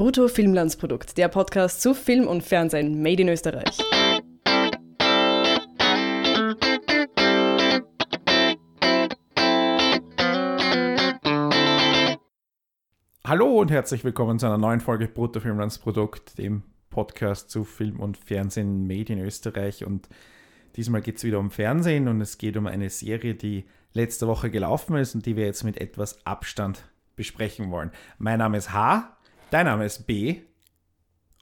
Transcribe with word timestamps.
Brutto 0.00 0.28
Filmlandsprodukt, 0.28 1.18
der 1.18 1.28
Podcast 1.28 1.82
zu 1.82 1.92
Film 1.92 2.26
und 2.26 2.42
Fernsehen 2.42 3.02
made 3.02 3.20
in 3.20 3.28
Österreich. 3.28 3.76
Hallo 13.26 13.60
und 13.60 13.70
herzlich 13.70 14.02
willkommen 14.02 14.38
zu 14.38 14.46
einer 14.46 14.56
neuen 14.56 14.80
Folge 14.80 15.06
Brutto 15.06 15.38
Filmlandsprodukt, 15.40 16.38
dem 16.38 16.62
Podcast 16.88 17.50
zu 17.50 17.64
Film 17.64 18.00
und 18.00 18.16
Fernsehen 18.16 18.86
made 18.86 19.12
in 19.12 19.18
Österreich. 19.18 19.84
Und 19.84 20.08
diesmal 20.76 21.02
geht 21.02 21.18
es 21.18 21.24
wieder 21.24 21.38
um 21.38 21.50
Fernsehen 21.50 22.08
und 22.08 22.22
es 22.22 22.38
geht 22.38 22.56
um 22.56 22.66
eine 22.66 22.88
Serie, 22.88 23.34
die 23.34 23.66
letzte 23.92 24.26
Woche 24.26 24.48
gelaufen 24.48 24.96
ist 24.96 25.14
und 25.14 25.26
die 25.26 25.36
wir 25.36 25.44
jetzt 25.44 25.62
mit 25.62 25.78
etwas 25.78 26.24
Abstand 26.24 26.88
besprechen 27.16 27.70
wollen. 27.70 27.90
Mein 28.16 28.38
Name 28.38 28.56
ist 28.56 28.72
H 28.72 29.18
Dein 29.50 29.66
Name 29.66 29.84
ist 29.84 30.06
B 30.06 30.42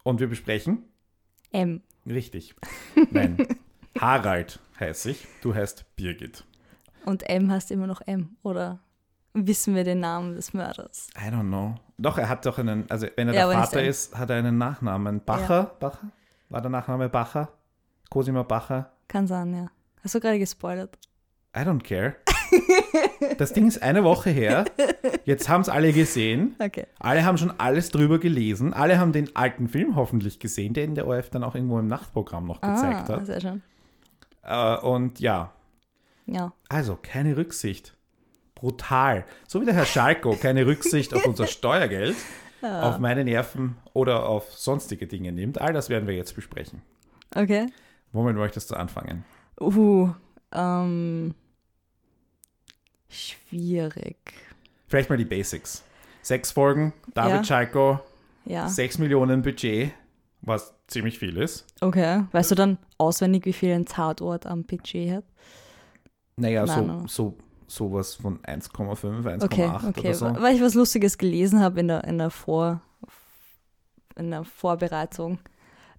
und 0.02 0.18
wir 0.18 0.28
besprechen 0.28 0.82
M. 1.52 1.82
Richtig. 2.06 2.54
Nein. 3.10 3.36
Harald 4.00 4.60
heiße 4.80 5.10
ich. 5.10 5.26
Du 5.42 5.54
heißt 5.54 5.84
Birgit. 5.94 6.44
Und 7.04 7.28
M 7.28 7.50
heißt 7.50 7.70
immer 7.70 7.86
noch 7.86 8.00
M, 8.06 8.36
oder 8.42 8.80
wissen 9.34 9.74
wir 9.74 9.84
den 9.84 10.00
Namen 10.00 10.36
des 10.36 10.54
Mörders? 10.54 11.08
I 11.18 11.28
don't 11.28 11.48
know. 11.48 11.74
Doch, 11.98 12.16
er 12.16 12.30
hat 12.30 12.46
doch 12.46 12.58
einen, 12.58 12.90
also 12.90 13.06
wenn 13.16 13.28
er 13.28 13.34
ja, 13.34 13.46
der 13.46 13.58
Vater 13.58 13.82
ist, 13.82 14.16
hat 14.16 14.30
er 14.30 14.36
einen 14.36 14.56
Nachnamen. 14.56 15.22
Bacher? 15.22 15.58
Ja. 15.58 15.76
Bacher? 15.78 16.10
War 16.48 16.62
der 16.62 16.70
Nachname 16.70 17.10
Bacher? 17.10 17.52
Cosima 18.08 18.42
Bacher? 18.42 18.90
Kann 19.08 19.26
sein, 19.26 19.54
ja. 19.54 19.70
Hast 20.02 20.14
du 20.14 20.20
gerade 20.20 20.38
gespoilert? 20.38 20.96
I 21.54 21.60
don't 21.60 21.82
care. 21.82 22.16
Das 23.38 23.52
Ding 23.52 23.68
ist 23.68 23.82
eine 23.82 24.04
Woche 24.04 24.30
her. 24.30 24.64
Jetzt 25.24 25.48
haben 25.48 25.60
es 25.60 25.68
alle 25.68 25.92
gesehen. 25.92 26.56
Okay. 26.58 26.86
Alle 26.98 27.24
haben 27.24 27.38
schon 27.38 27.52
alles 27.58 27.90
drüber 27.90 28.18
gelesen. 28.18 28.72
Alle 28.72 28.98
haben 28.98 29.12
den 29.12 29.34
alten 29.36 29.68
Film 29.68 29.96
hoffentlich 29.96 30.38
gesehen, 30.38 30.74
den 30.74 30.94
der 30.94 31.06
ORF 31.06 31.30
dann 31.30 31.44
auch 31.44 31.54
irgendwo 31.54 31.78
im 31.78 31.86
Nachtprogramm 31.86 32.46
noch 32.46 32.60
gezeigt 32.60 33.10
ah, 33.10 33.16
hat. 33.16 33.26
Sehr 33.26 33.40
schön. 33.40 33.62
Äh, 34.42 34.76
und 34.78 35.20
ja. 35.20 35.52
Ja. 36.26 36.52
Also, 36.68 36.98
keine 37.00 37.36
Rücksicht. 37.36 37.96
Brutal. 38.54 39.24
So 39.46 39.60
wie 39.60 39.66
der 39.66 39.74
Herr 39.74 39.86
Schalko 39.86 40.36
keine 40.40 40.66
Rücksicht 40.66 41.14
auf 41.14 41.26
unser 41.26 41.46
Steuergeld, 41.48 42.16
ja. 42.60 42.82
auf 42.82 42.98
meine 42.98 43.24
Nerven 43.24 43.76
oder 43.92 44.28
auf 44.28 44.52
sonstige 44.52 45.06
Dinge 45.06 45.32
nimmt. 45.32 45.60
All 45.60 45.72
das 45.72 45.88
werden 45.88 46.08
wir 46.08 46.14
jetzt 46.14 46.34
besprechen. 46.34 46.82
Okay. 47.34 47.66
Womit 48.12 48.36
möchtest 48.36 48.70
du 48.70 48.74
anfangen? 48.74 49.24
Uh, 49.60 50.10
ähm. 50.52 51.34
Schwierig. 53.08 54.16
Vielleicht 54.86 55.10
mal 55.10 55.16
die 55.16 55.24
Basics. 55.24 55.84
Sechs 56.22 56.50
Folgen, 56.50 56.92
David 57.14 57.36
ja. 57.36 57.44
Schalko, 57.44 58.00
ja. 58.44 58.68
sechs 58.68 58.98
Millionen 58.98 59.42
Budget, 59.42 59.92
was 60.42 60.74
ziemlich 60.86 61.18
viel 61.18 61.36
ist. 61.36 61.66
Okay. 61.80 62.24
Weißt 62.32 62.50
du 62.50 62.54
dann 62.54 62.78
auswendig, 62.98 63.44
wie 63.46 63.52
viel 63.52 63.72
ein 63.72 63.86
Tatort 63.86 64.46
am 64.46 64.64
Budget 64.64 65.12
hat? 65.12 65.24
Naja, 66.36 66.64
Nein, 66.66 67.06
so, 67.06 67.06
so 67.08 67.38
sowas 67.68 68.14
von 68.14 68.40
1,5, 68.40 69.24
1,8 69.24 69.44
okay, 69.44 69.70
okay. 69.86 70.00
oder 70.00 70.14
so. 70.14 70.26
Weil 70.26 70.56
ich 70.56 70.62
was 70.62 70.74
Lustiges 70.74 71.18
gelesen 71.18 71.60
habe 71.60 71.80
in 71.80 71.88
der, 71.88 72.04
in 72.04 72.18
der, 72.18 72.30
Vor, 72.30 72.80
in 74.16 74.30
der 74.30 74.44
Vorbereitung, 74.44 75.38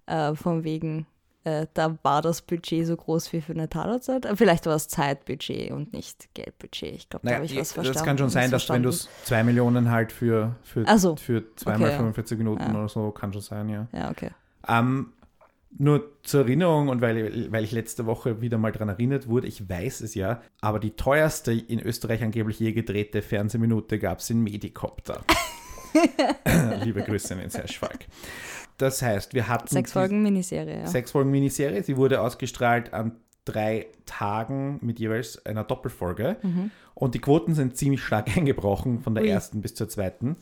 äh, 0.06 0.34
von 0.34 0.64
wegen, 0.64 1.06
äh, 1.44 1.66
da 1.72 1.96
war 2.02 2.20
das 2.20 2.42
Budget 2.42 2.86
so 2.86 2.96
groß 2.96 3.32
wie 3.32 3.40
für 3.40 3.52
eine 3.52 3.68
Tatortzeit. 3.68 4.28
Vielleicht 4.34 4.66
war 4.66 4.74
es 4.74 4.88
Zeitbudget 4.88 5.70
und 5.70 5.92
nicht 5.92 6.28
Geldbudget. 6.34 6.94
Ich 6.94 7.08
glaube, 7.08 7.24
da 7.24 7.30
naja, 7.30 7.36
habe 7.36 7.46
ich 7.46 7.56
was 7.56 7.72
verstanden. 7.72 7.94
Das 7.94 8.04
kann 8.04 8.18
schon 8.18 8.30
sein, 8.30 8.50
dass 8.50 8.68
wenn 8.68 8.82
du 8.82 8.90
zwei 8.90 9.42
Millionen 9.42 9.90
halt 9.90 10.12
für, 10.12 10.56
für, 10.62 10.84
so. 10.98 11.16
für 11.16 11.54
zweimal 11.56 11.88
okay. 11.88 11.96
45 11.96 12.38
Minuten 12.38 12.62
ja. 12.62 12.78
oder 12.78 12.88
so, 12.88 13.10
kann 13.10 13.32
schon 13.32 13.42
sein, 13.42 13.68
ja. 13.70 13.88
Ja, 13.92 14.10
okay. 14.10 14.30
Ähm, 14.68 15.12
nur 15.78 16.12
zur 16.24 16.42
Erinnerung 16.42 16.88
und 16.88 17.00
weil, 17.00 17.50
weil 17.52 17.64
ich 17.64 17.72
letzte 17.72 18.04
Woche 18.04 18.40
wieder 18.40 18.58
mal 18.58 18.72
daran 18.72 18.88
erinnert 18.88 19.28
wurde, 19.28 19.46
ich 19.46 19.68
weiß 19.68 20.00
es 20.02 20.14
ja, 20.14 20.42
aber 20.60 20.80
die 20.80 20.90
teuerste 20.90 21.52
in 21.52 21.80
Österreich 21.80 22.22
angeblich 22.22 22.58
je 22.58 22.72
gedrehte 22.72 23.22
Fernsehminute 23.22 23.98
gab 23.98 24.18
es 24.18 24.28
in 24.30 24.42
Medikopter. 24.42 25.22
Liebe 26.84 27.02
Grüße 27.02 27.34
an 27.34 27.40
den 27.40 27.50
Serschwalk. 27.50 28.00
Das 28.80 29.02
heißt, 29.02 29.34
wir 29.34 29.48
hatten. 29.48 29.68
Sechs 29.68 29.92
Folgen 29.92 30.22
Miniserie, 30.22 30.80
ja. 30.80 30.86
Sechs 30.86 31.10
Folgen 31.10 31.30
Miniserie. 31.30 31.82
Sie 31.82 31.96
wurde 31.96 32.20
ausgestrahlt 32.20 32.94
an 32.94 33.12
drei 33.44 33.86
Tagen 34.06 34.78
mit 34.80 34.98
jeweils 34.98 35.44
einer 35.44 35.64
Doppelfolge. 35.64 36.36
Mhm. 36.42 36.70
Und 36.94 37.14
die 37.14 37.18
Quoten 37.18 37.54
sind 37.54 37.76
ziemlich 37.76 38.02
stark 38.02 38.34
eingebrochen, 38.36 39.00
von 39.00 39.14
der 39.14 39.24
Ui. 39.24 39.30
ersten 39.30 39.60
bis 39.60 39.74
zur 39.74 39.88
zweiten. 39.88 40.36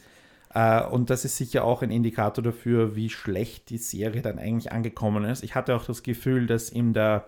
Uh, 0.54 0.88
und 0.90 1.10
das 1.10 1.26
ist 1.26 1.36
sicher 1.36 1.62
auch 1.62 1.82
ein 1.82 1.90
Indikator 1.90 2.42
dafür, 2.42 2.96
wie 2.96 3.10
schlecht 3.10 3.68
die 3.68 3.76
Serie 3.76 4.22
dann 4.22 4.38
eigentlich 4.38 4.72
angekommen 4.72 5.24
ist. 5.24 5.44
Ich 5.44 5.54
hatte 5.54 5.76
auch 5.76 5.84
das 5.84 6.02
Gefühl, 6.02 6.46
dass 6.46 6.70
in 6.70 6.94
der 6.94 7.26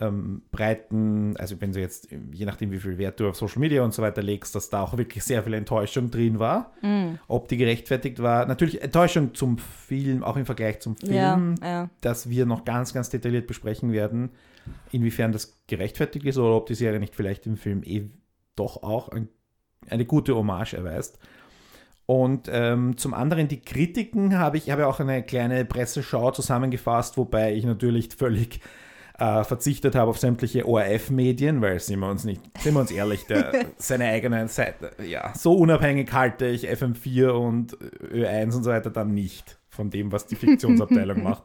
ähm, 0.00 0.42
breiten, 0.50 1.36
also 1.36 1.60
wenn 1.60 1.72
du 1.72 1.80
jetzt, 1.80 2.08
je 2.32 2.46
nachdem 2.46 2.70
wie 2.70 2.78
viel 2.78 2.98
Wert 2.98 3.20
du 3.20 3.28
auf 3.28 3.36
Social 3.36 3.60
Media 3.60 3.82
und 3.82 3.92
so 3.92 4.02
weiter 4.02 4.22
legst, 4.22 4.54
dass 4.54 4.70
da 4.70 4.82
auch 4.82 4.96
wirklich 4.96 5.22
sehr 5.22 5.42
viel 5.42 5.54
Enttäuschung 5.54 6.10
drin 6.10 6.38
war. 6.38 6.72
Mm. 6.82 7.16
Ob 7.28 7.48
die 7.48 7.58
gerechtfertigt 7.58 8.22
war. 8.22 8.46
Natürlich 8.46 8.82
Enttäuschung 8.82 9.34
zum 9.34 9.58
Film, 9.58 10.22
auch 10.22 10.36
im 10.36 10.46
Vergleich 10.46 10.80
zum 10.80 10.96
Film, 10.96 11.14
ja, 11.14 11.54
ja. 11.62 11.90
dass 12.00 12.30
wir 12.30 12.46
noch 12.46 12.64
ganz, 12.64 12.94
ganz 12.94 13.10
detailliert 13.10 13.46
besprechen 13.46 13.92
werden, 13.92 14.30
inwiefern 14.92 15.32
das 15.32 15.62
gerechtfertigt 15.66 16.24
ist 16.24 16.38
oder 16.38 16.56
ob 16.56 16.66
die 16.66 16.74
Serie 16.74 17.00
nicht 17.00 17.14
vielleicht 17.14 17.46
im 17.46 17.56
Film 17.56 17.82
eh 17.84 18.10
doch 18.56 18.82
auch 18.82 19.10
ein, 19.10 19.28
eine 19.88 20.06
gute 20.06 20.34
Hommage 20.34 20.74
erweist. 20.74 21.18
Und 22.06 22.48
ähm, 22.50 22.96
zum 22.96 23.14
anderen 23.14 23.48
die 23.48 23.60
Kritiken 23.60 24.38
habe 24.38 24.56
ich, 24.56 24.70
habe 24.70 24.86
auch 24.86 25.00
eine 25.00 25.22
kleine 25.22 25.64
Presseschau 25.64 26.30
zusammengefasst, 26.32 27.16
wobei 27.16 27.54
ich 27.54 27.64
natürlich 27.64 28.08
völlig 28.16 28.60
äh, 29.22 29.44
verzichtet 29.44 29.94
habe 29.94 30.10
auf 30.10 30.18
sämtliche 30.18 30.66
ORF-Medien, 30.66 31.62
weil 31.62 31.78
sind 31.78 32.00
wir 32.00 32.10
uns 32.10 32.24
nicht, 32.24 32.40
sind 32.58 32.74
wir 32.74 32.80
uns 32.80 32.90
ehrlich, 32.90 33.24
der, 33.26 33.66
seine 33.76 34.06
eigene 34.06 34.48
Seite, 34.48 34.90
ja, 35.06 35.32
so 35.36 35.54
unabhängig 35.54 36.12
halte 36.12 36.46
ich 36.46 36.68
FM4 36.68 37.28
und 37.28 37.78
Ö1 37.78 38.56
und 38.56 38.64
so 38.64 38.70
weiter 38.70 38.90
dann 38.90 39.14
nicht 39.14 39.58
von 39.68 39.90
dem, 39.90 40.10
was 40.10 40.26
die 40.26 40.34
Fiktionsabteilung 40.34 41.22
macht, 41.22 41.44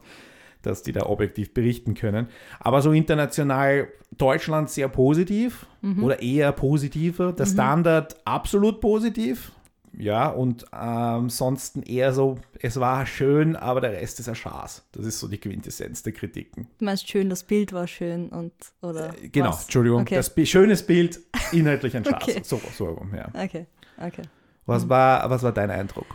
dass 0.62 0.82
die 0.82 0.90
da 0.90 1.06
objektiv 1.06 1.54
berichten 1.54 1.94
können. 1.94 2.26
Aber 2.58 2.82
so 2.82 2.90
international 2.90 3.86
Deutschland 4.10 4.70
sehr 4.70 4.88
positiv 4.88 5.66
mhm. 5.80 6.02
oder 6.02 6.20
eher 6.20 6.50
positiver, 6.50 7.32
der 7.32 7.46
mhm. 7.46 7.50
Standard 7.50 8.16
absolut 8.24 8.80
positiv, 8.80 9.52
ja, 10.00 10.28
und 10.28 10.72
ansonsten 10.72 11.80
ähm, 11.80 11.96
eher 11.96 12.12
so, 12.12 12.38
es 12.60 12.78
war 12.78 13.04
schön, 13.04 13.56
aber 13.56 13.80
der 13.80 13.92
Rest 13.92 14.20
ist 14.20 14.28
ein 14.28 14.36
Schaß. 14.36 14.86
Das 14.92 15.04
ist 15.04 15.18
so 15.18 15.26
die 15.26 15.38
Quintessenz 15.38 16.04
der 16.04 16.12
Kritiken. 16.12 16.68
Du 16.78 16.84
meinst 16.84 17.08
schön, 17.08 17.28
das 17.28 17.42
Bild 17.42 17.72
war 17.72 17.88
schön 17.88 18.28
und, 18.28 18.52
oder? 18.80 19.12
Äh, 19.20 19.28
genau, 19.28 19.50
was? 19.50 19.64
Entschuldigung, 19.64 20.02
okay. 20.02 20.14
das 20.14 20.32
schönes 20.44 20.84
Bild, 20.84 21.18
inhaltlich 21.50 21.96
ein 21.96 22.04
Schaß. 22.04 22.22
okay. 22.22 22.40
So, 22.44 22.60
so 22.76 22.86
rum, 22.86 23.12
ja. 23.14 23.28
Okay, 23.34 23.66
okay. 23.96 24.22
Was, 24.66 24.84
mhm. 24.84 24.90
war, 24.90 25.28
was 25.30 25.42
war 25.42 25.52
dein 25.52 25.70
Eindruck? 25.70 26.06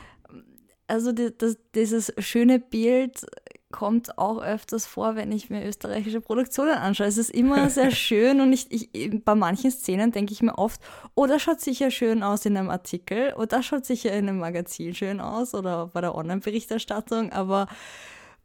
Also 0.87 1.11
die, 1.11 1.29
das, 1.37 1.57
dieses 1.75 2.13
schöne 2.19 2.59
Bild 2.59 3.25
kommt 3.73 4.19
auch 4.19 4.41
öfters 4.41 4.85
vor, 4.85 5.15
wenn 5.15 5.31
ich 5.31 5.49
mir 5.49 5.65
österreichische 5.65 6.21
Produktionen 6.21 6.75
anschaue. 6.75 7.07
Es 7.07 7.17
ist 7.17 7.31
immer 7.31 7.69
sehr 7.71 7.89
schön 8.05 8.39
und 8.39 8.53
ich, 8.53 8.67
ich, 8.71 9.25
bei 9.25 9.33
manchen 9.35 9.71
Szenen 9.71 10.11
denke 10.11 10.31
ich 10.31 10.43
mir 10.43 10.57
oft, 10.57 10.79
oh, 11.15 11.25
das 11.25 11.41
schaut 11.41 11.59
sicher 11.59 11.89
schön 11.89 12.21
aus 12.21 12.45
in 12.45 12.55
einem 12.55 12.69
Artikel, 12.69 13.33
oder 13.33 13.41
oh, 13.41 13.45
das 13.45 13.65
schaut 13.65 13.85
sicher 13.85 14.13
in 14.13 14.29
einem 14.29 14.37
Magazin 14.37 14.93
schön 14.93 15.19
aus 15.19 15.55
oder 15.55 15.87
bei 15.87 16.01
der 16.01 16.13
Online-Berichterstattung, 16.13 17.33
aber 17.33 17.67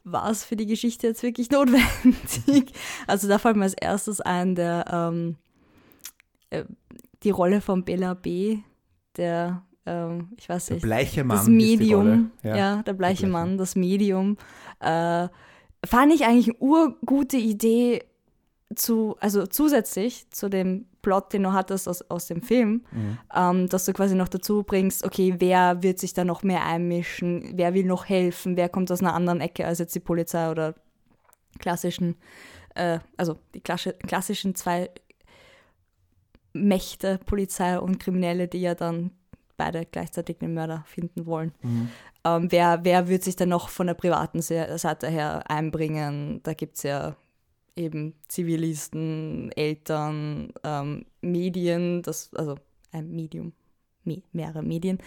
war 0.02 0.30
es 0.30 0.44
für 0.44 0.56
die 0.56 0.66
Geschichte 0.66 1.06
jetzt 1.06 1.22
wirklich 1.22 1.50
notwendig? 1.52 2.72
Also 3.06 3.28
da 3.28 3.38
fällt 3.38 3.56
mir 3.56 3.64
als 3.64 3.74
erstes 3.74 4.22
ein, 4.22 4.54
der 4.54 4.86
ähm, 4.90 5.36
äh, 6.48 6.64
die 7.22 7.30
Rolle 7.30 7.60
von 7.60 7.84
Bella 7.84 8.14
B., 8.14 8.60
der 9.18 9.62
ähm, 9.88 10.28
ich 10.36 10.48
weiß 10.48 10.70
nicht, 10.70 10.82
der 10.82 10.88
bleiche 10.88 11.24
Mann 11.24 11.36
das 11.38 11.46
Medium, 11.48 12.30
ja, 12.42 12.56
ja, 12.56 12.82
der 12.82 12.92
bleiche 12.92 13.22
der 13.22 13.30
Mann, 13.30 13.58
das 13.58 13.74
Medium, 13.74 14.36
äh, 14.80 15.28
fand 15.84 16.12
ich 16.12 16.24
eigentlich 16.24 16.48
eine 16.48 16.58
urgute 16.58 17.36
Idee 17.36 18.04
zu, 18.74 19.16
also 19.20 19.46
zusätzlich 19.46 20.28
zu 20.30 20.50
dem 20.50 20.86
Plot, 21.00 21.32
den 21.32 21.44
du 21.44 21.52
hattest 21.52 21.88
aus, 21.88 22.02
aus 22.10 22.26
dem 22.26 22.42
Film, 22.42 22.84
mhm. 22.90 23.18
ähm, 23.34 23.68
dass 23.68 23.86
du 23.86 23.92
quasi 23.92 24.14
noch 24.14 24.28
dazu 24.28 24.62
bringst, 24.62 25.04
okay, 25.04 25.36
wer 25.38 25.82
wird 25.82 25.98
sich 25.98 26.12
da 26.12 26.24
noch 26.24 26.42
mehr 26.42 26.64
einmischen, 26.66 27.52
wer 27.54 27.72
will 27.72 27.86
noch 27.86 28.08
helfen, 28.08 28.56
wer 28.56 28.68
kommt 28.68 28.92
aus 28.92 29.00
einer 29.00 29.14
anderen 29.14 29.40
Ecke 29.40 29.66
als 29.66 29.78
jetzt 29.78 29.94
die 29.94 30.00
Polizei 30.00 30.50
oder 30.50 30.74
klassischen, 31.58 32.16
äh, 32.74 32.98
also 33.16 33.38
die 33.54 33.60
klassischen 33.60 34.54
zwei 34.54 34.90
Mächte, 36.52 37.20
Polizei 37.24 37.78
und 37.78 37.98
Kriminelle, 37.98 38.48
die 38.48 38.60
ja 38.60 38.74
dann 38.74 39.12
beide 39.58 39.84
gleichzeitig 39.84 40.38
den 40.38 40.54
Mörder 40.54 40.84
finden 40.86 41.26
wollen. 41.26 41.52
Mhm. 41.62 41.90
Ähm, 42.24 42.50
wer, 42.50 42.84
wer 42.84 43.08
wird 43.08 43.22
sich 43.22 43.36
dann 43.36 43.50
noch 43.50 43.68
von 43.68 43.86
der 43.86 43.94
privaten 43.94 44.40
Seite 44.40 45.08
her 45.08 45.50
einbringen? 45.50 46.40
Da 46.44 46.54
gibt 46.54 46.76
es 46.76 46.84
ja 46.84 47.16
eben 47.76 48.14
Zivilisten, 48.28 49.52
Eltern, 49.52 50.52
ähm, 50.64 51.04
Medien, 51.20 52.02
das, 52.02 52.30
also 52.34 52.56
ein 52.92 53.10
Medium, 53.10 53.52
me 54.04 54.22
mehrere 54.32 54.62
Medien, 54.62 54.98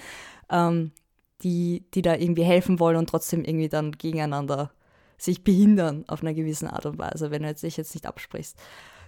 ähm, 0.49 0.91
die, 1.41 1.83
die 1.93 2.01
da 2.01 2.15
irgendwie 2.15 2.43
helfen 2.43 2.79
wollen 2.79 2.97
und 2.97 3.09
trotzdem 3.09 3.43
irgendwie 3.43 3.69
dann 3.69 3.93
gegeneinander 3.93 4.71
sich 5.17 5.43
behindern 5.43 6.05
auf 6.07 6.21
einer 6.21 6.33
gewissen 6.33 6.67
Art 6.67 6.85
und 6.85 6.97
Weise, 6.97 7.29
wenn 7.29 7.43
du 7.43 7.49
jetzt, 7.49 7.63
dich 7.63 7.77
jetzt 7.77 7.93
nicht 7.93 8.07
absprichst. 8.07 8.57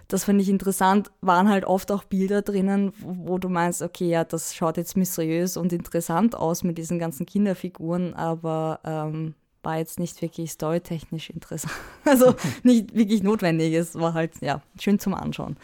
Das 0.08 0.24
finde 0.24 0.42
ich 0.42 0.48
interessant, 0.48 1.10
waren 1.20 1.48
halt 1.48 1.64
oft 1.64 1.90
auch 1.90 2.04
Bilder 2.04 2.42
drinnen, 2.42 2.92
wo, 2.98 3.38
du 3.38 3.48
meinst, 3.48 3.82
okay, 3.82 4.08
ja, 4.08 4.24
das 4.24 4.54
schaut 4.54 4.76
jetzt 4.76 4.96
mysteriös 4.96 5.56
und 5.56 5.72
interessant 5.72 6.34
aus 6.34 6.62
mit 6.62 6.78
diesen 6.78 6.98
ganzen 6.98 7.26
Kinderfiguren, 7.26 8.14
aber 8.14 8.80
ähm, 8.84 9.34
war 9.62 9.78
jetzt 9.78 9.98
nicht 9.98 10.20
wirklich 10.20 10.50
storytechnisch 10.52 11.30
interessant. 11.30 11.74
Also 12.04 12.34
nicht 12.62 12.94
wirklich 12.94 13.22
notwendig. 13.22 13.72
Es 13.72 13.94
war 13.94 14.12
halt, 14.12 14.32
ja, 14.42 14.60
schön 14.78 14.98
zum 14.98 15.14
Anschauen. 15.14 15.56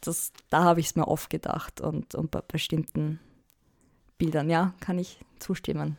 Das, 0.00 0.32
da 0.50 0.64
habe 0.64 0.80
ich 0.80 0.86
es 0.86 0.96
mir 0.96 1.06
oft 1.06 1.30
gedacht 1.30 1.80
und, 1.80 2.14
und 2.14 2.30
bei 2.30 2.40
bestimmten 2.40 3.20
Bildern, 4.18 4.50
ja, 4.50 4.74
kann 4.80 4.98
ich 4.98 5.20
zustimmen. 5.38 5.96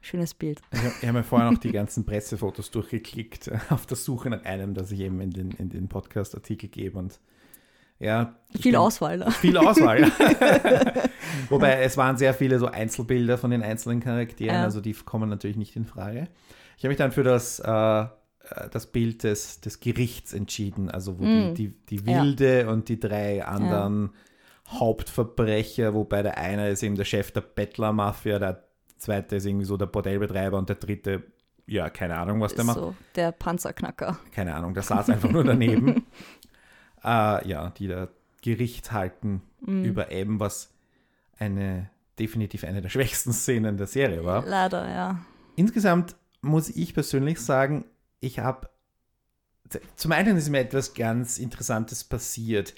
Schönes 0.00 0.34
Bild. 0.34 0.60
Ich 0.72 0.78
habe 0.78 1.06
hab 1.08 1.12
mir 1.12 1.22
vorher 1.22 1.50
noch 1.50 1.58
die 1.58 1.72
ganzen 1.72 2.06
Pressefotos 2.06 2.70
durchgeklickt, 2.70 3.48
äh, 3.48 3.58
auf 3.68 3.86
der 3.86 3.96
Suche 3.96 4.30
nach 4.30 4.44
einem, 4.44 4.74
das 4.74 4.90
ich 4.92 5.00
eben 5.00 5.20
in 5.20 5.30
den, 5.30 5.50
in 5.52 5.68
den 5.68 5.88
Podcast-Artikel 5.88 6.68
gebe. 6.68 6.98
Und 6.98 7.20
ja. 7.98 8.34
Viel 8.58 8.76
Auswahl. 8.76 9.18
Da. 9.18 9.30
Viel 9.30 9.58
Auswahl, 9.58 10.00
ja. 10.00 10.10
Wobei 11.50 11.80
es 11.82 11.96
waren 11.96 12.16
sehr 12.16 12.32
viele 12.32 12.58
so 12.58 12.66
Einzelbilder 12.66 13.36
von 13.36 13.50
den 13.50 13.62
einzelnen 13.62 14.00
Charakteren, 14.00 14.54
ja. 14.54 14.64
also 14.64 14.80
die 14.80 14.94
kommen 14.94 15.28
natürlich 15.28 15.56
nicht 15.56 15.76
in 15.76 15.84
Frage. 15.84 16.28
Ich 16.78 16.84
habe 16.84 16.88
mich 16.88 16.98
dann 16.98 17.12
für 17.12 17.22
das, 17.22 17.60
äh, 17.60 18.06
das 18.70 18.86
Bild 18.86 19.22
des, 19.22 19.60
des 19.60 19.80
Gerichts 19.80 20.32
entschieden, 20.32 20.90
also 20.90 21.18
wo 21.18 21.24
mm. 21.24 21.54
die, 21.54 21.68
die, 21.68 21.96
die 21.96 22.06
Wilde 22.06 22.60
ja. 22.62 22.70
und 22.70 22.88
die 22.88 22.98
drei 22.98 23.44
anderen. 23.44 24.10
Hauptverbrecher, 24.70 25.94
wobei 25.94 26.22
der 26.22 26.38
eine 26.38 26.68
ist 26.68 26.84
eben 26.84 26.94
der 26.94 27.04
Chef 27.04 27.32
der 27.32 27.40
Bettler-Mafia, 27.40 28.38
der 28.38 28.69
zweite 29.00 29.36
ist 29.36 29.46
irgendwie 29.46 29.64
so 29.64 29.76
der 29.76 29.86
Bordellbetreiber 29.86 30.58
und 30.58 30.68
der 30.68 30.76
dritte, 30.76 31.24
ja, 31.66 31.90
keine 31.90 32.16
Ahnung, 32.16 32.40
was 32.40 32.54
der 32.54 32.64
macht. 32.64 32.76
So, 32.76 32.94
der 33.16 33.32
Panzerknacker. 33.32 34.18
Keine 34.32 34.54
Ahnung, 34.54 34.74
der 34.74 34.82
saß 34.82 35.10
einfach 35.10 35.30
nur 35.30 35.44
daneben. 35.44 36.06
äh, 37.04 37.48
ja, 37.48 37.70
die 37.70 37.88
da 37.88 38.08
Gericht 38.42 38.92
halten 38.92 39.42
mm. 39.60 39.84
über 39.84 40.10
eben, 40.10 40.40
was 40.40 40.72
eine 41.38 41.90
definitiv 42.18 42.64
eine 42.64 42.82
der 42.82 42.88
schwächsten 42.90 43.32
Szenen 43.32 43.76
der 43.76 43.86
Serie 43.86 44.24
war. 44.24 44.44
Leider, 44.46 44.88
ja. 44.88 45.24
Insgesamt 45.56 46.16
muss 46.42 46.68
ich 46.68 46.94
persönlich 46.94 47.40
sagen, 47.40 47.84
ich 48.20 48.38
habe, 48.38 48.68
zum 49.96 50.12
einen 50.12 50.36
ist 50.36 50.48
mir 50.48 50.60
etwas 50.60 50.94
ganz 50.94 51.38
Interessantes 51.38 52.04
passiert. 52.04 52.74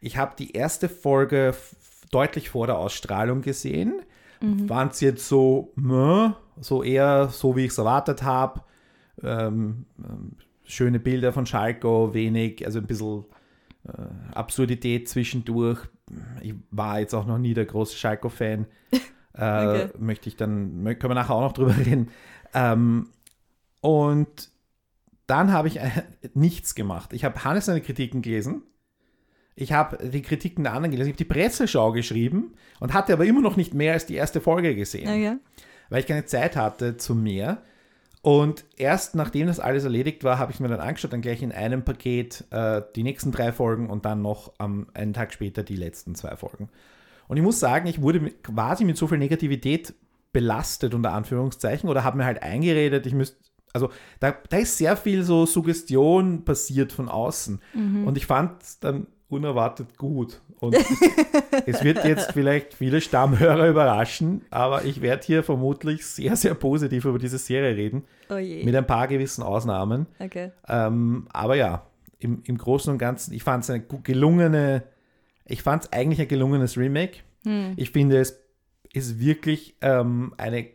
Ich 0.00 0.16
habe 0.16 0.34
die 0.38 0.52
erste 0.52 0.88
Folge 0.88 1.54
deutlich 2.10 2.50
vor 2.50 2.66
der 2.66 2.78
Ausstrahlung 2.78 3.42
gesehen. 3.42 4.02
Mhm. 4.44 4.68
Waren 4.68 4.88
es 4.88 5.00
jetzt 5.00 5.28
so, 5.28 5.72
so 6.60 6.82
eher 6.82 7.28
so, 7.28 7.56
wie 7.56 7.64
ich 7.64 7.72
es 7.72 7.78
erwartet 7.78 8.22
habe. 8.22 8.62
Ähm, 9.22 9.86
ähm, 9.98 10.32
schöne 10.64 11.00
Bilder 11.00 11.32
von 11.32 11.46
Schalko, 11.46 12.14
wenig, 12.14 12.64
also 12.64 12.78
ein 12.78 12.86
bisschen 12.86 13.24
äh, 13.86 14.34
Absurdität 14.34 15.08
zwischendurch. 15.08 15.80
Ich 16.42 16.54
war 16.70 17.00
jetzt 17.00 17.14
auch 17.14 17.26
noch 17.26 17.38
nie 17.38 17.54
der 17.54 17.66
große 17.66 17.96
Schalko-Fan. 17.96 18.66
Äh. 19.36 19.88
Möchte 19.98 20.28
ich 20.28 20.36
dann, 20.36 20.84
können 20.84 21.10
wir 21.10 21.14
nachher 21.14 21.34
auch 21.34 21.40
noch 21.40 21.54
drüber 21.54 21.76
reden. 21.76 22.08
Ähm, 22.54 23.08
und 23.80 24.48
dann 25.26 25.52
habe 25.52 25.66
ich 25.66 25.80
nichts 26.34 26.76
gemacht. 26.76 27.12
Ich 27.12 27.24
habe 27.24 27.42
Hannes 27.42 27.64
seine 27.64 27.80
Kritiken 27.80 28.22
gelesen. 28.22 28.62
Ich 29.56 29.72
habe 29.72 29.98
die 30.08 30.22
Kritiken 30.22 30.64
der 30.64 30.72
anderen 30.72 30.90
gelesen. 30.90 31.10
Ich 31.10 31.14
habe 31.14 31.24
die 31.24 31.32
Presseschau 31.32 31.92
geschrieben 31.92 32.54
und 32.80 32.92
hatte 32.92 33.12
aber 33.12 33.24
immer 33.24 33.40
noch 33.40 33.56
nicht 33.56 33.74
mehr 33.74 33.92
als 33.92 34.06
die 34.06 34.16
erste 34.16 34.40
Folge 34.40 34.74
gesehen. 34.74 35.08
Okay. 35.08 35.36
Weil 35.90 36.00
ich 36.00 36.06
keine 36.06 36.24
Zeit 36.24 36.56
hatte 36.56 36.96
zu 36.96 37.14
mehr. 37.14 37.62
Und 38.22 38.64
erst 38.78 39.14
nachdem 39.14 39.48
das 39.48 39.60
alles 39.60 39.84
erledigt 39.84 40.24
war, 40.24 40.38
habe 40.38 40.50
ich 40.50 40.58
mir 40.58 40.68
dann 40.68 40.80
angeschaut, 40.80 41.12
dann 41.12 41.20
gleich 41.20 41.42
in 41.42 41.52
einem 41.52 41.84
Paket 41.84 42.44
äh, 42.50 42.80
die 42.96 43.02
nächsten 43.02 43.32
drei 43.32 43.52
Folgen 43.52 43.90
und 43.90 44.06
dann 44.06 44.22
noch 44.22 44.54
ähm, 44.60 44.86
einen 44.94 45.12
Tag 45.12 45.32
später 45.32 45.62
die 45.62 45.76
letzten 45.76 46.14
zwei 46.14 46.34
Folgen. 46.36 46.70
Und 47.28 47.36
ich 47.36 47.42
muss 47.42 47.60
sagen, 47.60 47.86
ich 47.86 48.00
wurde 48.00 48.30
quasi 48.42 48.84
mit 48.84 48.96
so 48.96 49.06
viel 49.06 49.18
Negativität 49.18 49.94
belastet, 50.32 50.94
unter 50.94 51.12
Anführungszeichen, 51.12 51.88
oder 51.88 52.02
habe 52.02 52.16
mir 52.16 52.24
halt 52.24 52.42
eingeredet, 52.42 53.06
ich 53.06 53.12
müsste, 53.12 53.36
also 53.74 53.90
da, 54.20 54.34
da 54.48 54.56
ist 54.56 54.78
sehr 54.78 54.96
viel 54.96 55.22
so 55.22 55.44
Suggestion 55.44 56.44
passiert 56.46 56.92
von 56.92 57.10
außen. 57.10 57.60
Mhm. 57.74 58.06
Und 58.06 58.16
ich 58.16 58.24
fand 58.24 58.54
dann 58.80 59.06
unerwartet 59.34 59.98
gut. 59.98 60.40
Und 60.60 60.76
es 61.66 61.84
wird 61.84 62.04
jetzt 62.04 62.32
vielleicht 62.32 62.74
viele 62.74 63.00
Stammhörer 63.00 63.68
überraschen, 63.68 64.42
aber 64.50 64.84
ich 64.84 65.02
werde 65.02 65.24
hier 65.24 65.42
vermutlich 65.42 66.06
sehr, 66.06 66.36
sehr 66.36 66.54
positiv 66.54 67.04
über 67.04 67.18
diese 67.18 67.38
Serie 67.38 67.76
reden. 67.76 68.04
Oh 68.30 68.34
mit 68.34 68.74
ein 68.74 68.86
paar 68.86 69.08
gewissen 69.08 69.42
Ausnahmen. 69.42 70.06
Okay. 70.18 70.52
Ähm, 70.68 71.26
aber 71.32 71.56
ja, 71.56 71.86
im, 72.18 72.42
im 72.44 72.56
Großen 72.56 72.92
und 72.92 72.98
Ganzen, 72.98 73.34
ich 73.34 73.42
fand 73.42 73.64
es 73.64 73.70
eine 73.70 73.82
gelungene, 73.82 74.84
ich 75.44 75.62
fand 75.62 75.84
es 75.84 75.92
eigentlich 75.92 76.20
ein 76.20 76.28
gelungenes 76.28 76.78
Remake. 76.78 77.18
Hm. 77.44 77.74
Ich 77.76 77.90
finde, 77.90 78.18
es 78.18 78.40
ist 78.92 79.18
wirklich 79.18 79.76
ähm, 79.82 80.32
eine, 80.38 80.68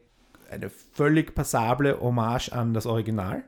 eine 0.52 0.70
völlig 0.70 1.34
passable 1.34 2.00
Hommage 2.00 2.52
an 2.52 2.74
das 2.74 2.86
Original. 2.86 3.44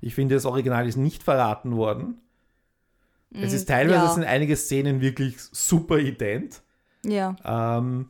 Ich 0.00 0.14
finde, 0.14 0.34
das 0.34 0.44
Original 0.44 0.86
ist 0.86 0.96
nicht 0.96 1.22
verraten 1.22 1.76
worden. 1.76 2.20
Mm, 3.30 3.42
es 3.42 3.52
ist 3.52 3.68
teilweise 3.68 4.04
ja. 4.04 4.14
sind 4.14 4.24
einige 4.24 4.56
Szenen 4.56 5.00
wirklich 5.00 5.36
super 5.40 5.98
ident. 5.98 6.62
Ja. 7.04 7.36
Ähm, 7.44 8.08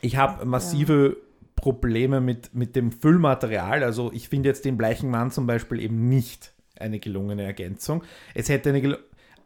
ich 0.00 0.16
habe 0.16 0.44
massive 0.44 1.16
ja. 1.16 1.44
Probleme 1.56 2.20
mit, 2.20 2.54
mit 2.54 2.76
dem 2.76 2.92
Füllmaterial. 2.92 3.82
Also 3.82 4.12
ich 4.12 4.28
finde 4.28 4.48
jetzt 4.48 4.64
den 4.64 4.76
bleichen 4.76 5.10
Mann 5.10 5.30
zum 5.30 5.46
Beispiel 5.46 5.80
eben 5.80 6.08
nicht 6.08 6.52
eine 6.78 6.98
gelungene 6.98 7.44
Ergänzung. 7.44 8.02
Es 8.34 8.48
hätte 8.48 8.70
eine 8.70 8.98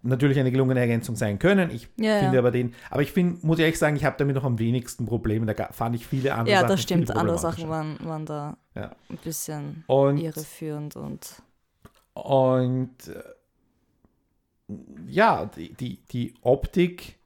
natürlich 0.02 0.38
eine 0.38 0.50
gelungene 0.50 0.80
Ergänzung 0.80 1.16
sein 1.16 1.38
können. 1.38 1.70
Ich 1.70 1.88
ja, 1.96 2.20
finde 2.20 2.38
aber 2.38 2.50
den, 2.50 2.74
aber 2.90 3.02
ich 3.02 3.12
finde, 3.12 3.44
muss 3.46 3.58
ehrlich 3.58 3.78
sagen, 3.78 3.96
ich 3.96 4.04
habe 4.04 4.16
damit 4.18 4.36
noch 4.36 4.44
am 4.44 4.58
wenigsten 4.58 5.06
Probleme. 5.06 5.52
Da 5.52 5.72
fand 5.72 5.96
ich 5.96 6.06
viele 6.06 6.34
andere 6.34 6.50
ja, 6.52 6.60
Sachen. 6.60 6.68
Ja, 6.68 6.74
das 6.74 6.82
stimmt. 6.82 7.10
Andere 7.16 7.38
Sachen 7.38 7.68
waren, 7.68 7.98
waren 8.04 8.26
da 8.26 8.56
ein 8.74 9.18
bisschen 9.22 9.84
und, 9.86 10.18
irreführend 10.18 10.96
und. 10.96 11.42
Und 12.14 12.96
ja, 15.06 15.46
die, 15.46 15.74
die, 15.74 15.98
die 16.10 16.34
Optik 16.42 17.16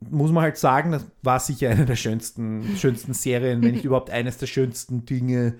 muss 0.00 0.32
man 0.32 0.42
halt 0.42 0.56
sagen, 0.56 0.92
das 0.92 1.06
war 1.22 1.38
sicher 1.38 1.70
eine 1.70 1.86
der 1.86 1.96
schönsten, 1.96 2.76
schönsten 2.76 3.14
Serien, 3.14 3.62
wenn 3.62 3.72
nicht 3.72 3.84
überhaupt 3.84 4.10
eines 4.10 4.38
der 4.38 4.46
schönsten 4.46 5.04
Dinge, 5.04 5.58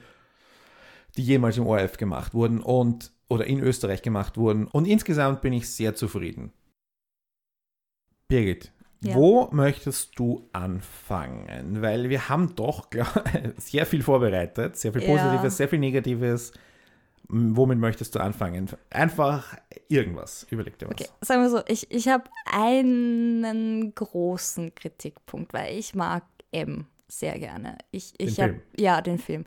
die 1.16 1.22
jemals 1.22 1.58
im 1.58 1.66
ORF 1.66 1.96
gemacht 1.96 2.35
wurden. 2.35 2.61
Und 2.61 3.12
oder 3.32 3.47
in 3.47 3.61
Österreich 3.61 4.02
gemacht 4.02 4.37
wurden. 4.37 4.66
Und 4.66 4.87
insgesamt 4.87 5.40
bin 5.40 5.54
ich 5.54 5.68
sehr 5.68 5.94
zufrieden. 5.94 6.52
Birgit, 8.28 8.73
ja. 9.02 9.14
wo 9.14 9.49
möchtest 9.52 10.18
du 10.18 10.49
anfangen? 10.52 11.80
Weil 11.80 12.11
wir 12.11 12.28
haben 12.28 12.54
doch 12.54 12.90
glaub, 12.90 13.25
sehr 13.56 13.87
viel 13.87 14.02
vorbereitet, 14.02 14.76
sehr 14.76 14.92
viel 14.92 15.02
Positives, 15.02 15.42
ja. 15.44 15.50
sehr 15.50 15.68
viel 15.68 15.78
Negatives. 15.78 16.52
Womit 17.29 17.79
möchtest 17.79 18.14
du 18.14 18.21
anfangen? 18.21 18.69
Einfach 18.91 19.57
irgendwas. 19.88 20.47
Überleg 20.50 20.79
dir 20.79 20.87
was. 20.87 20.93
Okay, 20.93 21.09
sagen 21.23 21.43
wir 21.43 21.50
so, 21.50 21.61
ich, 21.67 21.91
ich 21.91 22.09
habe 22.09 22.25
einen 22.45 23.95
großen 23.95 24.75
Kritikpunkt, 24.75 25.52
weil 25.52 25.79
ich 25.79 25.95
mag 25.95 26.25
M 26.50 26.87
sehr 27.09 27.38
gerne. 27.38 27.79
Ich, 27.91 28.14
ich 28.19 28.41
habe 28.41 28.61
ja 28.76 29.00
den 29.00 29.19
Film. 29.19 29.45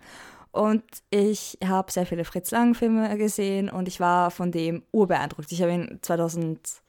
Und 0.52 0.84
ich 1.10 1.58
habe 1.64 1.92
sehr 1.92 2.06
viele 2.06 2.24
Fritz 2.24 2.52
Lang-Filme 2.52 3.18
gesehen 3.18 3.70
und 3.70 3.90
ich 3.90 4.00
war 4.00 4.32
von 4.32 4.52
dem 4.52 4.84
urbeeindruckt. 4.92 5.52
Ich 5.52 5.62
habe 5.62 5.74
ihn 5.74 6.00
2008 6.02 6.80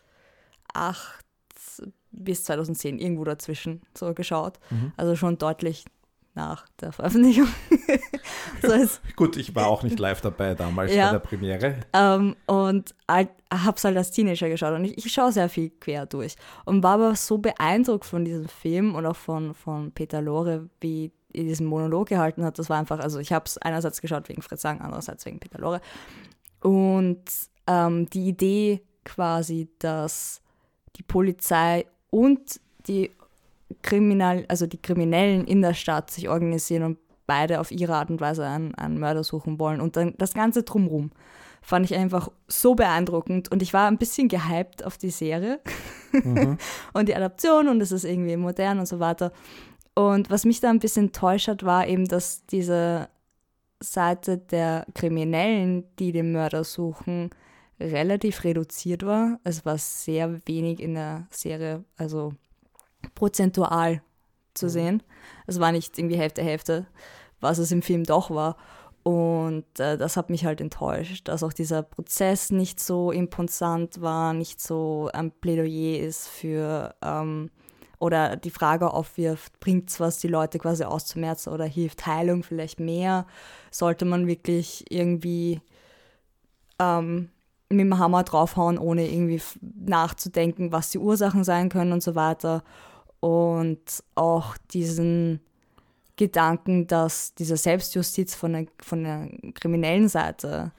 bis 2.13 2.45
2010 2.45 2.99
irgendwo 2.99 3.25
dazwischen 3.25 3.83
so 3.97 4.15
geschaut. 4.15 4.61
Mhm. 4.71 4.93
Also 4.97 5.17
schon 5.17 5.39
deutlich 5.39 5.85
nach 6.35 6.69
der 6.81 6.93
Veröffentlichung. 6.93 7.49
so 8.63 8.99
Gut, 9.17 9.37
ich 9.37 9.55
war 9.55 9.67
auch 9.67 9.83
nicht 9.83 9.99
live 9.99 10.21
dabei 10.21 10.55
damals 10.55 10.95
ja. 10.95 11.07
bei 11.07 11.13
der 11.13 11.19
Premiere. 11.19 11.75
Ähm, 11.93 12.37
und 12.47 12.95
halt, 13.09 13.31
habe 13.53 13.77
es 13.77 13.85
halt 13.85 13.97
als 13.97 14.11
Teenager 14.11 14.49
geschaut 14.49 14.75
und 14.75 14.85
ich, 14.85 15.05
ich 15.05 15.13
schaue 15.13 15.33
sehr 15.33 15.49
viel 15.49 15.71
quer 15.71 16.07
durch. 16.07 16.37
Und 16.65 16.83
war 16.83 16.95
aber 16.95 17.15
so 17.17 17.39
beeindruckt 17.39 18.05
von 18.05 18.25
diesem 18.25 18.49
Film 18.49 18.95
und 18.95 19.07
auch 19.07 19.17
von, 19.17 19.55
von 19.55 19.93
Peter 19.93 20.21
Lore, 20.21 20.69
wie 20.81 21.13
diesen 21.35 21.67
Monolog 21.67 22.09
gehalten 22.09 22.45
hat. 22.45 22.59
Das 22.59 22.71
war 22.71 22.79
einfach, 22.79 22.99
also 22.99 23.19
ich 23.19 23.33
habe 23.33 23.45
es 23.47 23.59
einerseits 23.59 24.01
geschaut 24.01 24.29
wegen 24.29 24.43
Fritz 24.43 24.63
Lang, 24.63 24.81
andererseits 24.81 25.27
wegen 25.27 25.39
Peter 25.39 25.59
Lore. 25.59 25.81
Und 26.61 27.23
ähm, 27.67 28.09
die 28.11 28.29
Idee 28.29 28.83
quasi, 29.05 29.69
dass 29.79 30.41
die 30.97 31.03
Polizei 31.03 31.87
und 32.11 32.61
die 32.87 33.11
Kriminal, 33.83 34.45
also 34.49 34.67
die 34.67 34.81
Kriminellen 34.81 35.45
in 35.45 35.63
der 35.63 35.75
Stadt 35.75 36.11
sich 36.11 36.29
organisieren 36.29 36.83
und 36.85 36.99
beide 37.27 37.61
auf 37.61 37.71
ihre 37.71 37.95
Art 37.95 38.11
und 38.11 38.21
Weise 38.21 38.47
einen, 38.47 38.75
einen 38.75 38.99
Mörder 38.99 39.25
suchen 39.25 39.59
wollen. 39.59 39.81
Und 39.81 39.97
dann 39.97 40.15
das 40.19 40.35
Ganze 40.35 40.63
drumrum 40.63 41.11
fand 41.63 41.85
ich 41.85 41.97
einfach 41.97 42.31
so 42.47 42.75
beeindruckend 42.75 43.51
und 43.51 43.61
ich 43.61 43.73
war 43.73 43.89
ein 43.89 43.99
bisschen 43.99 44.29
gehypt 44.29 44.85
auf 44.85 44.99
die 44.99 45.11
Serie 45.11 45.61
mhm. 46.13 46.59
und 46.93 47.09
die 47.09 47.17
Adaption 47.17 47.67
und 47.69 47.81
es 47.81 47.91
ist 47.91 48.05
irgendwie 48.05 48.37
modern 48.37 48.79
und 48.79 48.87
so 48.87 49.01
weiter. 49.01 49.33
Und 49.95 50.31
was 50.31 50.45
mich 50.45 50.61
da 50.61 50.71
ein 50.71 50.79
bisschen 50.79 51.07
enttäuscht 51.07 51.49
hat, 51.49 51.65
war 51.65 51.87
eben, 51.89 52.07
dass 52.07 52.47
diese 52.47 53.09
Seite 53.81 54.39
der 54.39 54.87
Kriminellen, 54.95 55.85
die 55.99 56.13
den 56.13 56.33
Mörder 56.33 56.65
suchen, 56.65 57.31
relativ 57.81 58.45
reduziert 58.45 59.05
war. 59.05 59.41
Es 59.43 59.65
war 59.67 59.77
sehr 59.79 60.47
wenig 60.47 60.81
in 60.81 60.95
der 60.95 61.27
Serie, 61.31 61.85
also 61.97 62.33
prozentual 63.15 64.03
zu 64.57 64.69
sehen. 64.69 65.03
Es 65.47 65.61
war 65.61 65.73
nicht 65.73 65.99
irgendwie 65.99 66.17
Hälfte, 66.17 66.43
Hälfte, 66.43 66.87
was 67.41 67.59
es 67.59 67.73
im 67.73 67.83
Film 67.83 68.05
doch 68.05 68.31
war. 68.31 68.57
Und 69.03 69.79
äh, 69.79 69.97
das 69.97 70.17
hat 70.17 70.31
mich 70.31 70.45
halt 70.45 70.61
enttäuscht, 70.61 71.29
dass 71.29 71.45
auch 71.45 71.53
dieser 71.53 71.85
Prozess 71.85 72.51
nicht 72.51 72.81
so 72.81 73.13
imposant 73.13 74.01
war, 74.01 74.35
nicht 74.35 74.61
so 74.61 75.09
ein 75.13 75.31
Plädoyer 75.31 76.01
ist 76.01 76.27
für 76.27 76.93
ähm, 77.03 77.51
oder 77.99 78.37
die 78.37 78.51
Frage 78.51 78.93
aufwirft, 78.93 79.59
bringt 79.61 79.91
es 79.91 80.01
was, 80.01 80.19
die 80.19 80.29
Leute 80.29 80.59
quasi 80.59 80.85
auszumerzen 80.85 81.53
oder 81.53 81.65
hilft 81.65 82.07
Heilung 82.07 82.43
vielleicht 82.43 82.81
mehr? 82.81 83.27
Sollte 83.71 84.05
man 84.05 84.27
wirklich 84.27 84.85
irgendwie 84.91 85.61
ähm, 86.79 87.31
mit 87.69 87.81
dem 87.81 87.99
Hammer 87.99 88.23
draufhauen, 88.23 88.79
ohne 88.79 89.09
irgendwie 89.09 89.41
nachzudenken, 89.61 90.73
was 90.73 90.91
die 90.91 90.99
Ursachen 90.99 91.45
sein 91.45 91.69
können 91.69 91.93
und 91.93 92.03
so 92.03 92.15
weiter. 92.15 92.63
Und 93.27 94.05
auch 94.15 94.57
diesen 94.73 95.41
Gedanken, 96.15 96.87
dass 96.87 97.35
diese 97.35 97.57
Selbstjustiz 97.57 98.37
von 98.37 98.53
der, 98.53 98.67
von 98.81 99.03
der 99.03 99.29
kriminellen 99.53 100.09
Seite, 100.09 100.71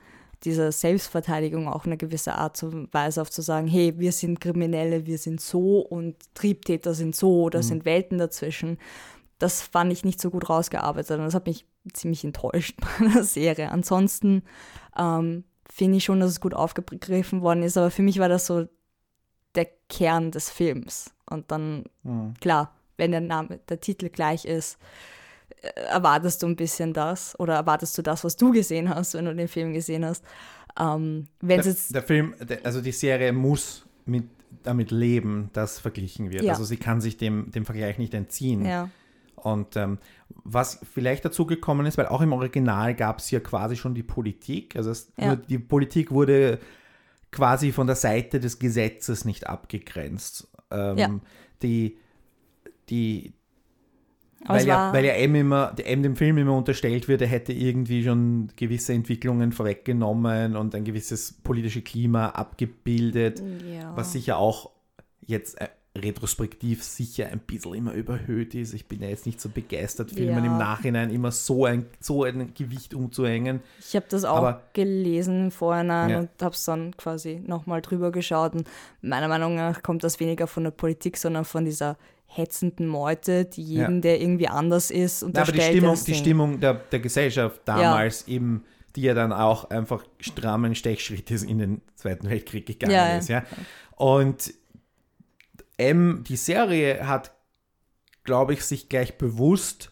diese 0.46 0.72
Selbstverteidigung 0.72 1.68
auch 1.68 1.86
eine 1.86 1.98
gewisse 1.98 2.36
Art 2.36 2.63
und 2.63 2.94
Weise 2.94 3.22
auf 3.22 3.30
zu 3.30 3.42
sagen, 3.42 3.68
hey, 3.68 4.00
wir 4.00 4.13
sind 4.13 4.39
Kriminelle, 4.39 5.06
wir 5.06 5.18
sind 5.18 5.42
so 5.42 5.80
und 5.80 6.16
Triebtäter 6.36 6.94
sind 6.94 7.18
so 7.18 7.42
oder 7.42 7.60
mhm. 7.60 7.63
sind 7.63 7.84
Welten 7.84 8.18
dazwischen. 8.18 8.77
Das 9.39 9.62
fand 9.62 9.92
ich 9.92 10.06
nicht 10.06 10.22
so 10.22 10.30
gut 10.30 10.50
rausgearbeitet 10.50 11.20
und 11.20 11.25
das 11.25 11.36
hat 11.36 11.48
mich 11.48 11.66
ziemlich 11.92 12.24
enttäuscht 12.24 12.80
bei 13.00 13.10
der 13.10 13.25
Serie. 13.25 13.72
Ansonsten 13.74 14.44
ähm, 14.98 15.44
finde 15.70 15.98
ich 15.98 16.06
schon, 16.06 16.22
dass 16.22 16.32
es 16.32 16.39
gut 16.39 16.54
aufgegriffen 16.54 17.42
worden 17.42 17.63
ist, 17.63 17.75
aber 17.75 17.92
für 17.92 18.04
mich 18.04 18.20
war 18.20 18.30
das 18.30 18.46
so 18.46 18.70
der 19.54 19.68
Kern 19.89 20.32
des 20.32 20.50
Films. 20.50 21.12
Und 21.29 21.51
dann, 21.51 21.86
mhm. 22.03 22.34
klar, 22.39 22.74
wenn 22.98 23.12
der 23.12 23.22
Name, 23.22 23.60
der 23.69 23.79
Titel 23.79 24.10
gleich 24.10 24.46
ist, 24.46 24.77
äh, 25.62 25.69
erwartest 25.89 26.43
du 26.43 26.48
ein 26.48 26.55
bisschen 26.55 26.93
das 26.93 27.39
oder 27.39 27.55
erwartest 27.55 27.98
du 27.98 28.01
das, 28.01 28.24
was 28.24 28.36
du 28.38 28.51
gesehen 28.51 28.89
hast, 28.89 29.13
wenn 29.13 29.25
du 29.25 29.36
den 29.36 29.48
Film 29.48 29.74
gesehen 29.74 30.05
hast. 30.05 30.24
Ähm, 30.79 31.27
der, 31.41 31.63
der, 31.89 32.03
Film, 32.03 32.36
also 32.63 32.81
die 32.81 32.91
Serie 32.91 33.34
muss 33.34 33.86
mit, 34.05 34.25
damit 34.63 34.91
leben, 34.91 35.50
dass 35.53 35.79
verglichen 35.79 36.31
wird. 36.31 36.43
Ja. 36.43 36.53
Also 36.53 36.63
sie 36.63 36.77
kann 36.77 37.01
sich 37.01 37.17
dem, 37.17 37.51
dem 37.51 37.65
Vergleich 37.65 37.98
nicht 37.98 38.13
entziehen. 38.13 38.65
Ja. 38.65 38.89
Und 39.36 39.75
ähm, 39.75 40.00
was 40.43 40.79
vielleicht 40.93 41.24
dazu 41.25 41.46
gekommen 41.46 41.86
ist, 41.86 41.98
weil 41.98 42.07
auch 42.07 42.22
im 42.22 42.34
Original 42.34 42.96
gab 42.96 43.19
es 43.19 43.31
ja 43.31 43.39
quasi 43.39 43.75
schon 43.75 43.96
die 43.96 44.03
Politik. 44.03 44.75
Also 44.75 44.91
es, 44.91 45.12
ja. 45.17 45.36
die 45.36 45.60
Politik 45.60 46.12
wurde 46.12 46.60
quasi 47.31 47.72
von 47.72 47.88
der 47.88 47.96
Seite 47.96 48.39
des 48.39 48.60
Gesetzes 48.60 49.25
nicht 49.25 49.48
abgegrenzt. 49.48 50.48
Ähm, 50.72 50.98
ja. 50.98 51.20
Die, 51.64 51.98
die, 52.90 53.34
weil 54.46 54.68
ja, 54.68 54.94
weil 54.94 55.06
ja 55.06 55.14
M 55.14 55.36
immer, 55.36 55.74
M 55.78 56.04
dem 56.04 56.16
Film 56.16 56.38
immer 56.38 56.56
unterstellt 56.56 57.08
wird, 57.08 57.22
er 57.22 57.28
hätte 57.28 57.54
irgendwie 57.54 58.04
schon 58.04 58.50
gewisse 58.56 58.94
Entwicklungen 58.94 59.52
vorweggenommen 59.52 60.56
und 60.56 60.76
ein 60.76 60.84
gewisses 60.84 61.34
politisches 61.34 61.84
Klima 61.84 62.30
abgebildet, 62.30 63.42
ja. 63.70 63.96
was 63.96 64.14
sicher 64.14 64.38
auch 64.38 64.72
jetzt 65.26 65.60
äh, 65.60 65.68
retrospektiv 66.01 66.84
sicher 66.84 67.27
ein 67.27 67.39
bisschen 67.39 67.74
immer 67.74 67.94
überhöht 67.94 68.56
ist. 68.56 68.74
Ich 68.74 68.88
bin 68.88 69.01
ja 69.01 69.10
jetzt 69.10 69.25
nicht 69.25 69.42
so 69.42 69.50
begeistert, 69.50 70.12
Filmen 70.12 70.44
ja. 70.44 70.51
im 70.51 70.58
Nachhinein 70.58 71.10
immer 71.10 71.32
so 71.32 71.66
ein, 71.66 71.86
so 72.00 72.24
ein 72.24 72.54
Gewicht 72.54 72.94
umzuhängen. 72.94 73.62
Ich 73.80 73.96
habe 73.96 74.06
das 74.10 74.24
auch 74.24 74.38
Aber, 74.38 74.63
gelesen 74.74 75.46
im 75.46 75.51
Vorhinein 75.51 76.10
ja. 76.10 76.20
und 76.20 76.30
habe 76.42 76.54
es 76.56 76.63
dann 76.66 76.96
quasi 76.98 77.42
nochmal 77.46 77.82
drüber 77.82 78.12
geschaut. 78.12 78.54
Und 78.54 78.68
meiner 79.01 79.27
Meinung 79.27 79.56
nach 79.56 79.84
kommt 79.84 80.04
das 80.04 80.20
weniger 80.20 80.48
von 80.48 80.63
der 80.63 80.72
Politik, 80.72 81.18
sondern 81.18 81.46
von 81.46 81.66
dieser 81.66 81.98
hetzenden 82.25 82.88
Meute, 82.88 83.46
die 83.46 83.63
jeden, 83.63 83.96
ja. 83.96 84.01
der 84.01 84.22
irgendwie 84.22 84.48
anders 84.48 84.92
ist, 84.92 85.24
unterstellt. 85.24 85.60
Aber 85.60 85.70
die 85.70 85.77
Stimmung, 85.77 86.04
die 86.06 86.13
Stimmung 86.13 86.60
der, 86.60 86.74
der 86.74 87.00
Gesellschaft 87.00 87.62
damals 87.66 88.27
eben 88.27 88.63
die 88.98 89.04
ja 89.04 89.13
dann 89.13 89.32
auch 89.32 89.70
einfach 89.70 90.04
strammen 90.20 90.74
Stechschrittes 90.74 91.44
in 91.44 91.60
den 91.60 91.82
Zweiten 91.96 92.30
Weltkrieg 92.30 92.66
gegangen 92.66 93.20
ist. 93.20 93.30
Ja. 93.30 93.44
Und 93.96 94.54
M, 95.77 96.24
die 96.27 96.36
Serie 96.36 97.07
hat, 97.07 97.31
glaube 98.24 98.53
ich, 98.53 98.63
sich 98.63 98.89
gleich 98.89 99.17
bewusst 99.17 99.91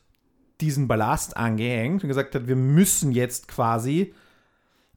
diesen 0.62 0.88
Ballast 0.88 1.38
angehängt 1.38 2.04
und 2.04 2.08
gesagt 2.08 2.36
hat, 2.36 2.48
wir 2.48 2.56
müssen 2.56 3.12
jetzt 3.12 3.48
quasi 3.48 4.14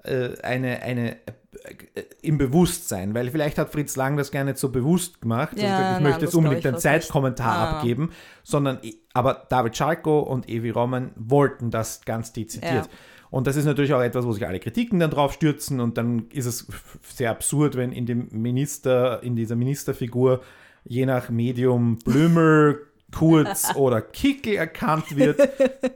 äh, 0.05 0.41
eine, 0.43 0.83
eine 0.83 1.17
äh, 1.17 2.05
im 2.23 2.39
Bewusstsein, 2.39 3.15
weil 3.15 3.31
vielleicht 3.31 3.59
hat 3.59 3.71
Fritz 3.71 3.97
Lang 3.97 4.17
das 4.17 4.31
gar 4.31 4.45
nicht 4.45 4.59
so 4.59 4.71
bewusst 4.71 5.21
gemacht. 5.21 5.59
Ja, 5.59 5.77
also, 5.77 5.83
ich 5.83 5.95
nein, 5.95 6.03
möchte 6.05 6.25
jetzt 6.27 6.35
unbedingt 6.35 6.67
einen 6.67 6.79
Zeitkommentar 6.79 7.57
ah. 7.57 7.71
abgeben, 7.79 8.11
sondern 8.43 8.79
aber 9.13 9.47
David 9.49 9.77
Schalko 9.77 10.21
und 10.21 10.49
Evi 10.49 10.71
Roman 10.71 11.11
wollten 11.17 11.71
das 11.71 12.03
ganz 12.05 12.33
dezidiert. 12.33 12.87
Ja. 12.87 12.89
Und 13.31 13.47
das 13.47 13.57
ist 13.57 13.65
natürlich 13.65 13.93
auch 13.93 14.01
etwas, 14.01 14.25
wo 14.25 14.33
sich 14.33 14.47
alle 14.47 14.61
Kritiken 14.61 15.01
dann 15.01 15.11
drauf 15.11 15.35
stürzen 15.35 15.81
und 15.81 15.99
dann 15.99 16.29
ist 16.31 16.47
es 16.47 16.67
sehr 17.03 17.31
absurd, 17.31 17.77
wenn 17.77 17.93
in 17.93 18.07
dem 18.07 18.29
Minister, 18.31 19.23
in 19.23 19.37
dieser 19.37 19.57
Ministerfigur 19.57 20.43
je 20.89 21.07
nach 21.07 21.29
Medium 21.29 21.99
Blümel, 21.99 22.89
Kurz 23.11 23.71
oder 23.75 24.03
Kickel 24.03 24.57
erkannt 24.57 25.17
wird 25.17 25.41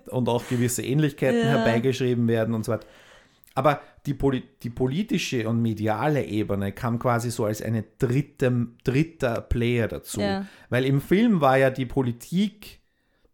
und 0.08 0.28
auch 0.28 0.48
gewisse 0.48 0.82
Ähnlichkeiten 0.82 1.40
ja. 1.40 1.58
herbeigeschrieben 1.58 2.26
werden 2.26 2.54
und 2.54 2.64
so 2.64 2.72
weiter. 2.72 2.86
Aber 3.54 3.80
die, 4.06 4.14
Poli 4.14 4.42
die 4.62 4.70
politische 4.70 5.46
und 5.46 5.60
mediale 5.60 6.24
Ebene 6.24 6.72
kam 6.72 6.98
quasi 6.98 7.30
so 7.30 7.44
als 7.44 7.60
eine 7.60 7.84
dritte, 7.98 8.68
dritter 8.82 9.42
Player 9.42 9.88
dazu. 9.88 10.22
Ja. 10.22 10.46
Weil 10.70 10.86
im 10.86 11.02
Film 11.02 11.42
war 11.42 11.58
ja 11.58 11.68
die 11.68 11.84
Politik 11.84 12.80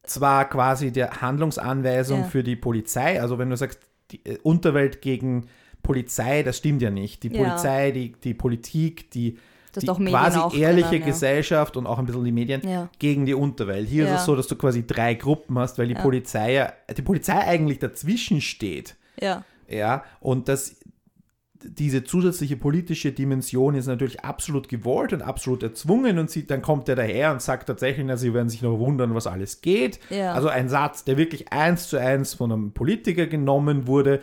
zwar 0.02 0.48
quasi 0.48 0.90
der 0.90 1.20
Handlungsanweisung 1.20 2.20
ja. 2.20 2.26
für 2.26 2.42
die 2.42 2.56
Polizei, 2.56 3.20
also 3.20 3.38
wenn 3.38 3.50
du 3.50 3.56
sagst, 3.56 3.80
die 4.10 4.24
äh, 4.24 4.38
Unterwelt 4.42 5.02
gegen 5.02 5.46
Polizei, 5.82 6.42
das 6.42 6.58
stimmt 6.58 6.82
ja 6.82 6.90
nicht. 6.90 7.22
Die 7.22 7.30
Polizei, 7.30 7.92
die, 7.92 8.12
die 8.12 8.34
Politik, 8.34 9.10
die 9.12 9.38
das 9.84 9.96
die 9.96 10.04
quasi 10.04 10.60
ehrliche 10.60 10.88
drinnen, 10.88 11.06
Gesellschaft 11.06 11.76
und 11.76 11.86
auch 11.86 11.98
ein 11.98 12.06
bisschen 12.06 12.24
die 12.24 12.32
Medien 12.32 12.62
ja. 12.68 12.88
gegen 12.98 13.26
die 13.26 13.34
Unterwelt. 13.34 13.88
Hier 13.88 14.04
ja. 14.04 14.14
ist 14.14 14.20
es 14.20 14.26
so, 14.26 14.36
dass 14.36 14.46
du 14.46 14.56
quasi 14.56 14.86
drei 14.86 15.14
Gruppen 15.14 15.58
hast, 15.58 15.78
weil 15.78 15.88
die 15.88 15.94
Polizei 15.94 16.72
die 16.96 17.02
Polizei 17.02 17.38
eigentlich 17.38 17.78
dazwischen 17.78 18.40
steht. 18.40 18.96
Ja. 19.20 19.44
Ja, 19.68 20.04
und 20.20 20.48
das 20.48 20.76
diese 21.62 22.04
zusätzliche 22.04 22.56
politische 22.56 23.12
Dimension 23.12 23.74
ist 23.74 23.86
natürlich 23.86 24.20
absolut 24.20 24.68
gewollt 24.68 25.12
und 25.12 25.22
absolut 25.22 25.62
erzwungen 25.62 26.18
und 26.18 26.30
sie, 26.30 26.46
dann 26.46 26.62
kommt 26.62 26.88
er 26.88 26.96
daher 26.96 27.32
und 27.32 27.42
sagt 27.42 27.66
tatsächlich, 27.66 28.06
na, 28.06 28.16
sie 28.16 28.32
werden 28.32 28.48
sich 28.48 28.62
noch 28.62 28.78
wundern, 28.78 29.14
was 29.14 29.26
alles 29.26 29.60
geht. 29.60 29.98
Ja. 30.10 30.34
Also 30.34 30.48
ein 30.48 30.68
Satz, 30.68 31.04
der 31.04 31.16
wirklich 31.16 31.52
eins 31.52 31.88
zu 31.88 31.96
eins 31.96 32.34
von 32.34 32.52
einem 32.52 32.72
Politiker 32.72 33.26
genommen 33.26 33.86
wurde, 33.86 34.22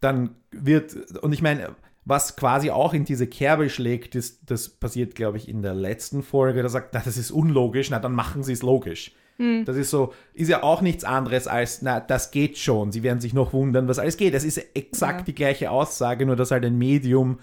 dann 0.00 0.36
wird, 0.52 0.94
und 1.20 1.32
ich 1.32 1.42
meine, 1.42 1.74
was 2.08 2.36
quasi 2.36 2.70
auch 2.70 2.94
in 2.94 3.04
diese 3.04 3.26
Kerbe 3.26 3.68
schlägt, 3.68 4.14
ist, 4.14 4.50
das 4.50 4.70
passiert, 4.70 5.14
glaube 5.14 5.36
ich, 5.36 5.46
in 5.46 5.60
der 5.60 5.74
letzten 5.74 6.22
Folge. 6.22 6.62
Da 6.62 6.70
sagt, 6.70 6.94
na, 6.94 7.02
das 7.04 7.18
ist 7.18 7.30
unlogisch, 7.30 7.90
na, 7.90 7.98
dann 7.98 8.14
machen 8.14 8.42
sie 8.42 8.54
es 8.54 8.62
logisch. 8.62 9.12
Hm. 9.36 9.66
Das 9.66 9.76
ist 9.76 9.90
so, 9.90 10.14
ist 10.32 10.48
ja 10.48 10.62
auch 10.62 10.80
nichts 10.80 11.04
anderes 11.04 11.46
als, 11.46 11.82
na, 11.82 12.00
das 12.00 12.30
geht 12.30 12.56
schon. 12.56 12.92
Sie 12.92 13.02
werden 13.02 13.20
sich 13.20 13.34
noch 13.34 13.52
wundern, 13.52 13.88
was 13.88 13.98
alles 13.98 14.16
geht. 14.16 14.32
Das 14.32 14.44
ist 14.44 14.56
exakt 14.74 15.20
ja. 15.20 15.24
die 15.26 15.34
gleiche 15.34 15.70
Aussage, 15.70 16.24
nur 16.24 16.34
dass 16.34 16.50
halt 16.50 16.64
ein 16.64 16.78
Medium, 16.78 17.40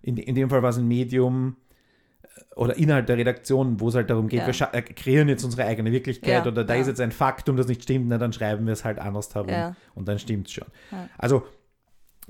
in, 0.00 0.16
in 0.16 0.34
dem 0.34 0.48
Fall 0.48 0.62
war 0.62 0.70
es 0.70 0.78
ein 0.78 0.88
Medium, 0.88 1.56
äh, 2.22 2.54
oder 2.54 2.74
innerhalb 2.78 3.06
der 3.06 3.18
Redaktion, 3.18 3.80
wo 3.80 3.90
es 3.90 3.96
halt 3.96 4.08
darum 4.08 4.28
geht, 4.28 4.48
ja. 4.48 4.72
wir 4.72 4.82
kreieren 4.82 5.28
jetzt 5.28 5.44
unsere 5.44 5.66
eigene 5.66 5.92
Wirklichkeit 5.92 6.46
ja, 6.46 6.50
oder 6.50 6.64
da 6.64 6.74
ist 6.74 6.86
jetzt 6.86 7.02
ein 7.02 7.12
Faktum, 7.12 7.58
das 7.58 7.68
nicht 7.68 7.82
stimmt, 7.82 8.08
na, 8.08 8.16
dann 8.16 8.32
schreiben 8.32 8.64
wir 8.64 8.72
es 8.72 8.82
halt 8.82 8.98
anders 8.98 9.34
herum 9.34 9.76
und 9.94 10.08
dann 10.08 10.18
stimmt 10.18 10.46
es 10.46 10.54
schon. 10.54 10.68
Also 11.18 11.44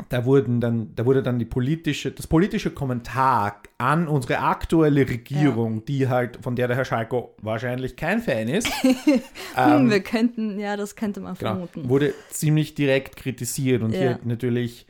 da 0.09 0.25
wurden 0.25 0.61
dann, 0.61 0.95
da 0.95 1.07
wurde 1.07 1.23
dann 1.23 1.39
die 1.39 1.45
politische, 1.45 2.11
das 2.11 2.27
politische 2.27 2.71
Kommentar 2.71 3.63
an 3.79 4.09
unsere 4.09 4.41
aktuelle 4.41 5.09
Regierung, 5.09 5.77
ja. 5.77 5.83
die 5.89 6.09
halt, 6.09 6.39
von 6.43 6.55
der 6.55 6.69
der 6.69 6.77
Herr 6.77 6.85
Schalko 6.85 7.35
wahrscheinlich 7.41 7.97
kein 7.97 8.21
Fan 8.21 8.49
ist. 8.49 8.71
ähm, 9.57 9.91
Wir 9.91 10.01
könnten, 10.01 10.61
ja, 10.61 10.77
das 10.77 10.97
könnte 10.97 11.21
man 11.21 11.35
genau, 11.35 11.53
vermuten. 11.53 11.89
Wurde 11.89 12.15
ziemlich 12.31 12.75
direkt 12.75 13.17
kritisiert 13.17 13.83
und 13.83 13.93
ja. 13.93 13.99
hier 13.99 14.19
natürlich 14.25 14.87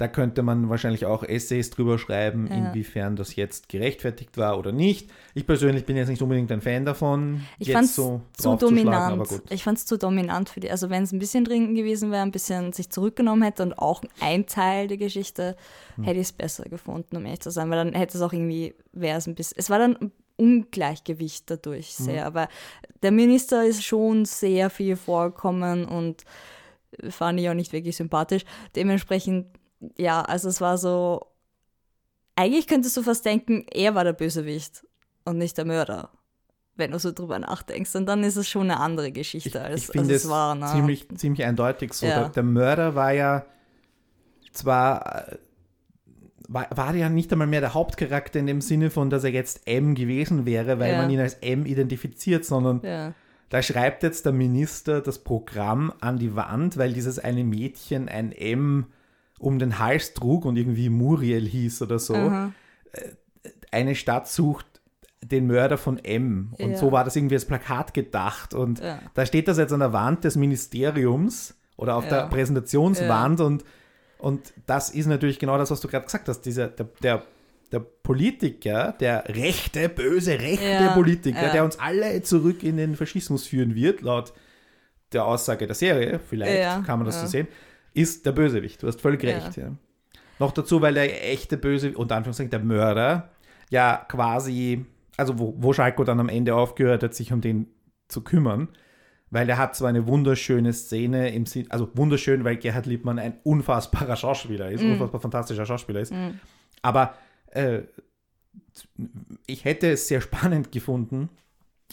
da 0.00 0.08
könnte 0.08 0.42
man 0.42 0.70
wahrscheinlich 0.70 1.04
auch 1.04 1.22
Essays 1.22 1.68
drüber 1.68 1.98
schreiben, 1.98 2.46
ja. 2.46 2.56
inwiefern 2.56 3.16
das 3.16 3.36
jetzt 3.36 3.68
gerechtfertigt 3.68 4.38
war 4.38 4.58
oder 4.58 4.72
nicht. 4.72 5.10
Ich 5.34 5.46
persönlich 5.46 5.84
bin 5.84 5.94
jetzt 5.94 6.08
nicht 6.08 6.22
unbedingt 6.22 6.50
ein 6.52 6.62
Fan 6.62 6.86
davon. 6.86 7.42
Ich 7.58 7.70
fand 7.70 7.84
es 7.84 7.96
so 7.96 8.22
zu 8.32 8.56
dominant. 8.56 9.28
Ich 9.50 9.62
fand 9.62 9.76
es 9.76 9.84
zu 9.84 9.98
dominant 9.98 10.48
für 10.48 10.60
die. 10.60 10.70
Also 10.70 10.88
wenn 10.88 11.02
es 11.02 11.12
ein 11.12 11.18
bisschen 11.18 11.44
dringend 11.44 11.76
gewesen 11.76 12.10
wäre, 12.10 12.22
ein 12.22 12.30
bisschen 12.30 12.72
sich 12.72 12.88
zurückgenommen 12.88 13.42
hätte 13.42 13.62
und 13.62 13.78
auch 13.78 14.02
ein 14.20 14.46
Teil 14.46 14.88
der 14.88 14.96
Geschichte, 14.96 15.54
hm. 15.96 16.04
hätte 16.04 16.18
ich 16.18 16.28
es 16.28 16.32
besser 16.32 16.64
gefunden, 16.64 17.18
um 17.18 17.26
ehrlich 17.26 17.40
zu 17.40 17.50
sein. 17.50 17.68
Weil 17.68 17.84
dann 17.84 17.94
hätte 17.94 18.16
es 18.16 18.22
auch 18.22 18.32
irgendwie, 18.32 18.74
wäre 18.92 19.18
es 19.18 19.26
ein 19.26 19.34
bisschen. 19.34 19.58
Es 19.58 19.68
war 19.68 19.78
dann 19.78 20.12
Ungleichgewicht 20.38 21.50
dadurch 21.50 21.94
sehr. 21.94 22.24
Aber 22.24 22.48
der 23.02 23.10
Minister 23.10 23.66
ist 23.66 23.84
schon 23.84 24.24
sehr 24.24 24.70
viel 24.70 24.96
vorgekommen 24.96 25.84
und 25.84 26.24
fand 27.10 27.38
ich 27.38 27.50
auch 27.50 27.54
nicht 27.54 27.74
wirklich 27.74 27.96
sympathisch. 27.96 28.44
Dementsprechend, 28.74 29.46
ja, 29.96 30.22
also 30.22 30.48
es 30.48 30.60
war 30.60 30.78
so, 30.78 31.26
eigentlich 32.36 32.66
könntest 32.66 32.96
du 32.96 33.02
fast 33.02 33.24
denken, 33.24 33.64
er 33.72 33.94
war 33.94 34.04
der 34.04 34.12
Bösewicht 34.12 34.86
und 35.24 35.38
nicht 35.38 35.56
der 35.58 35.64
Mörder, 35.64 36.10
wenn 36.76 36.90
du 36.92 36.98
so 36.98 37.12
drüber 37.12 37.38
nachdenkst. 37.38 37.94
Und 37.96 38.06
dann 38.06 38.22
ist 38.24 38.36
es 38.36 38.48
schon 38.48 38.70
eine 38.70 38.80
andere 38.80 39.12
Geschichte, 39.12 39.50
Ich, 39.58 39.64
als, 39.64 39.80
ich 39.82 39.86
finde 39.86 40.08
als 40.14 40.16
es 40.16 40.24
es 40.24 40.30
war. 40.30 40.54
Ne? 40.54 40.66
ziemlich, 40.72 41.08
ziemlich 41.16 41.44
eindeutig 41.44 41.92
so. 41.92 42.06
Ja. 42.06 42.20
Der, 42.20 42.28
der 42.30 42.42
Mörder 42.42 42.94
war 42.94 43.12
ja 43.12 43.44
zwar, 44.52 45.28
äh, 45.28 45.38
war, 46.48 46.66
war 46.70 46.94
ja 46.94 47.08
nicht 47.08 47.32
einmal 47.32 47.46
mehr 47.46 47.60
der 47.60 47.74
Hauptcharakter 47.74 48.38
in 48.38 48.46
dem 48.46 48.60
Sinne 48.60 48.90
von, 48.90 49.10
dass 49.10 49.24
er 49.24 49.30
jetzt 49.30 49.66
M 49.66 49.94
gewesen 49.94 50.46
wäre, 50.46 50.78
weil 50.78 50.92
Ja. 50.92 51.02
man 51.02 51.10
ihn 51.10 51.20
als 51.20 51.34
M 51.34 51.66
identifiziert, 51.66 52.44
sondern 52.44 52.80
ja. 52.82 53.12
da 53.50 53.62
schreibt 53.62 54.02
jetzt 54.02 54.24
der 54.26 54.32
Minister 54.32 55.00
das 55.00 55.20
Programm 55.20 55.92
an 56.00 56.18
die 56.18 56.34
Wand, 56.34 56.76
weil 56.76 56.92
dieses 56.92 57.18
eine 57.18 57.44
Mädchen 57.44 58.08
ein 58.08 58.32
M 58.32 58.86
um 59.40 59.58
den 59.58 59.78
Hals 59.78 60.14
trug 60.14 60.44
und 60.44 60.56
irgendwie 60.56 60.88
Muriel 60.88 61.46
hieß 61.48 61.82
oder 61.82 61.98
so. 61.98 62.14
Aha. 62.14 62.52
Eine 63.72 63.94
Stadt 63.94 64.28
sucht 64.28 64.66
den 65.22 65.46
Mörder 65.46 65.78
von 65.78 65.98
M. 65.98 66.54
Und 66.58 66.72
Ja. 66.72 66.76
so 66.76 66.92
war 66.92 67.04
das 67.04 67.16
irgendwie 67.16 67.34
als 67.36 67.44
Plakat 67.44 67.94
gedacht. 67.94 68.54
Und 68.54 68.80
Ja. 68.80 69.00
da 69.14 69.26
steht 69.26 69.48
das 69.48 69.58
jetzt 69.58 69.72
an 69.72 69.80
der 69.80 69.92
Wand 69.92 70.24
des 70.24 70.36
Ministeriums 70.36 71.54
oder 71.76 71.96
auf 71.96 72.04
Ja. 72.04 72.10
der 72.10 72.26
Präsentationswand 72.28 73.40
und, 73.40 73.64
und 74.18 74.52
das 74.66 74.90
ist 74.90 75.06
natürlich 75.06 75.38
genau 75.38 75.56
das, 75.58 75.70
was 75.70 75.80
du 75.80 75.88
gerade 75.88 76.04
gesagt 76.04 76.28
hast. 76.28 76.42
Dieser, 76.42 76.68
der, 76.68 76.88
der, 77.02 77.22
der 77.72 77.80
Politiker, 77.80 78.94
der 78.98 79.24
rechte, 79.28 79.88
böse, 79.88 80.38
rechte 80.40 80.90
Politiker, 80.94 81.50
der 81.52 81.64
uns 81.64 81.78
alle 81.78 82.20
zurück 82.22 82.62
in 82.62 82.76
den 82.76 82.96
Faschismus 82.96 83.46
führen 83.46 83.74
wird, 83.74 84.02
laut 84.02 84.32
der 85.12 85.24
Aussage 85.24 85.66
der 85.66 85.74
Serie, 85.76 86.18
vielleicht 86.20 86.84
kann 86.86 86.98
man 86.98 87.06
das 87.06 87.20
so 87.20 87.26
sehen, 87.26 87.48
ist 87.94 88.26
der 88.26 88.32
Bösewicht. 88.32 88.82
Du 88.82 88.86
hast 88.86 89.00
völlig 89.00 89.22
Ja. 89.22 89.38
recht. 89.38 89.56
Ja. 89.56 89.72
Noch 90.38 90.52
dazu, 90.52 90.80
weil 90.80 90.94
der 90.94 91.30
echte 91.32 91.56
Böse, 91.58 91.96
unter 91.96 92.16
Anführungszeichen 92.16 92.50
der 92.50 92.60
Mörder, 92.60 93.30
ja 93.70 94.04
quasi, 94.08 94.84
also 95.16 95.38
wo, 95.38 95.54
wo 95.58 95.72
Schalko 95.72 96.04
dann 96.04 96.18
am 96.20 96.28
Ende 96.28 96.54
aufgehört 96.54 97.02
hat, 97.02 97.14
sich 97.14 97.32
um 97.32 97.40
den 97.40 97.66
zu 98.08 98.22
kümmern, 98.22 98.68
weil 99.30 99.48
er 99.48 99.58
hat 99.58 99.76
so 99.76 99.84
eine 99.84 100.06
wunderschöne 100.06 100.72
Szene 100.72 101.32
im 101.32 101.46
Sinn, 101.46 101.70
also 101.70 101.90
wunderschön, 101.94 102.42
weil 102.44 102.56
Gerhard 102.56 102.86
Liebmann 102.86 103.18
ein 103.18 103.34
unfassbarer 103.44 104.16
Schauspieler 104.16 104.70
ist, 104.70 104.82
unfassbar 104.82 105.20
fantastischer 105.20 105.66
Schauspieler 105.66 106.00
ist, 106.00 106.12
aber 106.82 107.14
äh, 107.52 107.82
ich 109.46 109.64
hätte 109.64 109.90
es 109.92 110.08
sehr 110.08 110.20
spannend 110.20 110.72
gefunden, 110.72 111.28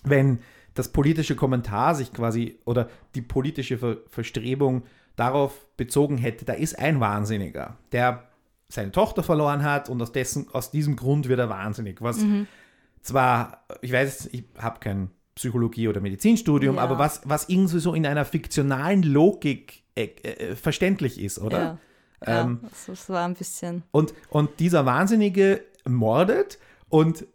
wenn 0.04 0.40
das 0.74 0.92
politische 0.92 1.36
Kommentar 1.36 1.96
sich 1.96 2.14
quasi 2.14 2.60
oder 2.66 2.90
die 3.16 3.22
politische 3.22 3.78
Ver 3.78 3.98
Verstrebung 4.08 4.84
darauf 5.18 5.68
bezogen 5.76 6.18
hätte, 6.18 6.46
da 6.46 6.54
ist 6.54 6.80
ein 6.80 7.02
Wahnsinniger, 7.02 7.76
der 7.92 8.24
seine 8.70 8.92
Tochter 8.92 9.24
verloren 9.24 9.64
hat 9.64 9.90
und 9.90 10.02
aus, 10.02 10.12
dessen, 10.14 10.48
aus 10.54 10.72
diesem 10.72 10.96
Grund 10.96 11.28
wird 11.28 11.40
er 11.40 11.50
wahnsinnig. 11.50 12.02
Was 12.02 12.20
zwar, 13.02 13.64
ich 13.82 13.92
weiß, 13.92 14.30
ich 14.32 14.46
habe 14.58 14.80
kein 14.80 15.10
Psychologie- 15.36 15.88
oder 15.88 16.02
Medizinstudium, 16.02 16.76
Ja. 16.76 16.82
aber 16.82 16.98
was, 16.98 17.22
was 17.26 17.48
irgendwie 17.50 17.80
so 17.80 17.94
in 17.94 18.06
einer 18.06 18.26
fiktionalen 18.26 19.04
Logik 19.04 19.84
äh, 19.96 20.06
äh, 20.06 20.56
verständlich 20.56 21.20
ist, 21.22 21.40
oder? 21.40 21.80
Ja. 22.26 22.42
Ähm, 22.42 22.60
ja, 22.64 22.70
das, 22.70 22.86
das 22.88 23.10
war 23.10 23.26
ein 23.26 23.36
bisschen. 23.36 23.84
Und, 23.92 24.14
und 24.30 24.60
dieser 24.60 24.86
Wahnsinnige 24.86 25.62
mordet 25.88 26.58
und 26.90 27.26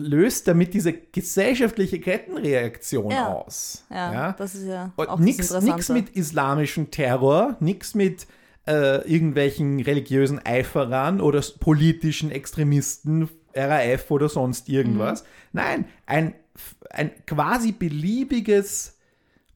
löst 0.00 0.48
damit 0.48 0.74
diese 0.74 0.92
gesellschaftliche 0.92 2.00
Kettenreaktion 2.00 3.10
Ja. 3.10 3.28
aus. 3.34 3.84
Ja, 3.90 4.32
das 4.32 4.54
ist 4.54 4.66
ja 4.66 4.92
auch 4.96 5.18
nichts 5.18 5.88
mit 5.88 6.10
islamischem 6.10 6.90
Terror, 6.90 7.56
nichts 7.60 7.94
mit 7.94 8.26
äh, 8.66 9.06
irgendwelchen 9.10 9.80
religiösen 9.80 10.38
Eiferern 10.44 11.20
oder 11.20 11.42
politischen 11.58 12.30
Extremisten, 12.30 13.28
RAF 13.54 14.10
oder 14.10 14.28
sonst 14.28 14.68
Mhm. 14.68 14.74
irgendwas. 14.74 15.24
Nein, 15.52 15.86
ein, 16.06 16.34
ein 16.90 17.10
quasi 17.26 17.72
beliebiges 17.72 18.96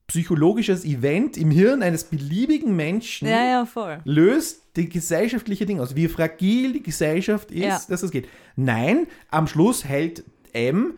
psychologisches 0.06 0.84
Event 0.84 1.36
im 1.36 1.50
Hirn 1.50 1.82
eines 1.82 2.04
beliebigen 2.04 2.76
Menschen 2.76 3.28
Ja, 3.28 3.64
ja, 3.64 4.00
löst 4.04 4.63
die 4.76 4.88
gesellschaftliche 4.88 5.66
Dinge 5.66 5.82
aus, 5.82 5.94
wie 5.94 6.08
fragil 6.08 6.72
die 6.72 6.82
Gesellschaft 6.82 7.50
ist, 7.50 7.62
Ja. 7.62 7.80
dass 7.88 8.02
es 8.02 8.10
geht. 8.10 8.28
Nein, 8.56 9.06
am 9.30 9.46
Schluss 9.46 9.84
hält 9.84 10.24
M 10.52 10.94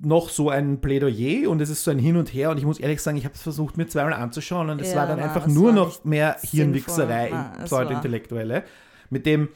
noch 0.00 0.28
so 0.28 0.50
ein 0.50 0.80
Plädoyer 0.80 1.48
und 1.48 1.60
es 1.62 1.70
ist 1.70 1.84
so 1.84 1.90
ein 1.90 1.98
Hin 2.00 2.16
und 2.16 2.34
Her 2.34 2.50
und 2.50 2.58
ich 2.58 2.64
muss 2.64 2.80
ehrlich 2.80 3.00
sagen, 3.00 3.16
ich 3.16 3.24
habe 3.24 3.34
es 3.34 3.42
versucht 3.42 3.76
mir 3.76 3.86
zweimal 3.86 4.12
anzuschauen 4.14 4.68
und 4.70 4.80
es 4.80 4.90
Ja, 4.90 4.96
war 4.98 5.06
dann 5.06 5.18
na, 5.18 5.24
einfach 5.24 5.46
nur 5.46 5.72
noch 5.72 6.04
mehr. 6.04 6.36
Hirnwichserei, 6.42 7.28
Na, 7.30 7.52
Pseudo-Intellektuelle, 7.64 8.64
mit 9.10 9.24
dem 9.26 9.48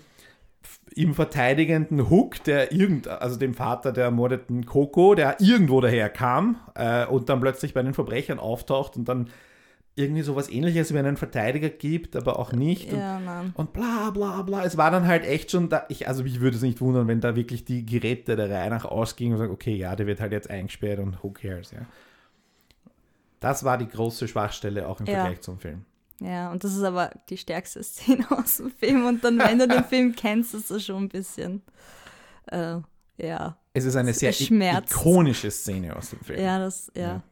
ihm 0.95 1.15
verteidigenden 1.15 2.09
Hook, 2.11 2.43
der 2.45 2.73
irgend, 2.73 3.09
also 3.09 3.37
dem 3.39 3.55
Vater 3.55 3.93
der 3.93 4.05
ermordeten 4.05 4.65
Coco, 4.67 5.15
der 5.15 5.41
irgendwo 5.41 5.81
daher 5.81 6.09
kam 6.09 6.57
äh, 6.75 7.05
und 7.07 7.29
dann 7.29 7.41
plötzlich 7.41 7.75
bei 7.75 7.83
den 7.83 7.95
Verbrechern 7.95 8.39
auftaucht 8.39 8.97
und 8.97 9.09
dann 9.09 9.29
irgendwie 9.99 10.23
sowas 10.23 10.49
ähnliches 10.49 10.95
wie 10.95 10.99
einen 10.99 11.17
Verteidiger 11.17 11.69
gibt, 11.69 12.17
aber 12.17 12.39
auch 12.39 12.53
nicht. 12.53 12.93
Und 12.93 12.99
Ja, 12.99 13.45
und 13.55 13.73
bla 13.73 14.11
bla 14.11 14.43
bla. 14.43 14.65
Es 14.65 14.77
war 14.77 14.91
dann 14.91 15.07
halt 15.07 15.25
echt 15.25 15.51
schon 15.51 15.69
da, 15.69 15.85
ich, 15.89 16.09
also 16.09 16.23
mich 16.23 16.41
würde 16.41 16.57
es 16.57 16.63
nicht 16.63 16.81
wundern, 16.81 17.09
wenn 17.09 17.21
da 17.21 17.37
wirklich 17.37 17.65
die 17.65 17.85
Geräte 17.85 18.37
der 18.37 18.49
Reihe 18.49 18.71
nach 18.71 18.85
ausgingen 18.85 19.35
und 19.35 19.39
sagen, 19.39 19.53
okay, 19.53 19.75
ja, 19.75 19.97
der 19.97 20.07
wird 20.07 20.21
halt 20.21 20.33
jetzt 20.33 20.49
eingesperrt 20.49 21.01
und 21.01 21.23
who 21.23 21.31
cares, 21.31 21.73
ja. 21.73 21.81
Das 23.41 23.65
war 23.65 23.79
die 23.79 23.89
große 23.89 24.27
Schwachstelle 24.29 24.89
auch 24.89 25.01
im 25.01 25.07
Ja. 25.07 25.15
Vergleich 25.23 25.41
zum 25.43 25.59
Film. 25.59 25.85
Ja, 26.21 26.51
und 26.51 26.65
das 26.65 26.75
ist 26.75 26.83
aber 26.83 27.11
die 27.29 27.37
stärkste 27.37 27.83
Szene 27.85 28.27
aus 28.31 28.57
dem 28.57 28.71
Film. 28.71 29.07
Und 29.07 29.23
dann, 29.25 29.39
wenn 29.39 29.59
du 29.59 29.69
den 29.69 29.85
Film 29.89 30.15
kennst, 30.15 30.55
ist 30.55 30.71
das 30.71 30.85
schon 30.85 31.05
ein 31.05 31.09
bisschen. 31.09 31.63
Äh, 32.47 32.79
ja. 33.19 33.57
Es 33.73 33.85
ist 33.85 33.97
eine 33.97 34.13
sehr 34.13 34.33
ikonische 34.41 35.51
Szene 35.51 35.95
aus 35.95 36.11
dem 36.11 36.21
Film. 36.21 36.41
Ja, 36.41 36.59
das, 36.59 36.91
ja. 36.97 37.03
Ja. 37.03 37.23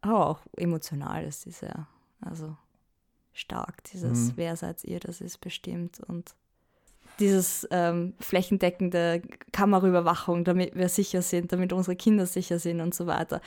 Aber 0.00 0.26
auch 0.26 0.40
emotional 0.56 1.24
ist 1.24 1.42
sie 1.42 1.50
sehr, 1.50 1.86
also 2.20 2.56
stark, 3.32 3.84
dieses 3.84 4.28
Mhm. 4.28 4.32
Wer 4.36 4.56
seid 4.56 4.84
ihr, 4.84 5.00
das 5.00 5.20
ist 5.20 5.40
bestimmt 5.40 6.00
und 6.00 6.34
dieses 7.18 7.66
ähm, 7.70 8.14
flächendeckende 8.20 9.22
Kameraüberwachung, 9.52 10.44
damit 10.44 10.74
wir 10.74 10.88
sicher 10.88 11.22
sind, 11.22 11.52
damit 11.52 11.72
unsere 11.72 11.96
Kinder 11.96 12.26
sicher 12.26 12.58
sind 12.58 12.80
und 12.80 12.94
so 12.94 13.06
weiter. 13.06 13.40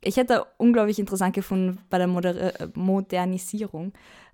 Ich 0.00 0.16
hätte 0.16 0.46
unglaublich 0.56 0.98
interessant 0.98 1.34
gefunden, 1.34 1.80
bei 1.90 1.98
der 1.98 2.06
Moder 2.06 2.60
äh, 2.60 2.68
Modernisierung 2.74 3.92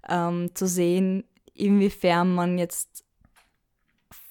ähm, 0.09 0.55
zu 0.55 0.67
sehen, 0.67 1.25
inwiefern 1.55 2.35
man 2.35 2.59
jetzt 2.59 3.05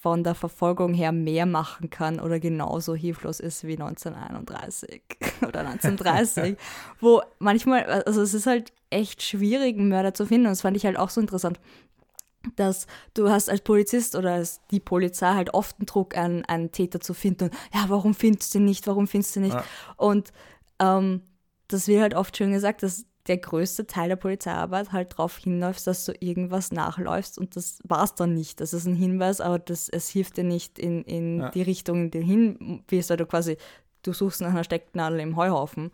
von 0.00 0.22
der 0.22 0.34
Verfolgung 0.34 0.92
her 0.92 1.12
mehr 1.12 1.46
machen 1.46 1.88
kann 1.88 2.20
oder 2.20 2.38
genauso 2.38 2.94
hilflos 2.94 3.40
ist 3.40 3.64
wie 3.64 3.72
1931 3.72 5.02
oder 5.48 5.60
1930, 5.60 6.56
wo 7.00 7.22
manchmal, 7.38 7.84
also 7.84 8.20
es 8.20 8.34
ist 8.34 8.46
halt 8.46 8.72
echt 8.90 9.22
schwierig, 9.22 9.78
einen 9.78 9.88
Mörder 9.88 10.14
zu 10.14 10.26
finden. 10.26 10.46
Und 10.46 10.52
das 10.52 10.60
fand 10.60 10.76
ich 10.76 10.84
halt 10.84 10.98
auch 10.98 11.10
so 11.10 11.20
interessant, 11.20 11.58
dass 12.56 12.86
du 13.14 13.30
hast 13.30 13.48
als 13.48 13.62
Polizist 13.62 14.14
oder 14.14 14.34
als 14.34 14.60
die 14.70 14.80
Polizei 14.80 15.32
halt 15.32 15.54
oft 15.54 15.78
einen 15.78 15.86
Druck, 15.86 16.16
einen, 16.16 16.44
einen 16.44 16.72
Täter 16.72 17.00
zu 17.00 17.14
finden 17.14 17.44
und 17.44 17.54
ja, 17.72 17.86
warum 17.88 18.14
findest 18.14 18.54
du 18.54 18.58
ihn 18.58 18.66
nicht, 18.66 18.86
warum 18.86 19.06
findest 19.06 19.34
du 19.34 19.40
ihn 19.40 19.46
nicht? 19.46 19.54
Ja. 19.54 19.64
und 19.96 20.32
ähm, 20.78 21.22
das 21.68 21.88
wird 21.88 22.02
halt 22.02 22.14
oft 22.14 22.36
schön 22.36 22.52
gesagt, 22.52 22.82
dass 22.82 23.06
der 23.26 23.38
größte 23.38 23.86
Teil 23.86 24.08
der 24.10 24.16
Polizeiarbeit 24.16 24.92
halt 24.92 25.12
darauf 25.12 25.36
hinläuft, 25.38 25.86
dass 25.86 26.04
du 26.04 26.12
irgendwas 26.20 26.72
nachläufst 26.72 27.38
und 27.38 27.56
das 27.56 27.78
war 27.84 28.04
es 28.04 28.14
dann 28.14 28.34
nicht. 28.34 28.60
Das 28.60 28.74
ist 28.74 28.86
ein 28.86 28.94
Hinweis, 28.96 29.40
aber 29.40 29.58
das, 29.58 29.88
es 29.88 30.08
hilft 30.10 30.36
dir 30.36 30.44
nicht 30.44 30.78
in, 30.78 31.02
in 31.04 31.40
Ja. 31.40 31.48
die 31.50 31.62
Richtung, 31.62 32.02
in 32.04 32.10
die 32.10 32.18
du 32.20 32.24
hin 32.24 32.82
willst, 32.88 33.08
weil 33.10 33.16
du 33.16 33.26
quasi, 33.26 33.56
du 34.02 34.12
suchst 34.12 34.42
nach 34.42 34.50
einer 34.50 34.64
Stecknadel 34.64 35.20
im 35.20 35.36
Heuhaufen. 35.36 35.90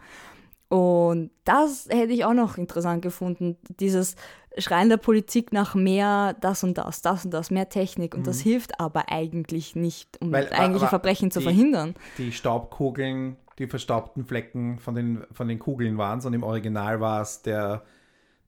Und 0.68 1.30
das 1.44 1.86
hätte 1.90 2.12
ich 2.12 2.24
auch 2.24 2.32
noch 2.32 2.56
interessant 2.56 3.02
gefunden, 3.02 3.56
dieses 3.80 4.14
Schreien 4.56 4.88
der 4.88 4.98
Politik 4.98 5.52
nach 5.52 5.74
mehr 5.74 6.34
das 6.40 6.62
und 6.62 6.78
das, 6.78 7.02
das 7.02 7.24
und 7.24 7.32
das, 7.32 7.50
mehr 7.50 7.68
Technik. 7.68 8.14
Und 8.14 8.26
das 8.26 8.38
hilft 8.40 8.78
aber 8.78 9.10
eigentlich 9.10 9.74
nicht, 9.74 10.20
um 10.20 10.28
Mhm. 10.28 10.32
Weil- 10.32 10.52
eigentliche 10.52 10.86
Verbrechen 10.86 11.30
zu 11.32 11.40
die- 11.40 11.44
verhindern. 11.44 11.94
Die 12.18 12.30
Staubkugeln, 12.30 13.36
die 13.60 13.68
verstaubten 13.68 14.24
Flecken 14.24 14.78
von 14.80 14.94
den, 14.96 15.22
von 15.32 15.46
den 15.46 15.58
Kugeln 15.60 15.96
waren 15.98 16.18
es 16.18 16.26
und 16.26 16.32
im 16.34 16.42
Original 16.42 17.00
war 17.00 17.20
es 17.22 17.42
der, 17.42 17.82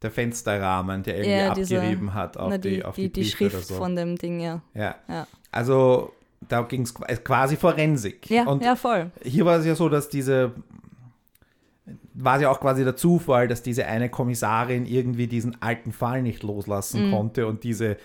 der 0.03 0.11
Fensterrahmen, 0.11 1.05
der 1.05 1.19
irgendwie 1.19 1.31
Ja, 1.39 1.55
dieser- 1.55 1.77
abgerieben 1.79 2.15
hat 2.15 2.37
auf 2.37 2.51
Na, 2.51 2.59
die, 2.59 2.71
die, 2.77 2.85
auf 2.85 2.95
die, 2.97 3.13
die, 3.13 3.21
die 3.23 3.29
Schrift 3.29 3.67
so. 3.67 3.75
von 3.75 3.95
dem 3.95 4.17
Ding, 4.17 4.41
ja. 4.41 4.63
Ja. 4.75 4.97
Ja, 5.09 5.27
Also 5.53 6.13
da 6.49 6.63
ging 6.63 6.83
es 6.83 6.93
quasi 6.95 7.57
Forensik. 7.57 8.29
ja, 8.29 8.45
und 8.49 8.65
ja 8.65 8.75
voll. 8.75 9.13
hier 9.23 9.45
war 9.45 9.59
es 9.59 9.67
ja 9.67 9.77
so, 9.77 9.89
dass 9.89 10.09
diese 10.09 10.53
war 12.15 12.37
es 12.37 12.43
ja 12.43 12.51
auch 12.51 12.61
quasi 12.61 12.85
der 12.85 12.95
Zufall, 12.97 13.49
dass 13.49 13.63
diese 13.63 13.87
eine 13.87 14.09
Kommissarin 14.09 14.87
irgendwie 14.87 15.27
diesen 15.27 15.61
alten 15.63 15.93
Fall 15.93 16.23
nicht 16.23 16.43
loslassen 16.43 17.09
Mhm. 17.09 17.13
konnte 17.13 17.47
und 17.47 17.65
diese 17.65 17.97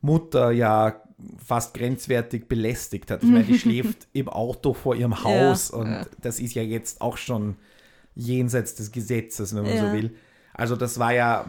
Mutter 0.00 0.50
ja 0.52 0.94
fast 1.44 1.74
grenzwertig 1.74 2.48
belästigt 2.48 3.10
hat. 3.10 3.22
Ich 3.22 3.28
meine, 3.28 3.44
die 3.44 3.58
schläft 3.58 4.06
im 4.12 4.28
Auto 4.28 4.72
vor 4.74 4.94
ihrem 4.94 5.24
Haus 5.24 5.70
Ja, 5.70 5.78
und 5.78 5.90
ja. 5.90 6.06
das 6.22 6.38
ist 6.40 6.54
ja 6.54 6.62
jetzt 6.62 7.00
auch 7.00 7.16
schon 7.16 7.56
jenseits 8.14 8.74
des 8.74 8.92
Gesetzes, 8.92 9.54
wenn 9.54 9.62
man 9.64 9.74
Ja. 9.74 9.86
so 9.88 9.92
will. 9.92 10.14
Also 10.54 10.76
das 10.76 10.98
war 10.98 11.12
ja 11.12 11.46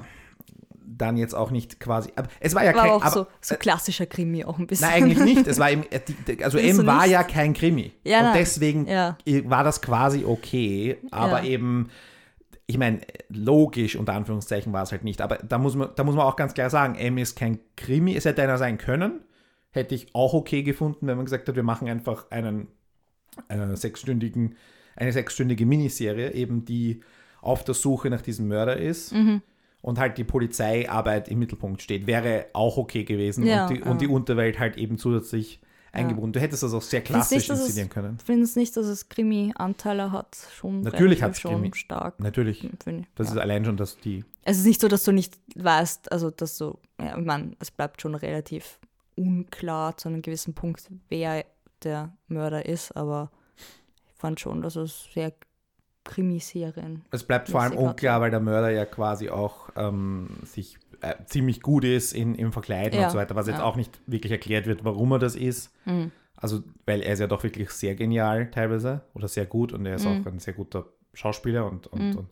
dann 0.91 1.17
jetzt 1.17 1.33
auch 1.35 1.51
nicht 1.51 1.79
quasi, 1.79 2.09
aber 2.15 2.27
es 2.39 2.55
war 2.55 2.63
ja 2.65 2.73
War 2.73 2.81
kein, 2.83 2.91
auch 2.91 3.03
aber, 3.03 3.13
so, 3.13 3.27
so 3.41 3.55
klassischer 3.55 4.05
Krimi 4.07 4.43
auch 4.43 4.57
ein 4.59 4.65
bisschen. 4.67 4.87
Nein, 4.89 5.03
eigentlich 5.03 5.19
nicht. 5.19 5.47
Es 5.47 5.59
war 5.59 5.71
eben, 5.71 5.83
äh, 5.91 6.43
also 6.43 6.57
M 6.57 6.85
war 6.85 7.03
nicht? 7.03 7.11
ja 7.11 7.23
kein 7.23 7.53
Krimi. 7.53 7.91
Ja, 8.03 8.19
und 8.19 8.23
nein. 8.25 8.33
deswegen 8.39 8.87
war 8.87 9.63
das 9.63 9.81
quasi 9.81 10.25
okay. 10.25 10.97
Aber 11.11 11.43
eben, 11.43 11.89
ich 12.65 12.77
meine, 12.77 13.01
logisch 13.29 13.95
unter 13.95 14.13
Anführungszeichen 14.13 14.73
war 14.73 14.83
es 14.83 14.91
halt 14.91 15.03
nicht. 15.03 15.21
Aber 15.21 15.37
da 15.37 15.57
muss 15.59 15.75
man, 15.75 15.89
da 15.95 16.03
muss 16.03 16.15
man 16.15 16.25
auch 16.25 16.35
ganz 16.35 16.53
klar 16.53 16.69
sagen, 16.71 16.95
M 16.95 17.17
ist 17.19 17.35
kein 17.37 17.59
Krimi. 17.77 18.15
Es 18.15 18.25
hätte 18.25 18.41
einer 18.41 18.57
sein 18.57 18.77
können. 18.79 19.21
Hätte 19.71 19.95
ich 19.95 20.13
auch 20.15 20.33
okay 20.33 20.63
gefunden, 20.63 21.07
wenn 21.07 21.15
man 21.17 21.25
gesagt 21.25 21.47
hat, 21.47 21.55
wir 21.55 21.63
machen 21.63 21.87
einfach 21.87 22.29
einen 22.31 22.67
äh, 23.49 23.75
sechsstündigen, 23.75 24.55
eine 24.95 25.11
sechsstündige 25.11 25.65
Miniserie, 25.65 26.33
eben 26.33 26.65
die 26.65 27.01
auf 27.41 27.63
der 27.63 27.75
Suche 27.75 28.09
nach 28.09 28.21
diesem 28.21 28.47
Mörder 28.47 28.77
ist. 28.77 29.13
Mhm. 29.13 29.41
Und 29.81 29.97
halt 29.97 30.17
die 30.17 30.25
Polizeiarbeit 30.25 31.29
im 31.29 31.39
Mittelpunkt 31.39 31.81
steht, 31.81 32.05
wäre 32.05 32.47
auch 32.53 32.77
okay 32.77 33.05
gewesen. 33.05 33.45
Ja, 33.45 33.65
und, 33.67 33.75
die, 33.75 33.79
ja. 33.79 33.85
und 33.89 34.01
die 34.01 34.07
Unterwelt 34.07 34.59
halt 34.59 34.75
eben 34.77 34.97
zusätzlich 34.97 35.61
eingebunden. 35.91 36.33
Du 36.33 36.39
hättest 36.39 36.63
das 36.63 36.73
auch 36.73 36.81
sehr 36.81 37.01
klassisch 37.01 37.37
nicht, 37.37 37.49
dass 37.49 37.59
es- 37.59 37.65
inszenieren 37.67 37.89
können. 37.89 38.17
Ich 38.19 38.25
finde 38.25 38.43
es 38.43 38.55
nicht, 38.55 38.75
dass 38.75 38.85
es 38.85 39.07
Krimi-Anteile 39.09 40.11
hat. 40.11 40.37
Schon 40.53 40.81
Natürlich 40.81 41.23
hat's 41.23 41.39
schon 41.39 41.53
Krimi. 41.61 41.71
stark. 41.75 42.19
Natürlich. 42.19 42.67
Finde 42.83 43.01
ich. 43.03 43.07
Das 43.15 43.27
ja. 43.27 43.35
ist 43.35 43.39
allein 43.39 43.63
schon, 43.65 43.77
dass 43.77 43.97
die. 43.99 44.25
Es 44.43 44.57
ist 44.57 44.65
nicht 44.65 44.81
so, 44.81 44.87
dass 44.87 45.03
du 45.03 45.11
nicht 45.11 45.37
weißt, 45.55 46.11
also 46.11 46.29
dass 46.29 46.57
du, 46.57 46.77
ja, 46.99 47.17
ich 47.17 47.25
meine, 47.25 47.53
es 47.59 47.71
bleibt 47.71 48.01
schon 48.01 48.15
relativ 48.15 48.78
unklar 49.19 49.97
zu 49.97 50.07
einem 50.09 50.21
gewissen 50.21 50.53
Punkt, 50.53 50.89
wer 51.09 51.45
der 51.83 52.13
Mörder 52.27 52.65
ist, 52.65 52.95
aber 52.95 53.31
ich 54.07 54.13
fand 54.15 54.39
schon, 54.39 54.61
dass 54.61 54.75
es 54.75 55.07
sehr 55.13 55.33
Krimiserien. 56.03 57.03
Es 57.11 57.23
bleibt 57.23 57.49
vor 57.49 57.61
allem 57.61 57.77
unklar, 57.77 58.21
weil 58.21 58.31
der 58.31 58.39
Mörder 58.39 58.71
ja 58.71 58.85
quasi 58.85 59.29
auch 59.29 59.69
ähm, 59.75 60.29
sich 60.43 60.77
äh, 61.01 61.13
ziemlich 61.25 61.61
gut 61.61 61.83
ist 61.83 62.13
in, 62.13 62.35
im 62.35 62.51
Verkleiden 62.51 62.99
Ja, 62.99 63.05
und 63.05 63.11
so 63.11 63.17
weiter, 63.17 63.35
was 63.35 63.47
jetzt 63.47 63.59
ja. 63.59 63.63
auch 63.63 63.75
nicht 63.75 63.99
wirklich 64.07 64.31
erklärt 64.31 64.65
wird, 64.65 64.83
warum 64.83 65.11
er 65.11 65.19
das 65.19 65.35
ist. 65.35 65.71
Mhm. 65.85 66.11
Also, 66.35 66.63
weil 66.85 67.01
er 67.01 67.13
ist 67.13 67.19
ja 67.19 67.27
doch 67.27 67.43
wirklich 67.43 67.69
sehr 67.71 67.95
genial 67.95 68.49
teilweise 68.49 69.01
oder 69.13 69.27
sehr 69.27 69.45
gut 69.45 69.73
und 69.73 69.85
er 69.85 69.95
ist 69.95 70.05
Mhm. 70.05 70.21
auch 70.21 70.25
ein 70.31 70.39
sehr 70.39 70.53
guter 70.53 70.85
Schauspieler 71.13 71.65
und, 71.69 71.87
und, 71.87 72.15
und, 72.15 72.27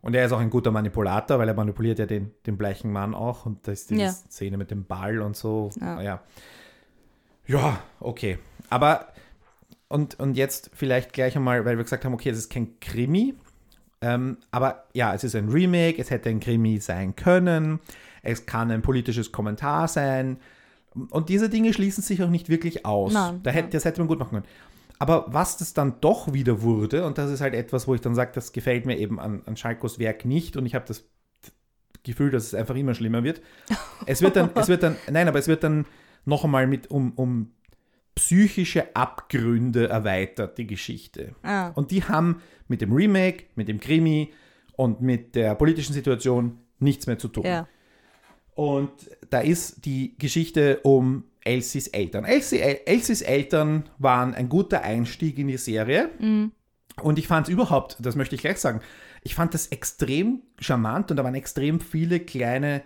und 0.00 0.14
er 0.14 0.24
ist 0.24 0.32
auch 0.32 0.38
ein 0.38 0.50
guter 0.50 0.70
Manipulator, 0.70 1.38
weil 1.38 1.48
er 1.48 1.54
manipuliert 1.54 1.98
ja 1.98 2.06
den, 2.06 2.32
den 2.46 2.56
bleichen 2.56 2.92
Mann 2.92 3.14
auch 3.14 3.46
und 3.46 3.66
da 3.66 3.72
ist 3.72 3.90
diese 3.90 4.00
Ja. 4.00 4.12
Szene 4.12 4.56
mit 4.56 4.70
dem 4.70 4.84
Ball 4.84 5.20
und 5.20 5.36
so. 5.36 5.70
Ja. 5.80 6.00
Ja, 6.00 6.20
ja 7.46 7.78
okay. 8.00 8.38
Aber 8.70 9.08
und, 9.88 10.20
und 10.20 10.36
jetzt 10.36 10.70
vielleicht 10.74 11.12
gleich 11.12 11.34
einmal, 11.36 11.64
weil 11.64 11.76
wir 11.76 11.84
gesagt 11.84 12.04
haben, 12.04 12.12
okay, 12.14 12.28
es 12.28 12.38
ist 12.38 12.50
kein 12.50 12.78
Krimi, 12.80 13.34
ähm, 14.00 14.36
aber 14.50 14.84
ja, 14.92 15.14
es 15.14 15.24
ist 15.24 15.34
ein 15.34 15.48
Remake, 15.48 16.00
es 16.00 16.10
hätte 16.10 16.28
ein 16.28 16.40
Krimi 16.40 16.78
sein 16.78 17.16
können, 17.16 17.80
es 18.22 18.46
kann 18.46 18.70
ein 18.70 18.82
politisches 18.82 19.32
Kommentar 19.32 19.88
sein 19.88 20.38
und 21.10 21.28
diese 21.28 21.48
Dinge 21.48 21.72
schließen 21.72 22.02
sich 22.02 22.22
auch 22.22 22.30
nicht 22.30 22.48
wirklich 22.48 22.84
aus. 22.84 23.12
Nein, 23.12 23.40
da 23.42 23.50
hätte, 23.50 23.70
das 23.70 23.84
hätte 23.84 24.00
man 24.00 24.08
gut 24.08 24.18
machen 24.18 24.30
können. 24.30 24.46
Aber 24.98 25.26
was 25.28 25.56
das 25.56 25.74
dann 25.74 26.00
doch 26.00 26.32
wieder 26.32 26.62
wurde, 26.62 27.04
und 27.06 27.18
das 27.18 27.30
ist 27.30 27.40
halt 27.40 27.54
etwas, 27.54 27.86
wo 27.86 27.94
ich 27.94 28.00
dann 28.00 28.14
sage, 28.14 28.32
das 28.34 28.52
gefällt 28.52 28.84
mir 28.84 28.98
eben 28.98 29.20
an, 29.20 29.42
an 29.46 29.56
Schalkos 29.56 29.98
Werk 29.98 30.24
nicht 30.24 30.56
und 30.56 30.66
ich 30.66 30.74
habe 30.74 30.84
das 30.86 31.04
Gefühl, 32.02 32.30
dass 32.30 32.44
es 32.44 32.54
einfach 32.54 32.74
immer 32.74 32.94
schlimmer 32.94 33.22
wird. 33.22 33.40
Es 34.06 34.22
wird 34.22 34.36
dann, 34.36 34.50
es 34.54 34.68
wird 34.68 34.82
dann, 34.82 34.96
nein, 35.10 35.28
aber 35.28 35.38
es 35.38 35.46
wird 35.48 35.62
dann 35.62 35.86
noch 36.24 36.44
einmal 36.44 36.66
mit 36.66 36.90
um, 36.90 37.12
um 37.12 37.52
psychische 38.14 38.96
Abgründe 38.96 39.88
erweitert, 39.88 40.58
die 40.58 40.66
Geschichte. 40.66 41.36
Ah, 41.42 41.68
Und 41.68 41.92
die 41.92 42.02
haben 42.02 42.42
mit 42.66 42.80
dem 42.80 42.92
Remake, 42.92 43.44
mit 43.54 43.68
dem 43.68 43.78
Krimi 43.78 44.32
und 44.74 45.00
mit 45.00 45.36
der 45.36 45.54
politischen 45.54 45.92
Situation 45.92 46.58
nichts 46.80 47.06
mehr 47.06 47.18
zu 47.18 47.28
tun. 47.28 47.44
ja. 47.44 47.68
Und 48.54 48.90
da 49.30 49.38
ist 49.38 49.84
die 49.84 50.18
Geschichte 50.18 50.80
um 50.82 51.22
Elsies 51.48 51.88
Eltern. 51.88 52.24
Elsie, 52.24 52.58
Elsies 52.60 53.22
Eltern 53.22 53.84
waren 53.98 54.34
ein 54.34 54.48
guter 54.48 54.82
Einstieg 54.82 55.38
in 55.38 55.48
die 55.48 55.56
Serie. 55.56 56.10
Und 57.00 57.18
ich 57.18 57.26
fand 57.28 57.46
es 57.48 57.52
überhaupt, 57.52 57.96
das 58.00 58.16
möchte 58.16 58.34
ich 58.34 58.40
gleich 58.42 58.58
sagen, 58.58 58.80
ich 59.22 59.34
fand 59.34 59.54
das 59.54 59.68
extrem 59.68 60.42
charmant 60.58 61.10
und 61.10 61.16
da 61.16 61.24
waren 61.24 61.34
extrem 61.34 61.80
viele 61.80 62.18
kleine 62.20 62.82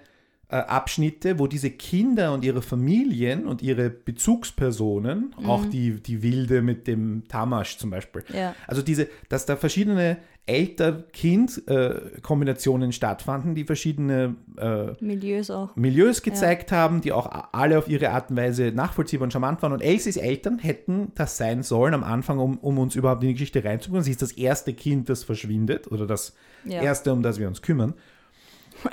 äh, 0.49 0.57
Abschnitte, 0.57 1.39
wo 1.39 1.47
diese 1.47 1.71
Kinder 1.71 2.33
und 2.35 2.45
ihre 2.45 2.61
Familien 2.63 3.47
und 3.47 3.63
ihre 3.63 3.89
Bezugspersonen, 3.91 5.35
auch 5.47 5.65
die, 5.67 6.03
die 6.03 6.23
Wilde 6.23 6.61
mit 6.63 6.87
dem 6.87 7.25
Tamasch 7.29 7.79
zum 7.79 7.91
Beispiel, 7.91 8.23
Ja. 8.35 8.55
also 8.67 8.83
diese, 8.83 9.09
dass 9.29 9.47
da 9.47 9.57
verschiedene 9.57 10.19
Elter-Kind-Kombinationen 10.47 12.93
stattfanden, 12.93 13.55
die 13.55 13.65
verschiedene 13.65 14.37
äh, 14.57 14.93
Milieus 15.03 15.51
auch. 15.51 15.75
Milieus 15.77 16.23
gezeigt 16.23 16.73
haben, 16.73 17.01
die 17.01 17.13
auch 17.13 17.31
alle 17.53 17.79
auf 17.79 17.89
ihre 17.89 18.11
Art 18.11 18.31
und 18.31 18.37
Weise 18.37 18.73
nachvollziehbar 18.73 19.25
und 19.25 19.33
charmant 19.33 19.63
waren. 19.63 19.73
Und 19.73 19.83
Elsies 19.83 20.17
Eltern 20.17 20.59
hätten 20.59 21.13
das 21.15 21.37
sein 21.37 21.63
sollen 21.63 21.95
am 21.95 22.05
Anfang, 22.05 22.39
um, 22.39 22.59
um 22.59 22.79
uns 22.79 22.97
überhaupt 22.97 23.23
in 23.23 23.29
die 23.29 23.35
Geschichte 23.35 23.65
reinzubringen. 23.65 24.05
Sie 24.05 24.11
ist 24.11 24.23
das 24.23 24.33
erste 24.33 24.75
Kind, 24.75 25.09
das 25.09 25.25
verschwindet 25.25 25.91
oder 25.91 26.07
das 26.07 26.35
Ja. 26.65 26.83
erste, 26.83 27.13
um 27.13 27.23
das 27.23 27.39
wir 27.39 27.49
uns 27.49 27.63
kümmern. 27.63 27.95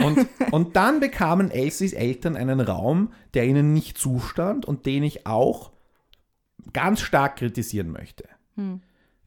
Und, 0.04 0.28
und 0.52 0.76
dann 0.76 1.00
bekamen 1.00 1.52
Elsies 1.52 1.94
Eltern 1.94 2.36
einen 2.36 2.60
Raum, 2.60 3.12
der 3.34 3.46
ihnen 3.46 3.74
nicht 3.74 3.98
zustand 3.98 4.66
und 4.66 4.86
den 4.86 5.04
ich 5.04 5.26
auch 5.26 5.72
ganz 6.74 7.02
stark 7.02 7.38
kritisieren 7.38 7.92
möchte. 7.92 8.26
Hm. 8.56 8.82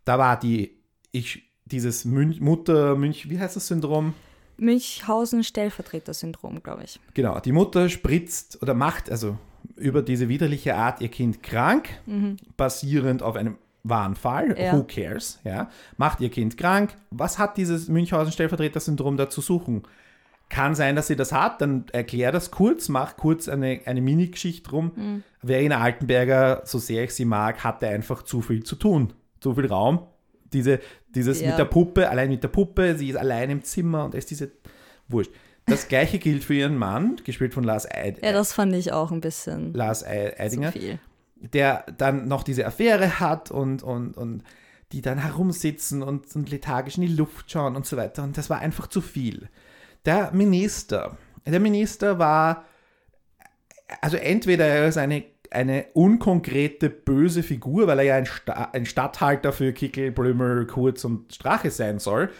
Da 0.05 0.19
war 0.19 0.39
die, 0.39 0.79
ich, 1.11 1.51
dieses 1.73 2.05
Münch, 2.05 2.41
Mutter, 2.41 2.95
Münch, 2.95 3.29
wie 3.29 3.39
heißt 3.39 3.57
das 3.57 3.67
Syndrom? 3.67 4.15
Münchhausen-Stellvertreter-Syndrom, 4.59 6.63
glaube 6.63 6.85
ich. 6.85 7.01
Genau, 7.15 7.41
die 7.41 7.53
Mutter 7.53 7.89
spritzt 7.89 8.63
oder 8.63 8.75
macht 8.75 9.11
also 9.11 9.37
über 9.77 10.03
diese 10.03 10.29
widerliche 10.29 10.77
Art 10.77 11.01
ihr 11.01 11.09
Kind 11.09 11.43
krank, 11.43 11.89
basierend 12.57 13.23
auf 13.23 13.37
einem 13.37 13.57
wahren 13.83 14.15
Fall. 14.15 14.57
Ja. 14.59 14.73
Who 14.73 14.85
cares? 14.85 15.41
Ja, 15.45 15.71
macht 15.97 16.21
ihr 16.21 16.31
Kind 16.31 16.57
krank. 16.57 16.95
Was 17.11 17.39
hat 17.39 17.57
dieses 17.57 17.89
Münchhausen-Stellvertreter-Syndrom 17.89 19.17
da 19.17 19.29
zu 19.29 19.41
suchen? 19.41 19.83
Kann 20.49 20.75
sein, 20.75 20.97
dass 20.97 21.07
sie 21.07 21.17
das 21.17 21.33
hat, 21.33 21.63
dann 21.63 21.87
erklär 21.93 22.31
das 22.31 22.51
kurz, 22.51 22.91
mach 22.91 23.17
kurz 23.17 23.49
eine, 23.49 23.81
eine 23.87 24.03
Mini-Geschichte 24.03 24.69
drum. 24.69 25.23
Verena 25.43 25.79
Altenberger, 25.79 26.61
so 26.65 26.79
sehr 26.79 27.05
ich 27.05 27.15
sie 27.15 27.25
mag, 27.25 27.65
hatte 27.65 27.89
einfach 27.89 28.23
zu 28.23 28.43
viel 28.43 28.63
zu 28.63 28.77
tun. 28.77 29.15
Zu 29.41 29.55
viel 29.55 29.67
Raum. 29.67 30.07
Diese, 30.53 30.81
dieses 31.15 31.41
Ja. 31.41 31.49
mit 31.51 31.59
der 31.59 31.65
Puppe, 31.67 32.09
allein 32.09 32.29
mit 32.31 32.43
der 32.43 32.49
Puppe, 32.49 32.97
sie 32.97 33.11
ist 33.11 33.17
allein 33.17 33.51
im 33.51 33.63
Zimmer 33.63 34.05
und 34.05 34.15
es 34.15 34.21
ist 34.25 34.31
diese. 34.31 34.51
Wurscht. 35.09 35.33
Das 35.67 35.87
gleiche 35.89 36.19
gilt 36.19 36.43
für 36.43 36.55
ihren 36.55 36.77
Mann, 36.77 37.17
gespielt 37.25 37.55
von 37.55 37.63
Lars, 37.65 37.87
Eid 37.89 38.21
Ja, 38.23 38.33
das 38.33 38.53
fand 38.53 38.75
ich 38.75 38.93
auch 38.93 39.13
ein 39.13 39.21
bisschen 39.21 39.73
Lars 39.75 40.05
Eidinger, 40.05 40.73
viel. 40.73 40.99
der 41.37 41.85
dann 41.99 42.27
noch 42.27 42.43
diese 42.43 42.67
Affäre 42.67 43.21
hat 43.21 43.51
und, 43.53 43.83
und, 43.85 44.17
und 44.17 44.43
die 44.91 45.03
dann 45.03 45.19
herumsitzen 45.19 46.03
und, 46.03 46.35
und 46.35 46.51
lethargisch 46.51 46.97
in 46.97 47.03
die 47.03 47.15
Luft 47.15 47.51
schauen 47.51 47.77
und 47.77 47.87
so 47.87 47.97
weiter. 47.97 48.23
Und 48.25 48.37
das 48.37 48.51
war 48.51 48.59
einfach 48.59 48.89
zu 48.89 49.01
viel. 49.01 49.49
Der 50.05 50.33
Minister, 50.33 51.17
der 51.47 51.61
Minister 51.61 52.19
war, 52.19 52.65
also 54.01 54.17
entweder 54.17 54.67
er 54.67 54.89
ist 54.89 54.99
eine, 54.99 55.25
eine 55.53 55.87
unkonkrete, 55.95 56.91
böse 56.91 57.43
Figur, 57.43 57.87
weil 57.87 57.99
er 58.01 58.05
ja 58.05 58.15
ein, 58.17 58.27
Sta 58.27 58.71
ein 58.73 58.87
Statthalter 58.87 59.53
für 59.53 59.73
Kickel, 59.73 60.11
Blümel, 60.11 60.67
Kurz 60.67 61.05
und 61.05 61.33
Strache 61.33 61.71
sein 61.71 61.99
soll, 61.99 62.31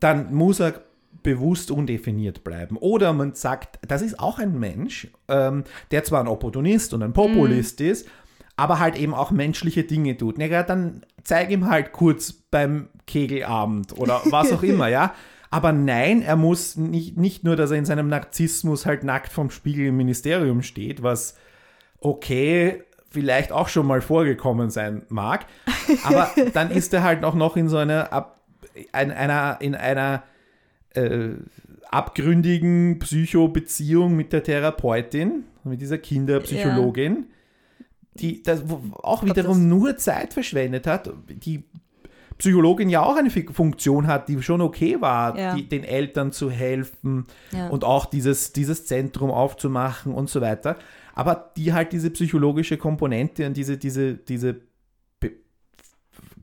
dann 0.00 0.34
muss 0.34 0.60
er 0.60 0.82
bewusst 1.22 1.70
undefiniert 1.70 2.44
bleiben. 2.44 2.76
Oder 2.76 3.12
man 3.12 3.34
sagt, 3.34 3.78
das 3.86 4.02
ist 4.02 4.20
auch 4.20 4.38
ein 4.38 4.58
Mensch, 4.58 5.08
ähm, 5.28 5.64
der 5.90 6.04
zwar 6.04 6.20
ein 6.20 6.28
Opportunist 6.28 6.92
und 6.94 7.02
ein 7.02 7.12
Populist 7.12 7.80
ist, 7.80 8.08
aber 8.56 8.78
halt 8.78 8.96
eben 8.96 9.14
auch 9.14 9.30
menschliche 9.30 9.84
Dinge 9.84 10.16
tut. 10.16 10.38
Na 10.38 10.46
ja, 10.46 10.62
dann 10.62 11.04
zeig 11.22 11.50
ihm 11.50 11.68
halt 11.68 11.92
kurz 11.92 12.32
beim 12.32 12.88
Kegelabend 13.06 13.98
oder 13.98 14.20
was 14.26 14.52
auch 14.52 14.62
immer, 14.64 14.88
ja. 14.88 15.14
Aber 15.50 15.72
nein, 15.72 16.20
er 16.22 16.36
muss 16.36 16.76
nicht, 16.76 17.16
nicht 17.16 17.44
nur, 17.44 17.56
dass 17.56 17.70
er 17.70 17.78
in 17.78 17.84
seinem 17.84 18.08
Narzissmus 18.08 18.86
halt 18.86 19.04
nackt 19.04 19.32
vom 19.32 19.50
Spiegel 19.50 19.86
im 19.86 19.96
Ministerium 19.96 20.62
steht, 20.62 21.02
was 21.02 21.36
okay, 22.04 22.82
vielleicht 23.10 23.50
auch 23.52 23.68
schon 23.68 23.86
mal 23.86 24.00
vorgekommen 24.00 24.70
sein 24.70 25.02
mag, 25.08 25.46
aber 26.04 26.30
dann 26.54 26.70
ist 26.70 26.92
er 26.94 27.02
halt 27.02 27.24
auch 27.24 27.34
noch 27.34 27.56
in 27.56 27.68
so 27.68 27.76
einer, 27.78 28.12
Ab, 28.12 28.40
in 28.74 29.10
einer, 29.10 29.56
in 29.60 29.74
einer 29.74 30.22
äh, 30.94 31.30
abgründigen 31.90 32.98
Psychobeziehung 32.98 34.16
mit 34.16 34.32
der 34.32 34.42
Therapeutin, 34.42 35.44
mit 35.64 35.80
dieser 35.80 35.98
Kinderpsychologin, 35.98 37.26
die 38.14 38.42
das 38.42 38.62
auch 39.02 39.24
wiederum 39.24 39.68
nur 39.68 39.96
Zeit 39.96 40.32
verschwendet 40.34 40.86
hat. 40.86 41.10
Die 41.28 41.64
Psychologin 42.38 42.90
ja 42.90 43.02
auch 43.02 43.16
eine 43.16 43.30
Funktion 43.30 44.08
hat, 44.08 44.28
die 44.28 44.42
schon 44.42 44.60
okay 44.60 45.00
war, 45.00 45.38
Ja. 45.38 45.54
die, 45.54 45.68
den 45.68 45.84
Eltern 45.84 46.32
zu 46.32 46.50
helfen 46.50 47.26
Ja. 47.52 47.68
und 47.68 47.84
auch 47.84 48.06
dieses, 48.06 48.52
dieses 48.52 48.86
Zentrum 48.86 49.30
aufzumachen 49.30 50.12
und 50.12 50.28
so 50.28 50.40
weiter. 50.40 50.76
Aber 51.14 51.52
die 51.56 51.72
halt 51.72 51.92
diese 51.92 52.10
psychologische 52.10 52.76
Komponente 52.76 53.46
und 53.46 53.56
diese, 53.56 53.76
diese, 53.78 54.14
diese 54.14 54.60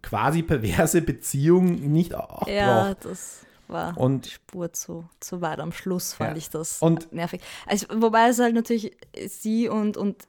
quasi 0.01 0.41
perverse 0.43 1.01
Beziehung 1.01 1.75
nicht 1.91 2.15
auch 2.15 2.47
Ja, 2.47 2.85
braucht. 2.85 3.05
das 3.05 3.45
war 3.67 3.97
Und- 3.97 4.25
die 4.25 4.29
Spur 4.31 4.73
zu, 4.73 5.07
zu 5.19 5.41
weit 5.41 5.59
am 5.59 5.71
Schluss, 5.71 6.13
fand 6.13 6.31
Ja. 6.31 6.37
ich 6.37 6.49
das 6.49 6.81
Und- 6.81 7.11
nervig. 7.13 7.41
Also, 7.67 7.87
wobei 7.95 8.29
es 8.29 8.39
halt 8.39 8.55
natürlich 8.55 8.95
sie 9.27 9.69
und, 9.69 9.97
und 9.97 10.27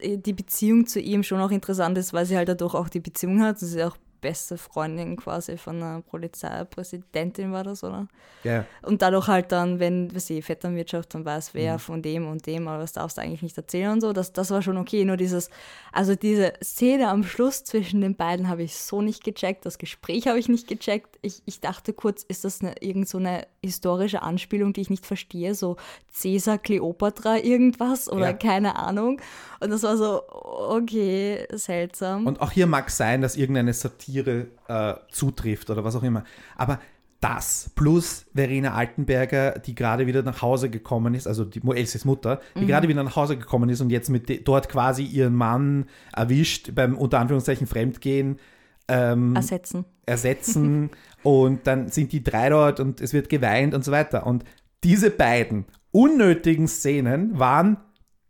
die 0.00 0.32
Beziehung 0.32 0.86
zu 0.86 1.00
ihm 1.00 1.22
schon 1.22 1.40
auch 1.40 1.50
interessant 1.50 1.96
ist, 1.98 2.12
weil 2.12 2.26
sie 2.26 2.36
halt 2.36 2.48
dadurch 2.48 2.74
auch 2.74 2.88
die 2.88 3.00
Beziehung 3.00 3.42
hat. 3.42 3.58
Sie 3.58 3.66
ist 3.66 3.74
ja 3.74 3.88
auch 3.88 3.96
beste 4.22 4.56
Freundin 4.56 5.16
quasi 5.16 5.58
von 5.58 5.76
einer 5.82 6.00
Polizeipräsidentin 6.00 7.52
war 7.52 7.64
das, 7.64 7.84
oder? 7.84 8.08
Ja, 8.44 8.64
Und 8.82 9.02
dadurch 9.02 9.28
halt 9.28 9.52
dann, 9.52 9.78
wenn, 9.78 10.14
was 10.14 10.28
ich, 10.30 10.44
Vetternwirtschaft 10.44 11.14
und 11.14 11.24
weiß, 11.24 11.52
Mhm. 11.54 11.58
wer 11.58 11.78
von 11.78 12.02
dem 12.02 12.26
und 12.26 12.46
dem, 12.46 12.66
aber 12.66 12.78
das 12.80 12.92
darfst 12.92 13.18
du 13.18 13.22
eigentlich 13.22 13.42
nicht 13.42 13.56
erzählen 13.56 13.92
und 13.92 14.00
so, 14.00 14.12
das, 14.12 14.32
das 14.32 14.50
war 14.50 14.62
schon 14.62 14.76
okay. 14.78 15.04
Nur 15.04 15.16
dieses, 15.16 15.50
also 15.92 16.14
diese 16.14 16.52
Szene 16.62 17.08
am 17.08 17.22
Schluss 17.24 17.64
zwischen 17.64 18.00
den 18.00 18.16
beiden 18.16 18.48
habe 18.48 18.62
ich 18.62 18.76
so 18.76 19.02
nicht 19.02 19.22
gecheckt, 19.24 19.66
das 19.66 19.78
Gespräch 19.78 20.26
habe 20.26 20.38
ich 20.38 20.48
nicht 20.48 20.66
gecheckt. 20.66 21.18
Ich, 21.22 21.42
ich 21.44 21.60
dachte 21.60 21.92
kurz, 21.92 22.22
ist 22.24 22.44
das 22.44 22.60
eine, 22.62 22.74
irgend 22.80 23.08
so 23.08 23.18
eine 23.18 23.46
historische 23.62 24.22
Anspielung, 24.22 24.72
die 24.72 24.80
ich 24.80 24.90
nicht 24.90 25.06
verstehe, 25.06 25.54
so 25.54 25.76
Cäsar, 26.10 26.58
Kleopatra, 26.58 27.36
irgendwas 27.38 28.10
oder 28.10 28.26
Ja. 28.30 28.32
keine 28.32 28.76
Ahnung. 28.76 29.20
Und 29.60 29.70
das 29.70 29.82
war 29.84 29.96
so, 29.96 30.22
okay, 30.28 31.46
seltsam. 31.52 32.26
Und 32.26 32.40
auch 32.40 32.50
hier 32.50 32.66
mag 32.66 32.90
sein, 32.90 33.20
dass 33.22 33.36
irgendeine 33.36 33.72
Satire 33.72 34.11
äh, 34.20 34.94
zutrifft 35.10 35.70
oder 35.70 35.84
was 35.84 35.96
auch 35.96 36.02
immer. 36.02 36.24
Aber 36.56 36.78
das 37.22 37.70
plus 37.76 38.26
Verena 38.34 38.74
Altenberger, 38.74 39.60
die 39.60 39.76
gerade 39.76 40.08
wieder 40.08 40.24
nach 40.24 40.42
Hause 40.42 40.70
gekommen 40.70 41.14
ist, 41.14 41.28
also 41.28 41.44
die 41.44 41.60
Elses 41.64 42.04
Mutter, 42.04 42.40
die 42.56 42.66
gerade 42.66 42.88
wieder 42.88 43.04
nach 43.04 43.14
Hause 43.14 43.38
gekommen 43.38 43.70
ist 43.70 43.80
und 43.80 43.90
jetzt 43.90 44.10
mit 44.10 44.48
dort 44.48 44.68
quasi 44.68 45.04
ihren 45.04 45.34
Mann 45.34 45.86
erwischt 46.12 46.74
beim 46.74 46.98
unter 46.98 47.20
Anführungszeichen 47.20 47.68
Fremdgehen, 47.68 48.40
ähm, 48.88 49.36
Ersetzen. 49.36 49.84
ersetzen 50.04 50.90
und 51.22 51.64
dann 51.68 51.88
sind 51.88 52.10
die 52.10 52.24
drei 52.24 52.48
dort 52.48 52.80
und 52.80 53.00
es 53.00 53.12
wird 53.12 53.28
geweint 53.28 53.72
und 53.74 53.84
so 53.84 53.92
weiter. 53.92 54.26
Und 54.26 54.44
diese 54.82 55.10
beiden 55.10 55.66
unnötigen 55.92 56.66
Szenen 56.66 57.38
waren 57.38 57.76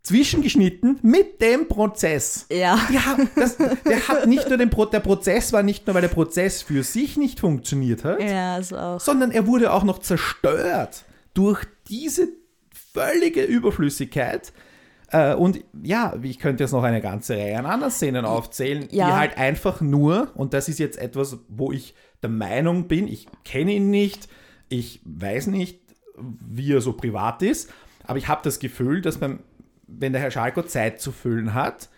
zwischengeschnitten 0.03 0.99
mit 1.01 1.41
dem 1.41 1.67
Prozess. 1.67 2.45
Ja. 2.51 2.77
Ja, 2.91 3.17
das, 3.35 3.57
der 3.57 4.07
hat 4.07 4.27
nicht 4.27 4.47
nur 4.49 4.57
den 4.57 4.69
Pro 4.69 4.85
der 4.85 4.99
Prozess 4.99 5.53
war 5.53 5.63
nicht 5.63 5.87
nur, 5.87 5.93
weil 5.95 6.01
der 6.01 6.09
Prozess 6.09 6.61
für 6.61 6.83
sich 6.83 7.17
nicht 7.17 7.39
funktioniert 7.39 8.03
hat, 8.03 8.21
Ja, 8.21 8.55
also 8.55 8.77
auch. 8.77 8.99
sondern 8.99 9.31
er 9.31 9.47
wurde 9.47 9.71
auch 9.71 9.83
noch 9.83 9.99
zerstört 9.99 11.05
durch 11.33 11.63
diese 11.87 12.27
völlige 12.93 13.43
Überflüssigkeit. 13.43 14.51
Äh, 15.09 15.35
und 15.35 15.63
ja, 15.83 16.13
ich 16.21 16.37
könnte 16.39 16.63
jetzt 16.63 16.71
noch 16.73 16.83
eine 16.83 17.01
ganze 17.01 17.35
Reihe 17.35 17.57
an 17.57 17.65
anderen 17.65 17.91
Szenen 17.91 18.25
aufzählen, 18.25 18.87
die 18.89 18.97
Ja. 18.97 19.15
halt 19.17 19.37
einfach 19.37 19.79
nur, 19.81 20.31
und 20.35 20.53
das 20.53 20.67
ist 20.69 20.79
jetzt 20.79 20.97
etwas, 20.97 21.37
wo 21.47 21.71
ich 21.71 21.95
der 22.21 22.29
Meinung 22.29 22.87
bin, 22.87 23.07
ich 23.07 23.27
kenne 23.45 23.73
ihn 23.73 23.89
nicht, 23.89 24.27
ich 24.69 25.01
weiß 25.05 25.47
nicht, 25.47 25.79
wie 26.17 26.73
er 26.73 26.81
so 26.81 26.93
privat 26.93 27.41
ist, 27.41 27.69
aber 28.05 28.17
ich 28.17 28.27
habe 28.27 28.41
das 28.43 28.59
Gefühl, 28.59 29.01
dass 29.01 29.17
beim, 29.17 29.39
wenn 29.99 30.13
der 30.13 30.21
Herr 30.21 30.31
Schalko 30.31 30.63
Zeit 30.63 31.01
zu 31.01 31.11
füllen 31.11 31.53
hat, 31.53 31.89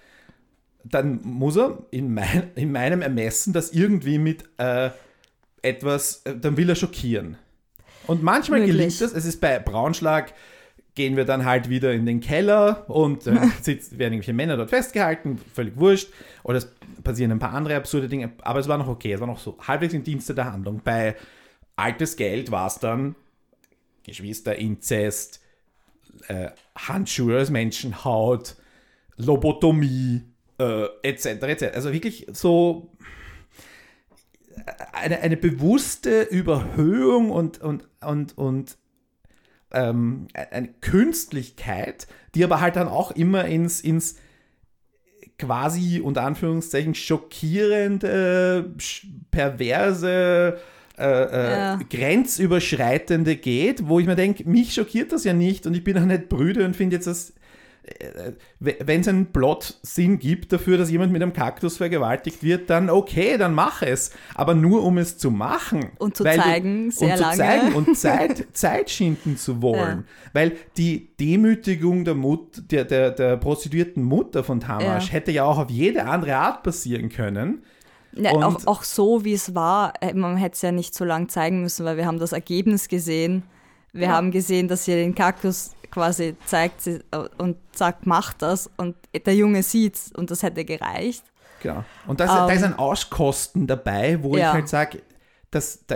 dann 0.84 1.20
muss 1.24 1.58
er 1.58 1.80
in, 1.92 2.14
mein, 2.14 2.52
in 2.56 2.72
meinem 2.72 3.02
Ermessen 3.02 3.54
das 3.54 3.72
irgendwie 3.72 4.18
mit 4.18 4.44
äh, 4.58 4.92
etwas, 5.62 6.22
äh, 6.26 6.36
dann 6.38 6.58
will 6.58 6.70
er 6.70 6.76
schockieren. 6.76 7.38
Und 8.08 8.22
manchmal 8.24 8.60
Möglich. 8.60 8.78
gelingt 8.78 9.02
das, 9.02 9.14
es 9.14 9.26
ist 9.26 9.42
bei 9.42 9.58
Braunschlag, 9.60 10.34
gehen 10.94 11.18
wir 11.18 11.26
dann 11.26 11.44
halt 11.44 11.70
wieder 11.70 11.92
in 11.92 12.06
den 12.06 12.22
Keller 12.22 12.90
und 12.90 13.28
äh, 13.28 13.36
sitzt, 13.62 13.98
werden 13.98 14.14
irgendwelche 14.14 14.34
Männer 14.34 14.58
dort 14.58 14.70
festgehalten, 14.70 15.40
völlig 15.54 15.76
wurscht. 15.78 16.10
Oder 16.44 16.60
es 16.60 16.72
passieren 17.04 17.32
ein 17.32 17.40
paar 17.40 17.54
andere 17.54 17.76
absurde 17.76 18.08
Dinge, 18.08 18.32
aber 18.42 18.60
es 18.60 18.68
war 18.68 18.78
noch 18.78 18.88
okay, 18.88 19.14
es 19.14 19.20
war 19.20 19.28
noch 19.28 19.40
so 19.40 19.58
halbwegs 19.68 19.94
im 19.94 20.04
Dienste 20.04 20.34
der 20.34 20.52
Handlung. 20.52 20.82
Bei 20.84 21.16
Altes 21.76 22.16
Geld 22.16 22.52
war 22.52 22.68
es 22.68 22.80
dann 22.80 23.16
Geschwister, 24.04 24.56
Inzest, 24.56 25.42
äh, 26.28 26.50
Handschuhe 26.76 27.40
aus 27.42 27.50
Menschenhaut, 27.50 28.56
Lobotomie, 29.18 30.24
äh, 30.60 30.86
etc., 31.04 31.26
etc. 31.44 31.76
Also 31.76 31.94
wirklich 31.94 32.28
so 32.32 32.92
eine, 34.94 35.20
eine 35.20 35.38
bewusste 35.38 36.22
Überhöhung 36.24 37.32
und, 37.32 37.62
und, 37.62 37.88
und, 38.02 38.38
und 38.38 38.78
ähm, 39.72 40.28
eine 40.34 40.70
Künstlichkeit, 40.82 42.08
die 42.34 42.44
aber 42.44 42.62
halt 42.62 42.76
dann 42.76 42.88
auch 42.88 43.12
immer 43.12 43.46
ins, 43.46 43.82
ins 43.82 44.16
quasi 45.38 46.00
unter 46.02 46.24
Anführungszeichen 46.24 46.96
schockierende, 46.96 48.74
sch- 48.78 49.06
perverse, 49.32 50.58
äh, 50.98 51.24
äh, 51.24 51.50
Ja. 51.52 51.80
grenzüberschreitende 51.90 53.36
geht, 53.36 53.88
wo 53.88 54.00
ich 54.00 54.06
mir 54.08 54.16
denke, 54.16 54.48
mich 54.50 54.74
schockiert 54.74 55.12
das 55.12 55.24
ja 55.24 55.34
nicht 55.34 55.66
und 55.68 55.76
ich 55.76 55.84
bin 55.84 55.98
auch 55.98 56.06
nicht 56.06 56.30
brüde 56.30 56.66
und 56.66 56.76
finde 56.76 56.96
jetzt 56.98 57.08
das 57.08 57.34
wenn 58.60 59.02
es 59.02 59.08
einen 59.08 59.28
Plot-Sinn 59.28 60.18
gibt 60.18 60.52
dafür, 60.52 60.78
dass 60.78 60.90
jemand 60.90 61.12
mit 61.12 61.22
einem 61.22 61.34
Kaktus 61.34 61.78
vergewaltigt 61.78 62.42
wird, 62.42 62.70
dann 62.70 62.90
okay, 62.90 63.38
dann 63.38 63.54
mach 63.54 63.84
es. 63.84 64.12
Aber 64.34 64.56
nur 64.56 64.84
um 64.84 64.98
es 64.98 65.18
zu 65.20 65.30
machen. 65.30 65.92
Und 66.00 66.16
zu 66.18 66.24
zeigen, 66.24 66.90
sehr 66.90 67.10
und 67.12 67.18
zu 67.18 67.22
lange. 67.24 67.38
zeigen 67.38 67.74
und 67.76 67.96
Zeit, 67.98 68.46
Zeit 68.54 68.90
schinden 68.90 69.38
zu 69.38 69.62
wollen. 69.62 70.06
Weil 70.34 70.54
die 70.78 71.16
Demütigung 71.20 72.06
der, 72.06 72.16
Mut, 72.16 72.72
der, 72.72 72.86
der, 72.86 73.12
der 73.12 73.38
prostituierten 73.38 74.02
Mutter 74.04 74.44
von 74.44 74.60
Tamasch 74.60 75.08
Ja. 75.08 75.14
hätte 75.14 75.32
ja 75.32 75.44
auch 75.44 75.60
auf 75.60 75.70
jede 75.70 76.06
andere 76.06 76.38
Art 76.38 76.64
passieren 76.64 77.10
können. 77.10 77.62
Ja, 78.16 78.32
Und- 78.32 78.44
auch, 78.44 78.68
auch 78.68 78.84
so, 78.84 79.24
wie 79.26 79.34
es 79.34 79.54
war, 79.56 79.94
äh, 80.02 80.14
man 80.14 80.38
hätte 80.38 80.56
es 80.56 80.62
ja 80.62 80.72
nicht 80.72 80.94
so 80.96 81.04
lang 81.06 81.30
zeigen 81.30 81.62
müssen, 81.62 81.86
weil 81.86 81.98
wir 81.98 82.06
haben 82.06 82.20
das 82.20 82.32
Ergebnis 82.32 82.88
gesehen. 82.88 83.44
Wir 83.94 84.10
haben 84.12 84.32
gesehen, 84.32 84.68
dass 84.68 84.84
sie 84.86 84.92
den 84.94 85.16
Kaktus 85.16 85.72
quasi 85.90 86.36
zeigt 86.46 86.86
äh, 86.88 87.00
und 87.38 87.56
sagt, 87.72 88.06
mach 88.06 88.34
das. 88.34 88.70
Und 88.78 88.96
der 89.26 89.36
Junge 89.36 89.64
sieht's 89.64 90.12
und 90.16 90.32
das 90.32 90.44
hätte 90.44 90.66
gereicht. 90.66 91.24
Genau. 91.62 91.86
Und 92.06 92.20
das, 92.20 92.30
da 92.30 92.50
Ähm, 92.50 92.56
ist 92.58 92.64
ein 92.64 92.78
Auskosten 92.78 93.68
dabei, 93.68 94.22
wo 94.22 94.36
ich 94.36 94.42
ja. 94.42 94.52
halt 94.54 94.68
sage, 94.68 95.02
dass 95.52 95.86
da, 95.88 95.96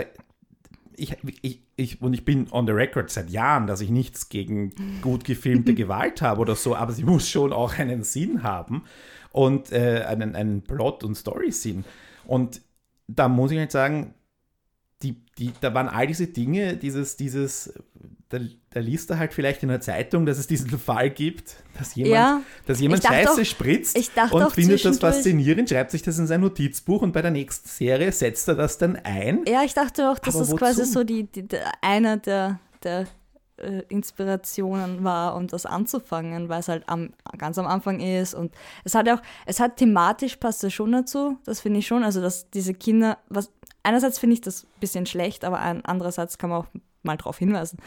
ich, 0.96 1.16
ich, 1.42 1.60
ich, 1.76 2.00
und 2.02 2.14
ich 2.14 2.24
bin 2.24 2.46
on 2.50 2.66
the 2.66 2.72
record 2.72 3.10
seit 3.10 3.28
Jahren, 3.30 3.66
dass 3.66 3.80
ich 3.82 3.90
nichts 3.90 4.28
gegen 4.30 4.72
gut 5.02 5.24
gefilmte 5.24 5.74
Gewalt 5.74 6.22
habe 6.22 6.40
oder 6.40 6.56
so, 6.56 6.74
aber 6.74 6.92
sie 6.92 7.04
muss 7.04 7.28
schon 7.28 7.52
auch 7.52 7.78
einen 7.78 8.02
Sinn 8.02 8.42
haben 8.42 8.84
und 9.32 9.70
äh, 9.72 10.04
einen, 10.08 10.34
einen 10.34 10.62
Plot- 10.62 11.04
und 11.04 11.14
Story-Sinn. 11.16 11.84
Und 12.30 12.62
da 13.08 13.28
muss 13.28 13.50
ich 13.50 13.58
halt 13.58 13.72
sagen, 13.72 14.14
die, 15.02 15.16
die, 15.36 15.52
da 15.60 15.74
waren 15.74 15.88
all 15.88 16.06
diese 16.06 16.28
Dinge, 16.28 16.76
dieses, 16.76 17.16
dieses, 17.16 17.72
da, 18.28 18.38
da 18.70 18.78
liest 18.78 19.10
er 19.10 19.18
halt 19.18 19.32
vielleicht 19.34 19.64
in 19.64 19.68
der 19.70 19.80
Zeitung, 19.80 20.26
dass 20.26 20.38
es 20.38 20.46
diesen 20.46 20.78
Fall 20.78 21.10
gibt, 21.10 21.56
dass 21.76 21.96
jemand, 21.96 22.14
Ja. 22.14 22.42
dass 22.66 22.78
jemand 22.80 23.02
Scheiße 23.02 23.40
auch- 23.40 23.44
spritzt 23.44 23.96
und 24.30 24.52
findet 24.52 24.84
das 24.84 24.98
faszinierend, 25.00 25.68
schreibt 25.70 25.90
sich 25.90 26.02
das 26.02 26.18
in 26.18 26.28
sein 26.28 26.40
Notizbuch 26.42 27.02
und 27.02 27.10
bei 27.12 27.22
der 27.22 27.32
nächsten 27.32 27.68
Serie 27.68 28.12
setzt 28.12 28.46
er 28.46 28.54
das 28.54 28.78
dann 28.78 28.94
ein. 28.96 29.44
Ja, 29.48 29.64
ich 29.64 29.74
dachte 29.74 30.04
auch, 30.08 30.18
Aber 30.22 30.38
das 30.38 30.54
quasi 30.56 30.82
wozu? 30.82 30.92
so 30.92 31.02
die, 31.04 31.24
die, 31.24 31.48
der, 31.48 31.72
einer 31.82 32.16
der, 32.18 32.60
der 32.84 33.06
äh, 33.60 33.82
Inspirationen 33.88 35.04
war, 35.04 35.36
um 35.36 35.46
das 35.46 35.66
anzufangen, 35.66 36.48
weil 36.48 36.60
es 36.60 36.68
halt 36.68 36.88
am, 36.88 37.10
ganz 37.38 37.58
am 37.58 37.66
Anfang 37.66 38.00
ist. 38.00 38.34
Und 38.34 38.52
es 38.84 38.94
hat 38.94 39.08
auch, 39.08 39.20
es 39.46 39.60
hat 39.60 39.76
thematisch 39.76 40.36
passt 40.36 40.64
es 40.64 40.72
schon 40.72 40.92
dazu, 40.92 41.38
das 41.44 41.60
finde 41.60 41.80
ich 41.80 41.86
schon. 41.86 42.02
Also, 42.02 42.20
dass 42.20 42.50
diese 42.50 42.74
Kinder, 42.74 43.18
was 43.28 43.52
einerseits 43.82 44.18
finde 44.18 44.34
ich 44.34 44.40
das 44.40 44.64
ein 44.64 44.80
bisschen 44.80 45.06
schlecht, 45.06 45.44
aber 45.44 45.60
ein, 45.60 45.84
andererseits 45.84 46.38
kann 46.38 46.50
man 46.50 46.62
auch 46.62 46.66
mal 47.02 47.16
darauf 47.16 47.38
hinweisen, 47.38 47.78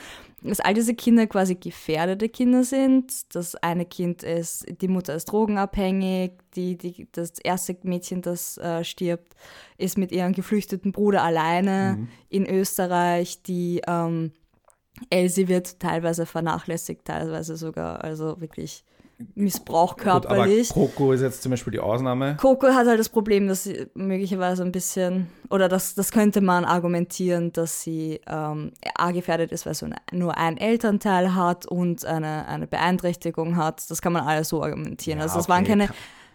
dass 0.42 0.60
all 0.60 0.74
diese 0.74 0.96
Kinder 0.96 1.28
quasi 1.28 1.56
gefährdete 1.56 2.30
Kinder 2.30 2.64
sind. 2.64 3.36
Das 3.36 3.56
eine 3.56 3.86
Kind 3.86 4.24
ist, 4.24 4.66
die 4.82 4.88
Mutter 4.88 5.16
ist 5.16 5.26
drogenabhängig, 5.26 6.32
die, 6.56 6.78
die, 6.78 7.08
das 7.12 7.34
erste 7.40 7.78
Mädchen, 7.84 8.22
das 8.22 8.58
äh, 8.58 8.84
stirbt, 8.84 9.36
ist 9.78 9.98
mit 9.98 10.12
ihrem 10.12 10.34
geflüchteten 10.34 10.92
Bruder 10.92 11.24
alleine 11.24 12.08
in 12.30 12.48
Österreich. 12.48 13.42
Die 13.44 13.82
ähm, 13.88 14.32
Elsie 15.10 15.48
wird 15.48 15.80
teilweise 15.80 16.26
vernachlässigt, 16.26 17.06
teilweise 17.06 17.56
sogar, 17.58 18.04
also 18.04 18.40
wirklich 18.40 18.84
Missbrauch 19.36 19.96
Gut, 19.96 20.06
aber 20.08 20.22
körperlich. 20.22 20.70
Coco 20.70 21.14
ist 21.14 21.22
jetzt 21.22 21.44
zum 21.44 21.52
Beispiel 21.52 21.72
die 21.72 21.80
Ausnahme. 21.80 22.36
Coco 22.40 22.68
hat 22.68 22.88
halt 22.88 23.00
das 23.00 23.10
Problem, 23.10 23.48
dass 23.48 23.64
sie 23.64 23.88
möglicherweise 23.94 24.64
ein 24.64 24.72
bisschen, 24.72 25.28
oder 25.50 25.70
das, 25.70 25.96
das 25.96 26.12
könnte 26.12 26.42
man 26.42 26.66
argumentieren, 26.66 27.54
dass 27.54 27.82
sie 27.82 28.20
ähm, 28.28 28.72
A 28.96 29.12
gefährdet 29.12 29.52
ist, 29.52 29.66
weil 29.66 29.76
sie 29.76 29.90
nur 30.12 30.38
ein 30.38 30.58
Elternteil 30.58 31.36
hat 31.36 31.66
und 31.66 32.06
eine, 32.06 32.48
eine 32.48 32.68
Beeinträchtigung 32.68 33.56
hat. 33.56 33.90
Das 33.90 34.02
kann 34.02 34.14
man 34.14 34.24
alles 34.24 34.50
so 34.50 34.64
argumentieren. 34.64 35.20
Ja, 35.20 35.24
also 35.26 35.40
es 35.40 35.46
okay, 35.46 35.54
waren 35.54 35.64
keine, 35.66 35.90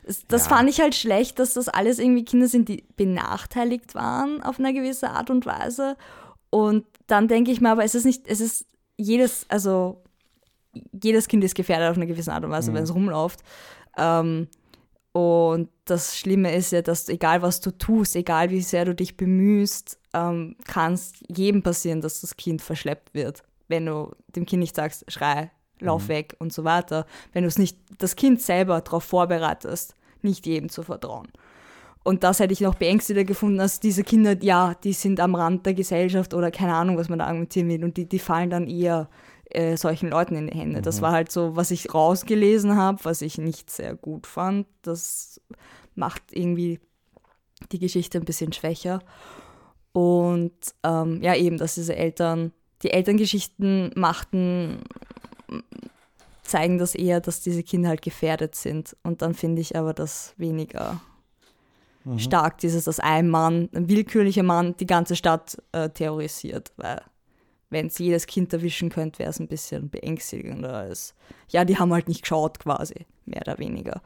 Das, 0.07 0.27
das 0.27 0.49
Ja. 0.49 0.57
fand 0.57 0.71
ich 0.71 0.81
halt 0.81 0.95
schlecht, 0.95 1.39
dass 1.39 1.55
das 1.55 1.69
alles 1.69 1.99
irgendwie 1.99 2.25
Kinder 2.25 2.49
sind, 2.49 2.69
die 2.69 2.85
benachteiligt 2.97 3.95
waren 3.95 4.43
auf 4.43 4.59
eine 4.59 4.73
gewisse 4.73 5.11
Art 5.11 5.31
und 5.31 5.45
Weise. 5.47 5.97
Und 6.51 6.87
dann 7.07 7.29
denke 7.29 7.51
ich 7.51 7.61
mir, 7.61 7.71
aber 7.71 7.85
es 7.85 7.95
ist 7.95 8.05
nicht, 8.05 8.27
es 8.27 8.41
ist 8.41 8.67
jedes, 8.97 9.47
also 9.49 10.03
jedes 10.93 11.29
Kind 11.29 11.45
ist 11.45 11.55
gefährdet 11.55 11.91
auf 11.91 11.97
eine 11.97 12.07
gewisse 12.07 12.33
Art 12.33 12.45
und 12.45 12.51
Weise, 12.51 12.73
wenn 12.75 12.85
es 12.85 12.95
rumläuft. 12.95 13.41
Ähm, 13.97 14.49
und 15.13 15.71
das 15.85 16.17
Schlimme 16.17 16.55
ist 16.55 16.73
ja, 16.73 16.83
dass 16.83 17.09
egal 17.09 17.43
was 17.43 17.61
du 17.61 17.71
tust, 17.71 18.15
egal 18.15 18.51
wie 18.51 18.61
sehr 18.61 18.85
du 18.85 18.95
dich 18.95 19.17
bemühst, 19.17 19.99
ähm, 20.13 20.57
kann 20.65 20.95
es 20.95 21.13
jedem 21.29 21.63
passieren, 21.63 22.01
dass 22.01 22.21
das 22.21 22.37
Kind 22.37 22.63
verschleppt 22.63 23.15
wird. 23.15 23.43
Wenn 23.69 23.87
du 23.87 24.13
dem 24.37 24.47
Kind 24.47 24.61
nicht 24.61 24.77
sagst, 24.77 25.11
schrei, 25.11 25.51
lauf 25.81 26.09
weg 26.09 26.37
und 26.39 26.53
so 26.53 26.65
weiter. 26.65 27.07
Wenn 27.33 27.43
du 27.43 27.49
es 27.49 27.59
nicht, 27.59 27.79
das 27.99 28.17
Kind 28.17 28.41
selber 28.41 28.81
darauf 28.81 29.05
vorbereitest, 29.05 29.95
nicht 30.23 30.47
jedem 30.47 30.69
zu 30.69 30.83
vertrauen. 30.83 31.29
Und 32.05 32.25
das 32.25 32.41
hätte 32.41 32.53
ich 32.53 32.61
noch 32.61 32.75
beängstigender 32.75 33.25
gefunden, 33.25 33.61
als 33.61 33.81
diese 33.81 34.03
Kinder, 34.03 34.37
ja, 34.43 34.75
die 34.83 34.93
sind 34.93 35.21
am 35.21 35.35
Rand 35.35 35.67
der 35.67 35.75
Gesellschaft 35.75 36.33
oder 36.33 36.51
keine 36.51 36.75
Ahnung, 36.75 36.97
was 36.97 37.09
man 37.09 37.19
da 37.19 37.27
argumentieren 37.27 37.69
will. 37.69 37.85
Und 37.85 37.97
die, 37.97 38.09
die 38.09 38.19
fallen 38.19 38.51
dann 38.51 38.67
eher 38.67 39.09
äh, 39.51 39.77
solchen 39.77 40.11
Leuten 40.11 40.37
in 40.37 40.47
die 40.47 40.59
Hände. 40.59 40.83
Das 40.83 41.03
war 41.03 41.13
halt 41.13 41.31
so, 41.31 41.57
was 41.57 41.71
ich 41.71 41.93
rausgelesen 41.95 42.77
habe, 42.77 43.05
was 43.05 43.23
ich 43.23 43.39
nicht 43.39 43.71
sehr 43.71 43.95
gut 43.95 44.27
fand. 44.27 44.67
Das 44.83 45.41
macht 45.95 46.23
irgendwie 46.33 46.81
die 47.73 47.79
Geschichte 47.79 48.19
ein 48.19 48.25
bisschen 48.25 48.53
schwächer. 48.53 49.01
Und 49.93 50.53
ähm, 50.85 51.23
ja, 51.23 51.35
eben, 51.35 51.59
dass 51.59 51.75
diese 51.75 51.97
Eltern, 51.97 52.53
die 52.83 52.91
Elterngeschichten 52.91 53.93
machten, 53.97 54.83
zeigen 56.43 56.79
das 56.79 56.95
eher, 56.95 57.21
dass 57.21 57.41
diese 57.41 57.63
Kinder 57.63 57.89
halt 57.89 58.03
gefährdet 58.03 58.55
sind. 58.55 58.97
Und 59.03 59.23
dann 59.23 59.35
finde 59.35 59.61
ich 59.61 59.77
aber 59.77 59.95
das 59.95 60.35
weniger 60.37 61.01
stark, 62.17 62.59
dieses, 62.59 62.85
dass 62.85 63.01
ein 63.01 63.29
Mann, 63.29 63.69
ein 63.75 63.89
willkürlicher 63.89 64.43
Mann, 64.43 64.77
die 64.79 64.87
ganze 64.87 65.17
Stadt 65.17 65.61
äh, 65.73 65.91
terrorisiert. 65.91 66.73
Weil 66.77 67.03
wenn 67.71 67.87
es 67.87 67.99
jedes 67.99 68.27
Kind 68.27 68.53
erwischen 68.53 68.89
könnte, 68.89 69.19
wäre 69.19 69.31
es 69.31 69.41
ein 69.41 69.49
bisschen 69.49 69.91
beängstigender 69.91 70.73
als, 70.73 71.15
ja, 71.49 71.65
die 71.65 71.79
haben 71.79 71.93
halt 71.93 72.09
nicht 72.09 72.23
geschaut 72.23 72.59
quasi, 72.59 73.07
mehr 73.27 73.43
oder 73.43 73.59
weniger. 73.59 74.01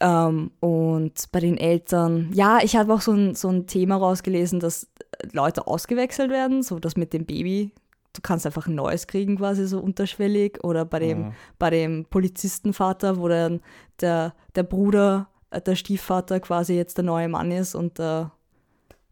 Ähm, 0.00 0.50
und 0.60 1.30
bei 1.32 1.40
den 1.40 1.56
Eltern, 1.56 2.30
ja, 2.34 2.58
ich 2.62 2.76
habe 2.76 2.92
auch 2.92 3.00
so 3.00 3.12
ein, 3.12 3.34
so 3.34 3.48
ein 3.48 3.66
Thema 3.66 3.96
rausgelesen, 3.96 4.60
dass 4.60 4.88
Leute 5.32 5.66
ausgewechselt 5.66 6.30
werden, 6.30 6.62
so 6.62 6.78
das 6.78 6.96
mit 6.96 7.12
dem 7.12 7.24
Baby. 7.24 7.72
Du 8.12 8.20
kannst 8.20 8.44
einfach 8.44 8.66
ein 8.66 8.74
neues 8.74 9.06
kriegen, 9.06 9.38
quasi 9.38 9.66
so 9.66 9.80
unterschwellig. 9.80 10.62
Oder 10.64 10.84
bei 10.84 10.98
dem, 10.98 11.32
bei 11.58 11.70
dem 11.70 12.04
Polizistenvater, 12.04 13.16
wo 13.16 13.28
dann 13.28 13.62
der, 14.00 14.34
der 14.54 14.64
Bruder, 14.64 15.28
der 15.60 15.76
Stiefvater 15.76 16.40
quasi 16.40 16.74
jetzt 16.74 16.96
der 16.96 17.04
neue 17.04 17.28
Mann 17.28 17.50
ist 17.50 17.74
und 17.74 17.98
der, 17.98 18.32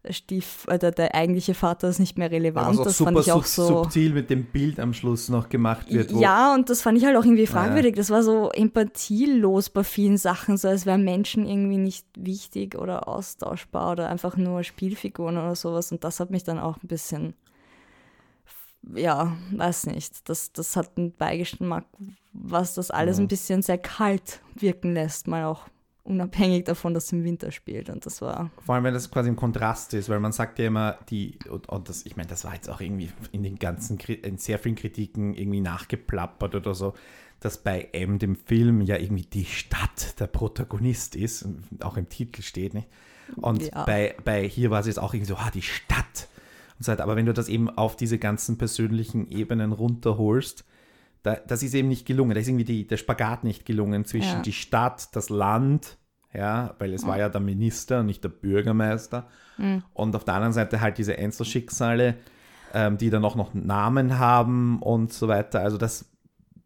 Stief, 0.09 0.65
äh, 0.67 0.79
der, 0.79 0.91
der 0.91 1.13
eigentliche 1.13 1.53
Vater 1.53 1.87
ist 1.87 1.99
nicht 1.99 2.17
mehr 2.17 2.31
relevant. 2.31 2.79
Auch 2.79 2.85
das 2.85 2.97
super 2.97 3.11
fand 3.11 3.25
ich 3.27 3.31
auch 3.31 3.45
so. 3.45 3.67
subtil 3.67 4.13
mit 4.13 4.31
dem 4.31 4.45
Bild 4.45 4.79
am 4.79 4.93
Schluss 4.93 5.29
noch 5.29 5.47
gemacht 5.47 5.93
wird. 5.93 6.11
Ja, 6.11 6.55
und 6.55 6.71
das 6.71 6.81
fand 6.81 6.97
ich 6.97 7.05
halt 7.05 7.15
auch 7.15 7.23
irgendwie 7.23 7.45
fragwürdig. 7.45 7.95
Das 7.95 8.09
war 8.09 8.23
so 8.23 8.49
empathielos 8.49 9.69
bei 9.69 9.83
vielen 9.83 10.17
Sachen, 10.17 10.57
so 10.57 10.69
als 10.69 10.87
wären 10.87 11.03
Menschen 11.03 11.45
irgendwie 11.45 11.77
nicht 11.77 12.07
wichtig 12.17 12.75
oder 12.75 13.07
austauschbar 13.07 13.91
oder 13.91 14.09
einfach 14.09 14.37
nur 14.37 14.63
Spielfiguren 14.63 15.37
oder 15.37 15.53
sowas. 15.53 15.91
Und 15.91 16.03
das 16.03 16.19
hat 16.19 16.31
mich 16.31 16.43
dann 16.43 16.57
auch 16.57 16.77
ein 16.81 16.87
bisschen, 16.87 17.35
ja, 18.95 19.37
weiß 19.55 19.85
nicht. 19.85 20.27
Das, 20.27 20.51
das 20.51 20.75
hat 20.75 20.97
einen 20.97 21.15
Beigeschmack, 21.15 21.85
was 22.33 22.73
das 22.73 22.89
alles 22.89 23.19
ein 23.19 23.27
bisschen 23.27 23.61
sehr 23.61 23.77
kalt 23.77 24.41
wirken 24.55 24.95
lässt, 24.95 25.27
mal 25.27 25.45
auch 25.45 25.67
unabhängig 26.03 26.65
davon, 26.65 26.93
dass 26.93 27.05
es 27.05 27.11
im 27.13 27.23
Winter 27.23 27.51
spielt. 27.51 27.89
Und 27.89 28.05
das 28.05 28.21
war 28.21 28.49
Vor 28.65 28.75
allem, 28.75 28.83
wenn 28.83 28.93
das 28.93 29.11
quasi 29.11 29.29
im 29.29 29.35
Kontrast 29.35 29.93
ist, 29.93 30.09
weil 30.09 30.19
man 30.19 30.31
sagt 30.31 30.59
ja 30.59 30.67
immer, 30.67 30.97
die, 31.09 31.37
und, 31.49 31.69
und 31.69 31.89
das, 31.89 32.05
ich 32.05 32.15
meine, 32.15 32.29
das 32.29 32.43
war 32.45 32.53
jetzt 32.55 32.69
auch 32.69 32.81
irgendwie 32.81 33.11
in 33.31 33.43
den 33.43 33.59
ganzen, 33.59 33.99
in 33.99 34.37
sehr 34.37 34.59
vielen 34.59 34.75
Kritiken 34.75 35.33
irgendwie 35.33 35.61
nachgeplappert 35.61 36.55
oder 36.55 36.73
so, 36.73 36.93
dass 37.39 37.57
bei 37.57 37.89
M, 37.93 38.19
dem 38.19 38.35
Film, 38.35 38.81
ja 38.81 38.97
irgendwie 38.97 39.25
die 39.25 39.45
Stadt 39.45 40.19
der 40.19 40.27
Protagonist 40.27 41.15
ist, 41.15 41.47
auch 41.81 41.97
im 41.97 42.09
Titel 42.09 42.41
steht, 42.41 42.73
nicht? 42.73 42.87
Und 43.35 43.63
Ja. 43.63 43.85
bei, 43.85 44.15
bei 44.23 44.47
hier 44.47 44.71
war 44.71 44.81
es 44.81 44.87
jetzt 44.87 44.99
auch 44.99 45.13
irgendwie 45.13 45.29
so, 45.29 45.35
ah, 45.35 45.51
die 45.51 45.61
Stadt. 45.61 46.27
Und 46.77 46.85
so. 46.85 46.91
Aber 46.91 47.15
wenn 47.15 47.25
du 47.25 47.33
das 47.33 47.47
eben 47.47 47.69
auf 47.69 47.95
diese 47.95 48.17
ganzen 48.17 48.57
persönlichen 48.57 49.29
Ebenen 49.29 49.71
runterholst, 49.71 50.65
da, 51.23 51.35
das 51.35 51.63
ist 51.63 51.73
eben 51.73 51.87
nicht 51.87 52.05
gelungen. 52.05 52.33
Da 52.33 52.39
ist 52.39 52.47
irgendwie 52.47 52.63
die, 52.65 52.87
der 52.87 52.97
Spagat 52.97 53.43
nicht 53.43 53.65
gelungen 53.65 54.05
zwischen 54.05 54.37
Ja. 54.37 54.41
die 54.41 54.53
Stadt, 54.53 55.09
das 55.15 55.29
Land, 55.29 55.97
ja, 56.33 56.75
weil 56.79 56.93
es 56.93 57.05
war 57.05 57.17
ja 57.19 57.29
der 57.29 57.41
Minister 57.41 57.99
und 57.99 58.05
nicht 58.07 58.23
der 58.23 58.29
Bürgermeister. 58.29 59.27
Und 59.93 60.15
auf 60.15 60.23
der 60.23 60.33
anderen 60.33 60.53
Seite 60.53 60.81
halt 60.81 60.97
diese 60.97 61.15
Einzelschicksale, 61.17 62.15
ähm, 62.73 62.97
die 62.97 63.09
dann 63.11 63.23
auch 63.25 63.35
noch 63.35 63.53
Namen 63.53 64.17
haben 64.17 64.81
und 64.81 65.13
so 65.13 65.27
weiter. 65.27 65.59
Also 65.61 65.77
das 65.77 66.05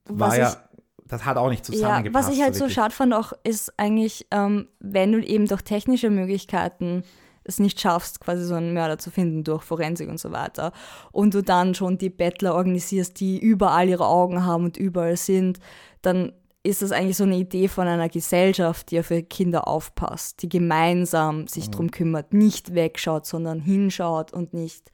war 0.06 0.30
Was 0.30 0.38
ja, 0.38 0.50
ich- 0.52 1.06
das 1.08 1.26
hat 1.26 1.36
auch 1.38 1.50
nicht 1.50 1.68
Ja, 1.68 1.74
zusammengepasst. 1.74 2.28
was 2.30 2.36
ich 2.36 2.42
halt 2.42 2.56
so 2.56 2.70
schade 2.70 2.94
fand 2.94 3.14
auch, 3.14 3.34
ist 3.44 3.74
eigentlich, 3.78 4.26
ähm, 4.32 4.68
wenn 4.80 5.12
du 5.12 5.20
eben 5.24 5.46
durch 5.48 5.62
technische 5.64 6.10
Möglichkeiten 6.10 7.04
es 7.46 7.60
nicht 7.60 7.80
schaffst, 7.80 8.20
quasi 8.20 8.44
so 8.44 8.56
einen 8.56 8.74
Mörder 8.74 8.98
zu 8.98 9.12
finden 9.12 9.44
durch 9.44 9.64
Forensik 9.64 10.10
und 10.10 10.20
so 10.20 10.32
weiter, 10.32 10.72
und 11.12 11.34
du 11.34 11.42
dann 11.42 11.76
schon 11.76 11.98
die 11.98 12.10
Bettler 12.10 12.56
organisierst, 12.56 13.20
die 13.20 13.40
überall 13.40 13.88
ihre 13.88 14.08
Augen 14.08 14.46
haben 14.46 14.66
und 14.66 14.78
überall 14.78 15.18
sind, 15.18 15.60
dann 16.02 16.34
ist 16.64 16.82
das 16.82 16.92
eigentlich 16.92 17.18
so 17.18 17.24
eine 17.24 17.38
Idee 17.38 17.68
von 17.68 17.88
einer 17.88 18.10
Gesellschaft, 18.10 18.90
die 18.90 19.00
auf 19.00 19.12
ihre 19.12 19.24
Kinder 19.24 19.68
aufpasst, 19.68 20.42
die 20.42 20.50
gemeinsam 20.50 21.48
sich 21.48 21.70
drum 21.70 21.92
kümmert, 21.92 22.34
nicht 22.34 22.74
wegschaut, 22.74 23.28
sondern 23.28 23.60
hinschaut 23.60 24.34
und 24.34 24.54
nicht, 24.54 24.92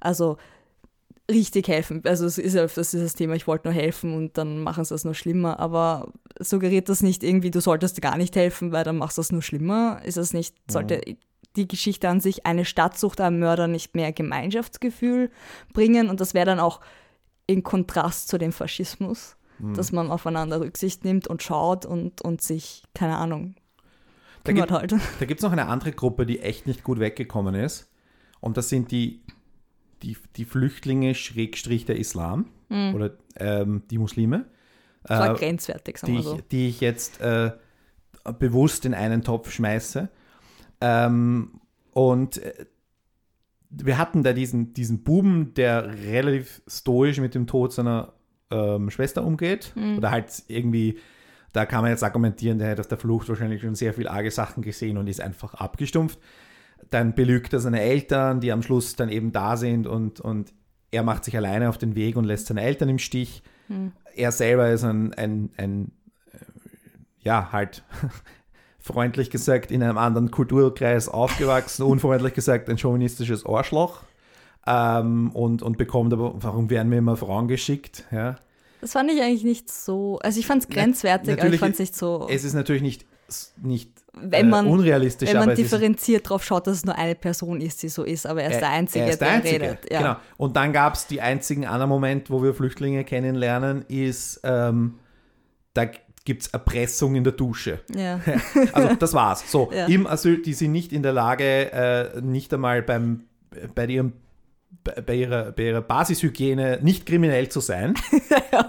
also 0.00 0.36
richtig 1.30 1.68
helfen. 1.68 2.02
Also 2.04 2.26
es 2.26 2.36
ist 2.36 2.54
ja 2.54 2.62
öfters 2.62 2.90
dieses 2.90 3.14
Thema, 3.14 3.34
ich 3.34 3.46
wollte 3.46 3.68
nur 3.68 3.74
helfen 3.74 4.14
und 4.14 4.36
dann 4.36 4.62
machen 4.62 4.84
sie 4.84 4.92
das 4.92 5.04
nur 5.04 5.14
schlimmer, 5.14 5.58
aber 5.58 6.12
suggeriert 6.38 6.90
das 6.90 7.02
nicht 7.02 7.24
irgendwie, 7.24 7.50
du 7.50 7.60
solltest 7.60 8.02
gar 8.02 8.18
nicht 8.18 8.36
helfen, 8.36 8.72
weil 8.72 8.84
dann 8.84 8.98
machst 8.98 9.16
du 9.16 9.22
es 9.22 9.32
nur 9.32 9.40
schlimmer? 9.40 10.02
Ist 10.04 10.18
das 10.18 10.34
nicht, 10.34 10.54
sollte 10.70 11.00
die 11.56 11.68
Geschichte 11.68 12.08
an 12.08 12.20
sich 12.20 12.46
eine 12.46 12.64
Stadtsucht 12.64 13.20
einem 13.20 13.38
Mörder 13.38 13.66
nicht 13.68 13.94
mehr 13.94 14.12
Gemeinschaftsgefühl 14.12 15.30
bringen 15.72 16.08
und 16.10 16.20
das 16.20 16.34
wäre 16.34 16.46
dann 16.46 16.60
auch 16.60 16.80
in 17.46 17.62
Kontrast 17.62 18.28
zu 18.28 18.38
dem 18.38 18.52
Faschismus, 18.52 19.36
dass 19.58 19.92
man 19.92 20.10
aufeinander 20.10 20.60
Rücksicht 20.60 21.04
nimmt 21.04 21.28
und 21.28 21.42
schaut 21.42 21.86
und, 21.86 22.22
und 22.22 22.42
sich, 22.42 22.82
keine 22.94 23.16
Ahnung, 23.16 23.54
Da 24.42 24.52
gibt- 24.52 24.70
halt. 24.72 24.92
Da 25.20 25.26
gibt 25.26 25.40
es 25.40 25.44
noch 25.44 25.52
eine 25.52 25.66
andere 25.68 25.92
Gruppe, 25.92 26.26
die 26.26 26.40
echt 26.40 26.66
nicht 26.66 26.82
gut 26.82 26.98
weggekommen 26.98 27.54
ist. 27.54 27.88
Und 28.40 28.56
das 28.56 28.68
sind 28.68 28.90
die, 28.90 29.22
die, 30.02 30.16
die 30.36 30.44
Flüchtlinge, 30.44 31.14
Schrägstrich 31.14 31.84
der 31.86 31.96
Islam 31.98 32.46
oder 32.68 33.12
ähm, 33.36 33.82
die 33.90 33.98
Muslime, 33.98 34.46
Das 35.04 35.20
war 35.20 35.34
äh, 35.34 35.38
grenzwertig, 35.38 35.98
sagen 35.98 36.12
die, 36.12 36.18
wir 36.18 36.22
so. 36.24 36.34
ich, 36.36 36.48
die 36.48 36.68
ich 36.68 36.80
jetzt 36.80 37.20
äh, 37.20 37.52
bewusst 38.40 38.84
in 38.84 38.94
einen 38.94 39.22
Topf 39.22 39.52
schmeiße. 39.52 40.08
Ähm, 40.80 41.60
und 41.92 42.38
äh, 42.38 42.66
wir 43.70 43.98
hatten 43.98 44.22
da 44.22 44.32
diesen, 44.32 44.72
diesen 44.72 45.02
Buben, 45.02 45.54
der 45.54 45.86
relativ 46.04 46.62
stoisch 46.66 47.18
mit 47.18 47.34
dem 47.34 47.46
Tod 47.46 47.72
seiner 47.72 48.12
ähm, 48.50 48.90
Schwester 48.90 49.24
umgeht. 49.24 49.72
Oder 49.98 50.10
halt 50.10 50.44
irgendwie, 50.48 50.98
da 51.52 51.66
kann 51.66 51.82
man 51.82 51.90
jetzt 51.90 52.04
argumentieren, 52.04 52.58
der 52.58 52.70
hat 52.70 52.80
auf 52.80 52.88
der 52.88 52.98
Flucht 52.98 53.28
wahrscheinlich 53.28 53.62
schon 53.62 53.74
sehr 53.74 53.94
viel 53.94 54.08
arge 54.08 54.30
Sachen 54.30 54.62
gesehen 54.62 54.98
und 54.98 55.08
ist 55.08 55.20
einfach 55.20 55.54
abgestumpft. 55.54 56.18
Dann 56.90 57.14
belügt 57.14 57.52
er 57.52 57.60
seine 57.60 57.80
Eltern, 57.80 58.40
die 58.40 58.52
am 58.52 58.62
Schluss 58.62 58.94
dann 58.96 59.08
eben 59.08 59.32
da 59.32 59.56
sind 59.56 59.86
und, 59.86 60.20
und 60.20 60.52
er 60.90 61.02
macht 61.02 61.24
sich 61.24 61.36
alleine 61.36 61.68
auf 61.68 61.78
den 61.78 61.94
Weg 61.96 62.16
und 62.16 62.24
lässt 62.24 62.46
seine 62.46 62.62
Eltern 62.62 62.88
im 62.88 62.98
Stich. 62.98 63.42
Er 64.14 64.30
selber 64.30 64.70
ist 64.70 64.84
ein, 64.84 65.12
ein, 65.14 65.50
ein 65.56 65.92
äh, 66.32 66.38
ja, 67.20 67.50
halt 67.50 67.82
freundlich 68.84 69.30
gesagt 69.30 69.70
in 69.70 69.82
einem 69.82 69.96
anderen 69.96 70.30
Kulturkreis 70.30 71.08
aufgewachsen, 71.08 71.82
unfreundlich 71.86 72.34
gesagt 72.34 72.68
ein 72.68 72.76
chauvinistisches 72.76 73.46
Arschloch. 73.46 74.02
Ähm, 74.66 75.30
und, 75.32 75.62
und 75.62 75.78
bekommt 75.78 76.12
aber, 76.12 76.34
warum 76.36 76.68
werden 76.68 76.90
mir 76.90 76.98
immer 76.98 77.16
Frauen 77.16 77.48
geschickt? 77.48 78.04
Ja. 78.10 78.36
Das 78.82 78.92
fand 78.92 79.10
ich 79.10 79.22
eigentlich 79.22 79.44
nicht 79.44 79.72
so, 79.72 80.18
also 80.22 80.38
ich 80.38 80.46
fand 80.46 80.62
es 80.62 80.68
grenzwertig, 80.68 81.40
aber 81.40 81.52
ich 81.52 81.60
fand 81.60 81.72
es 81.74 81.78
nicht 81.78 81.96
so, 81.96 82.28
Es 82.30 82.44
ist 82.44 82.52
natürlich 82.52 82.82
nicht, 82.82 83.06
nicht 83.62 83.90
wenn 84.12 84.50
man, 84.50 84.66
äh, 84.66 84.70
unrealistisch, 84.70 85.30
wenn 85.30 85.38
man 85.38 85.50
ist, 85.50 85.58
differenziert 85.58 86.28
drauf 86.28 86.44
schaut, 86.44 86.66
dass 86.66 86.78
es 86.78 86.84
nur 86.84 86.96
eine 86.96 87.14
Person 87.14 87.62
ist, 87.62 87.82
die 87.82 87.88
so 87.88 88.04
ist, 88.04 88.26
aber 88.26 88.42
er 88.42 88.50
ist 88.50 88.60
der 88.60 88.70
Einzige, 88.70 89.04
er 89.04 89.10
ist 89.10 89.20
der, 89.20 89.30
Einzige. 89.30 89.54
redet. 89.54 89.90
Ja. 89.90 89.98
Genau. 89.98 90.16
Und 90.36 90.56
dann 90.56 90.74
gab 90.74 90.94
es 90.94 91.06
die 91.06 91.22
einzigen 91.22 91.64
anderen 91.64 91.88
Moment, 91.88 92.30
wo 92.30 92.42
wir 92.42 92.52
Flüchtlinge 92.52 93.04
kennenlernen, 93.04 93.82
ist, 93.88 94.40
ähm, 94.44 94.94
da 95.72 95.86
gibt 96.24 96.42
es 96.42 96.48
Erpressung 96.48 97.14
in 97.16 97.24
der 97.24 97.34
Dusche. 97.34 97.80
Ja. 97.94 98.20
Also 98.72 98.94
das 98.94 99.12
war's. 99.12 99.50
So, 99.50 99.70
Ja. 99.72 99.86
im 99.86 100.06
Asyl, 100.06 100.42
die 100.42 100.54
sind 100.54 100.72
nicht 100.72 100.92
in 100.92 101.02
der 101.02 101.12
Lage, 101.12 101.72
äh, 101.72 102.20
nicht 102.22 102.52
einmal 102.54 102.82
beim, 102.82 103.24
bei, 103.74 103.86
ihrem, 103.86 104.12
bei, 105.06 105.14
ihrer, 105.14 105.52
bei 105.52 105.64
ihrer 105.64 105.82
Basishygiene 105.82 106.78
nicht 106.82 107.06
kriminell 107.06 107.48
zu 107.48 107.60
sein. 107.60 107.94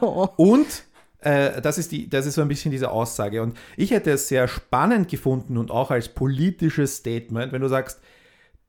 Oh. 0.01 0.27
Und 0.37 0.83
äh, 1.19 1.61
das, 1.61 1.77
ist 1.77 1.91
die, 1.91 2.09
das 2.09 2.25
ist 2.25 2.35
so 2.35 2.41
ein 2.41 2.47
bisschen 2.49 2.71
diese 2.71 2.91
Aussage. 2.91 3.41
Und 3.41 3.57
ich 3.77 3.91
hätte 3.91 4.11
es 4.11 4.27
sehr 4.27 4.47
spannend 4.47 5.07
gefunden 5.07 5.57
und 5.57 5.71
auch 5.71 5.91
als 5.91 6.09
politisches 6.09 6.97
Statement, 6.97 7.51
wenn 7.51 7.61
du 7.61 7.67
sagst, 7.67 7.99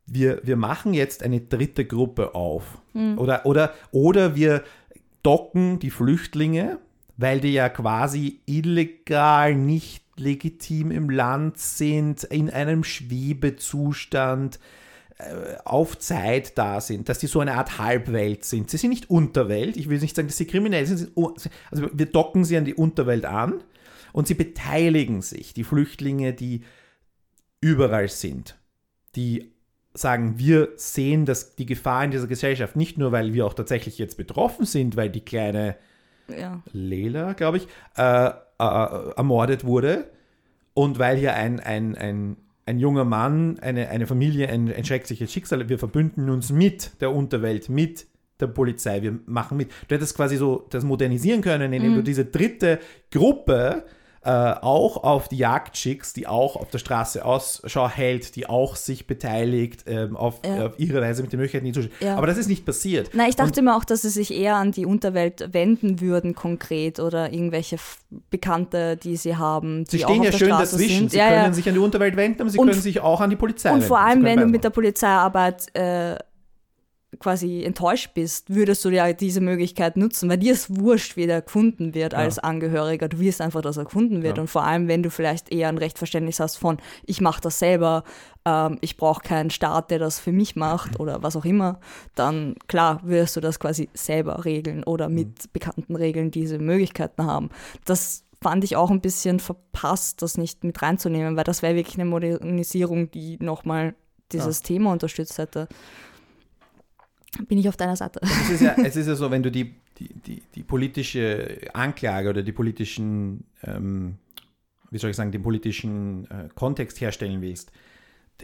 wir, 0.07 0.41
wir 0.45 0.57
machen 0.57 0.95
jetzt 0.95 1.22
eine 1.24 1.41
dritte 1.41 1.84
Gruppe 1.84 2.34
auf. 2.37 2.78
Oder, 3.16 3.45
oder, 3.45 3.74
oder 3.91 4.37
wir 4.37 4.62
docken 5.24 5.80
die 5.80 5.91
Flüchtlinge, 5.91 6.78
weil 7.17 7.41
die 7.41 7.53
ja 7.53 7.69
quasi 7.69 8.41
illegal 8.47 9.55
nicht 9.55 10.03
legitim 10.19 10.91
im 10.91 11.11
Land 11.11 11.59
sind, 11.59 12.25
in 12.25 12.51
einem 12.51 12.85
Schwebezustand 12.85 14.59
äh, 15.19 15.57
auf 15.64 15.99
Zeit 15.99 16.57
da 16.59 16.81
sind, 16.81 17.09
dass 17.09 17.19
die 17.19 17.27
so 17.27 17.41
eine 17.41 17.55
Art 17.55 17.79
Halbwelt 17.79 18.45
sind. 18.45 18.71
Sie 18.71 18.77
sind 18.77 18.91
nicht 18.91 19.11
Unterwelt, 19.11 19.77
ich 19.77 19.89
will 19.89 19.99
nicht 19.99 20.17
sagen, 20.17 20.29
dass 20.29 20.37
sie 20.37 20.47
kriminell 20.47 20.87
sind, 20.87 21.11
also 21.71 21.89
wir 21.93 22.07
docken 22.07 22.45
sie 22.45 22.57
an 22.57 22.64
die 22.64 22.75
Unterwelt 22.75 23.25
an 23.25 23.62
und 24.12 24.27
sie 24.27 24.35
beteiligen 24.35 25.23
sich, 25.23 25.55
die 25.55 25.64
Flüchtlinge, 25.64 26.33
die 26.33 26.64
überall 27.61 28.09
sind, 28.09 28.57
die 29.14 29.53
sagen, 29.95 30.39
wir 30.39 30.73
sehen 30.77 31.25
das, 31.25 31.57
die 31.57 31.67
Gefahr 31.67 32.05
in 32.05 32.11
dieser 32.11 32.27
Gesellschaft 32.27 32.77
nicht 32.77 32.99
nur, 32.99 33.12
weil 33.12 33.33
wir 33.33 33.47
auch 33.47 33.55
tatsächlich 33.55 33.99
jetzt 33.99 34.19
betroffen 34.19 34.67
sind, 34.67 34.97
weil 34.97 35.09
die 35.09 35.25
kleine 35.25 35.77
Ja. 36.29 36.62
Lela, 36.72 37.33
glaube 37.35 37.59
ich, 37.59 37.68
äh, 37.97 38.29
äh, 38.29 38.33
ermordet 39.16 39.64
wurde 39.64 40.11
und 40.74 40.99
weil 40.99 41.16
hier 41.16 41.35
ein, 41.35 41.61
ein, 41.61 41.95
ein, 41.95 42.37
ein 42.66 42.79
junger 42.79 43.05
Mann, 43.05 43.59
eine, 43.61 43.89
eine 43.89 44.07
Familie, 44.07 44.49
ein, 44.49 44.72
ein 44.72 44.85
schreckliches 44.85 45.33
Schicksal, 45.33 45.68
wir 45.68 45.79
verbünden 45.79 46.29
uns 46.31 46.51
mit 46.51 47.01
der 47.01 47.12
Unterwelt, 47.12 47.68
mit 47.68 48.07
der 48.41 48.49
Polizei, 48.49 49.03
wir 49.03 49.18
machen 49.27 49.57
mit. 49.57 49.70
Du 49.89 49.95
hättest 49.95 50.14
quasi 50.14 50.37
so 50.37 50.66
das 50.70 50.85
modernisieren 50.85 51.41
können, 51.41 51.72
indem 51.72 51.95
du 51.95 52.03
diese 52.03 52.27
dritte 52.27 52.79
Gruppe 53.11 53.85
äh, 54.27 54.55
auch 54.61 55.05
auf 55.05 55.29
die 55.29 55.37
Jagd 55.37 55.77
schickst, 55.77 56.16
die 56.16 56.27
auch 56.27 56.57
auf 56.57 56.68
der 56.70 56.79
Straße 56.79 57.24
Ausschau 57.24 57.89
hält, 57.89 58.35
die 58.35 58.49
auch 58.49 58.74
sich 58.74 59.07
beteiligt 59.07 59.85
ähm, 59.87 60.16
auf, 60.16 60.41
Ja. 60.45 60.66
auf 60.66 60.72
ihre 60.79 61.01
Weise 61.01 61.22
mit 61.22 61.33
den 61.33 61.39
Möglichkeiten, 61.39 61.64
die 61.64 61.72
zu 61.72 61.89
Ja. 62.01 62.16
Aber 62.16 62.27
das 62.27 62.37
ist 62.37 62.49
nicht 62.49 62.66
passiert. 62.66 63.11
Na, 63.12 63.29
ich 63.29 63.37
dachte 63.37 63.61
immer 63.61 63.77
auch, 63.77 63.85
dass 63.85 64.03
sie 64.03 64.11
sich 64.11 64.35
eher 64.35 64.57
an 64.57 64.72
die 64.72 64.85
Unterwelt 64.85 65.53
wenden 65.53 66.01
würden, 66.01 66.35
konkret, 66.35 66.99
oder 66.99 67.33
irgendwelche 67.33 67.77
Bekannte, 68.31 68.97
die 68.97 69.16
sie 69.16 69.37
haben, 69.37 69.85
die 69.85 69.99
Sie 69.99 70.05
auch 70.05 70.09
stehen 70.09 70.18
auf 70.20 70.24
ja 70.27 70.31
der 70.33 70.39
schön 70.39 70.49
Straße 70.49 70.72
dazwischen. 70.77 70.99
sind. 70.99 71.11
Sie 71.12 71.18
ja, 71.18 71.29
können 71.43 71.55
sich 71.55 71.68
an 71.68 71.74
die 71.74 71.81
Unterwelt 71.81 72.16
wenden, 72.16 72.41
aber 72.41 72.51
sie 72.51 72.59
Und- 72.59 72.68
können 72.68 72.81
sich 72.83 73.01
auch 73.01 73.20
an 73.20 73.31
die 73.31 73.37
Polizei 73.37 73.68
Und 73.70 73.77
wenden. 73.77 73.89
vor 73.89 73.99
Sie 73.99 74.05
allem, 74.05 74.24
wenn 74.24 74.41
du 74.41 74.47
mit 74.47 74.64
der 74.64 74.70
Polizeiarbeit 74.70 75.66
äh, 75.77 76.16
quasi 77.19 77.64
enttäuscht 77.64 78.12
bist, 78.14 78.55
würdest 78.55 78.85
du 78.85 78.91
ja 78.91 79.12
diese 79.12 79.41
Möglichkeit 79.41 79.97
nutzen, 79.97 80.29
weil 80.29 80.39
dir 80.39 80.53
ist 80.53 80.81
wurscht, 80.81 81.17
wie 81.17 81.27
der 81.27 81.43
gefunden 81.43 81.95
wird 81.95 82.14
als 82.14 82.39
Angehöriger. 82.39 83.09
Du 83.09 83.19
wirst 83.19 83.41
einfach, 83.41 83.62
dass 83.62 83.77
er 83.77 83.85
gefunden 83.85 84.23
wird. 84.23 84.37
Ja. 84.37 84.43
Und 84.43 84.49
vor 84.49 84.64
allem, 84.64 84.89
wenn 84.89 85.03
du 85.03 85.11
vielleicht 85.11 85.53
eher 85.53 85.69
ein 85.69 85.79
Rechtverständnis 85.79 86.41
hast 86.41 86.57
von, 86.57 86.79
ich 87.05 87.21
mache 87.21 87.41
das 87.41 87.59
selber, 87.59 88.05
ähm, 88.45 88.79
ich 88.81 88.97
brauche 88.97 89.23
keinen 89.23 89.51
Staat, 89.51 89.91
der 89.91 89.99
das 89.99 90.19
für 90.19 90.33
mich 90.33 90.57
macht 90.57 91.01
oder 91.01 91.23
was 91.23 91.37
auch 91.37 91.45
immer, 91.45 91.81
dann 92.14 92.55
klar 92.69 93.01
wirst 93.05 93.37
du 93.37 93.41
das 93.41 93.59
quasi 93.59 93.89
selber 93.95 94.45
regeln 94.45 94.85
oder 94.85 95.09
mit 95.09 95.53
bekannten 95.53 95.97
Regeln 95.97 96.31
diese 96.31 96.59
Möglichkeiten 96.59 97.25
haben. 97.25 97.51
Das 97.85 98.25
fand 98.43 98.64
ich 98.64 98.77
auch 98.77 98.91
ein 98.91 99.01
bisschen 99.01 99.41
verpasst, 99.41 100.23
das 100.23 100.39
nicht 100.39 100.62
mit 100.62 100.81
reinzunehmen, 100.83 101.37
weil 101.37 101.45
das 101.45 101.62
wäre 101.62 101.75
wirklich 101.75 101.97
eine 101.97 102.09
Modernisierung, 102.09 103.11
die 103.11 103.39
nochmal 103.41 103.95
dieses 104.33 104.62
Thema 104.62 104.93
unterstützt 104.93 105.39
hätte. 105.39 105.69
Bin 107.49 107.59
ich 107.59 107.68
auf 107.68 107.76
deiner 107.76 107.97
Seite. 107.97 108.20
Es 108.22 108.51
ist, 108.51 108.61
ja, 108.62 108.74
es 108.84 108.97
ist 108.97 109.07
ja 109.07 109.14
so, 109.14 109.30
wenn 109.30 109.43
du 109.43 109.51
die, 109.51 109.74
die, 109.99 110.12
die, 110.14 110.43
die 110.55 110.62
politische 110.62 111.59
Anklage 111.72 112.30
oder 112.30 112.43
die 112.43 112.53
politischen, 112.53 113.45
ähm, 113.62 114.18
wie 114.91 114.99
soll 114.99 115.11
ich 115.11 115.16
sagen, 115.16 115.32
den 115.32 115.43
politischen 115.43 116.30
äh, 116.30 116.49
Kontext 116.55 117.01
herstellen 117.01 117.41
willst. 117.41 117.72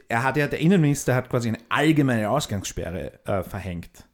Er 0.09 0.23
hat 0.23 0.37
ja, 0.39 0.47
der 0.47 0.61
Innenminister 0.61 1.15
hat 1.15 1.29
quasi 1.29 1.49
eine 1.49 1.59
allgemeine 1.69 2.31
Ausgangssperre 2.31 3.21
äh, 3.27 3.43
verhängt. 3.43 4.07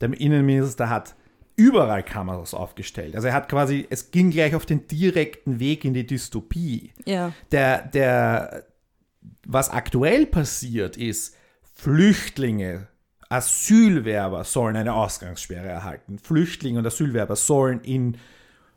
Der 0.00 0.18
Innenminister 0.18 0.88
hat 0.88 1.14
überall 1.56 2.02
Kameras 2.02 2.54
aufgestellt. 2.54 3.14
Also 3.14 3.28
er 3.28 3.34
hat 3.34 3.48
quasi, 3.48 3.86
es 3.90 4.10
ging 4.10 4.30
gleich 4.30 4.54
auf 4.54 4.66
den 4.66 4.86
direkten 4.86 5.58
Weg 5.58 5.84
in 5.84 5.94
die 5.94 6.06
Dystopie. 6.06 6.92
Ja. 7.04 7.32
der, 7.50 7.82
der, 7.82 8.64
was 9.46 9.70
aktuell 9.70 10.26
passiert, 10.26 10.96
ist, 10.96 11.36
Flüchtlinge, 11.74 12.88
Asylwerber 13.28 14.44
sollen 14.44 14.76
eine 14.76 14.94
Ausgangssperre 14.94 15.68
erhalten. 15.68 16.18
Flüchtlinge 16.18 16.78
und 16.78 16.86
Asylwerber 16.86 17.36
sollen 17.36 17.80
in 17.80 18.16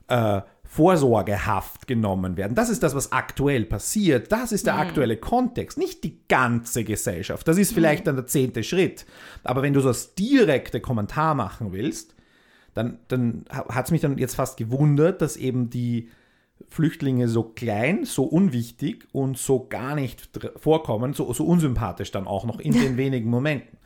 äh, 0.07 0.41
Vorsorgehaft 0.63 1.87
genommen 1.87 2.37
werden. 2.37 2.53
Das 2.53 2.69
ist 2.69 2.83
das, 2.83 2.93
was 2.93 3.11
aktuell 3.11 3.65
passiert. 3.65 4.31
Das 4.31 4.51
ist 4.51 4.67
der 4.67 4.77
aktuelle 4.77 5.17
Kontext, 5.17 5.79
nicht 5.79 6.03
die 6.03 6.19
ganze 6.27 6.83
Gesellschaft. 6.83 7.47
Das 7.47 7.57
ist 7.57 7.73
vielleicht 7.73 8.05
dann 8.05 8.15
der 8.15 8.27
zehnte 8.27 8.63
Schritt. 8.63 9.07
Aber 9.43 9.63
wenn 9.63 9.73
du 9.73 9.81
so 9.81 9.87
das 9.87 10.13
direkte 10.13 10.79
Kommentar 10.79 11.33
machen 11.33 11.71
willst, 11.71 12.13
dann, 12.75 12.99
dann 13.07 13.45
hat 13.49 13.85
es 13.85 13.91
mich 13.91 14.01
dann 14.01 14.19
jetzt 14.19 14.35
fast 14.35 14.57
gewundert, 14.57 15.23
dass 15.23 15.37
eben 15.37 15.71
die 15.71 16.09
Flüchtlinge 16.67 17.27
so 17.27 17.41
klein, 17.41 18.05
so 18.05 18.25
unwichtig 18.25 19.07
und 19.11 19.39
so 19.39 19.67
gar 19.69 19.95
nicht 19.95 20.29
vorkommen, 20.57 21.13
so, 21.13 21.33
so 21.33 21.45
unsympathisch 21.45 22.11
dann 22.11 22.27
auch 22.27 22.45
noch 22.45 22.59
in 22.59 22.73
den 22.79 22.95
wenigen 22.95 23.31
Momenten. 23.31 23.78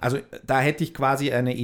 Also 0.00 0.18
da 0.46 0.60
hätte 0.60 0.84
ich 0.84 0.94
quasi 0.94 1.30
eine, 1.32 1.54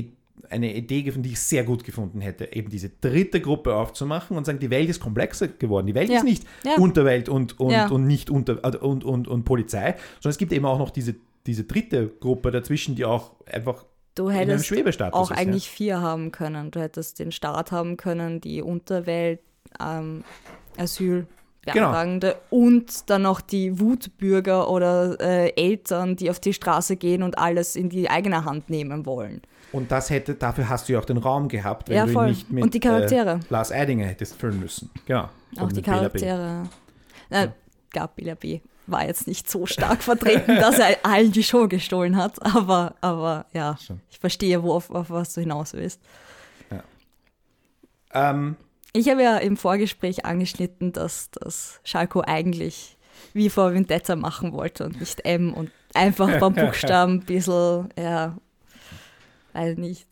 eine 0.50 0.74
Idee 0.74 1.02
gefunden, 1.02 1.24
die 1.24 1.32
ich 1.32 1.40
sehr 1.40 1.64
gut 1.64 1.84
gefunden 1.84 2.20
hätte, 2.20 2.52
eben 2.54 2.68
diese 2.70 2.90
dritte 3.00 3.40
Gruppe 3.40 3.74
aufzumachen 3.74 4.36
und 4.36 4.44
sagen, 4.44 4.58
die 4.58 4.70
Welt 4.70 4.88
ist 4.88 5.00
komplexer 5.00 5.48
geworden. 5.48 5.86
Die 5.86 5.94
Welt 5.94 6.10
Ja. 6.10 6.18
ist 6.18 6.24
nicht 6.24 6.44
Ja. 6.64 6.76
Unterwelt 6.78 7.28
und, 7.28 7.58
und, 7.58 7.70
Ja. 7.72 7.88
und 7.88 8.06
nicht 8.06 8.30
unter, 8.30 8.58
also 8.62 8.80
und, 8.80 9.04
und, 9.04 9.26
und 9.28 9.44
Polizei, 9.44 9.96
sondern 10.20 10.30
es 10.30 10.38
gibt 10.38 10.52
eben 10.52 10.64
auch 10.66 10.78
noch 10.78 10.90
diese, 10.90 11.14
diese 11.46 11.64
dritte 11.64 12.08
Gruppe 12.08 12.50
dazwischen, 12.50 12.94
die 12.94 13.04
auch 13.04 13.32
einfach 13.46 13.84
Du 14.14 14.28
in 14.28 14.36
einem 14.36 14.58
hättest 14.60 15.02
auch 15.12 15.30
ist. 15.30 15.36
eigentlich 15.36 15.68
vier 15.68 16.00
haben 16.00 16.32
können. 16.32 16.70
Du 16.70 16.80
hättest 16.80 17.18
den 17.18 17.32
Staat 17.32 17.70
haben 17.72 17.96
können, 17.96 18.40
die 18.40 18.62
Unterwelt, 18.62 19.40
ähm, 19.80 20.24
Asyl. 20.78 21.26
Genau. 21.72 21.86
Beantragende 21.86 22.36
und 22.50 23.10
dann 23.10 23.22
noch 23.22 23.40
die 23.40 23.80
Wutbürger 23.80 24.70
oder 24.70 25.20
äh, 25.20 25.52
Eltern, 25.56 26.16
die 26.16 26.30
auf 26.30 26.38
die 26.40 26.52
Straße 26.52 26.96
gehen 26.96 27.22
und 27.22 27.38
alles 27.38 27.74
in 27.76 27.88
die 27.88 28.08
eigene 28.08 28.44
Hand 28.44 28.70
nehmen 28.70 29.04
wollen. 29.06 29.42
ja. 29.44 29.50
Und 29.72 29.90
das 29.90 30.10
hätte, 30.10 30.34
dafür 30.36 30.68
hast 30.68 30.88
du 30.88 30.92
ja 30.94 31.00
auch 31.00 31.04
den 31.04 31.16
Raum 31.18 31.48
gehabt, 31.48 31.88
wenn 31.88 31.96
Ja, 31.96 32.06
du 32.06 32.20
nicht 32.22 32.50
mit 32.50 32.62
Und 32.62 32.72
die 32.72 32.80
Charaktere. 32.80 33.40
Äh, 33.42 33.46
Lars 33.50 33.72
Eidinger 33.72 34.06
hättest 34.06 34.36
füllen 34.40 34.60
müssen. 34.60 34.90
Genau. 35.06 35.28
Auch 35.58 35.70
die. 35.72 35.82
Charaktere. 35.82 36.62
Na, 37.30 37.52
gab 37.90 38.14
Bela 38.16 38.34
B. 38.36 38.60
war 38.86 39.04
jetzt 39.04 39.26
nicht 39.26 39.50
so 39.50 39.66
stark 39.66 40.02
vertreten, 40.04 40.54
dass 40.56 40.78
er 40.78 40.96
allen 41.02 41.32
die 41.32 41.42
Show 41.42 41.66
gestohlen 41.66 42.16
hat, 42.16 42.40
aber, 42.46 42.94
aber 43.00 43.46
ja, 43.52 43.76
Stimmt. 43.82 44.02
ich 44.08 44.18
verstehe, 44.20 44.62
wo, 44.62 44.72
auf, 44.72 44.90
auf 44.90 45.10
was 45.10 45.34
du 45.34 45.40
hinaus 45.40 45.72
willst. 45.74 46.00
Ähm, 48.12 48.56
Ich 48.96 49.10
habe 49.10 49.22
ja 49.22 49.36
im 49.36 49.56
Vorgespräch 49.56 50.24
angeschnitten, 50.24 50.92
dass, 50.92 51.30
dass 51.30 51.80
Schalko 51.84 52.22
eigentlich 52.22 52.96
wie 53.34 53.50
vor 53.50 53.74
Vendetta 53.74 54.16
machen 54.16 54.52
wollte 54.52 54.86
und 54.86 55.00
nicht 55.00 55.24
M 55.26 55.52
und 55.52 55.70
einfach 55.94 56.38
beim 56.38 56.54
Buchstaben 56.66 57.14
ein 57.14 57.24
bisschen, 57.24 57.88
ja, 57.98 58.36
weiß 59.52 59.76
nicht. 59.76 60.06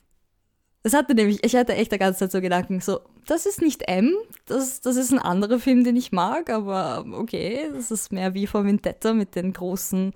Das 0.83 0.93
hatte 0.93 1.15
nämlich, 1.15 1.43
ich 1.43 1.57
hatte 1.57 1.75
echt 1.75 1.93
die 1.93 1.99
ganze 1.99 2.21
Zeit 2.21 2.33
so 2.33 2.43
Gedanken, 2.43 2.81
so, 2.81 3.01
das 3.27 3.47
ist 3.47 3.63
nicht 3.63 3.89
M, 3.89 4.13
das, 4.45 4.83
das 4.83 4.97
ist 4.97 5.13
ein 5.13 5.19
anderer 5.19 5.59
Film, 5.59 5.83
den 5.83 5.97
ich 5.97 6.13
mag, 6.13 6.51
aber 6.51 7.07
okay, 7.11 7.71
das 7.73 7.91
ist 7.91 8.13
mehr 8.13 8.35
wie 8.35 8.47
vor 8.47 8.67
Vendetta 8.67 9.15
mit 9.15 9.35
den 9.35 9.55
großen 9.55 10.13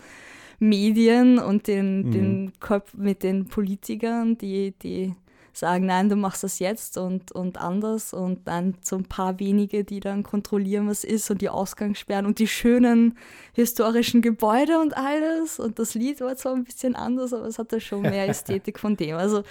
Medien 0.58 1.38
und 1.38 1.68
den, 1.68 2.10
den 2.10 2.52
Köp 2.60 2.92
mit 2.94 3.22
den 3.22 3.46
Politikern, 3.46 4.36
die, 4.36 4.74
die 4.82 5.14
sagen, 5.58 5.86
nein, 5.86 6.08
du 6.08 6.16
machst 6.16 6.42
das 6.44 6.58
jetzt 6.58 6.96
und, 6.98 7.32
und 7.32 7.58
anders 7.58 8.12
und 8.12 8.46
dann 8.48 8.74
so 8.82 8.96
ein 8.96 9.04
paar 9.04 9.38
wenige, 9.38 9.84
die 9.84 10.00
dann 10.00 10.22
kontrollieren, 10.22 10.88
was 10.88 11.04
ist 11.04 11.30
und 11.30 11.40
die 11.42 11.48
Ausgangssperren 11.48 12.26
und 12.26 12.38
die 12.38 12.46
schönen 12.48 13.18
historischen 13.54 14.22
Gebäude 14.22 14.78
und 14.80 14.96
alles 14.96 15.58
und 15.58 15.78
das 15.78 15.94
Lied 15.94 16.20
war 16.20 16.36
zwar 16.36 16.54
ein 16.54 16.64
bisschen 16.64 16.94
anders, 16.96 17.32
aber 17.32 17.46
es 17.46 17.58
hatte 17.58 17.80
schon 17.80 18.02
mehr 18.02 18.26
Ästhetik 18.28 18.78
von 18.78 18.96
dem. 18.96 19.16
Also 19.16 19.42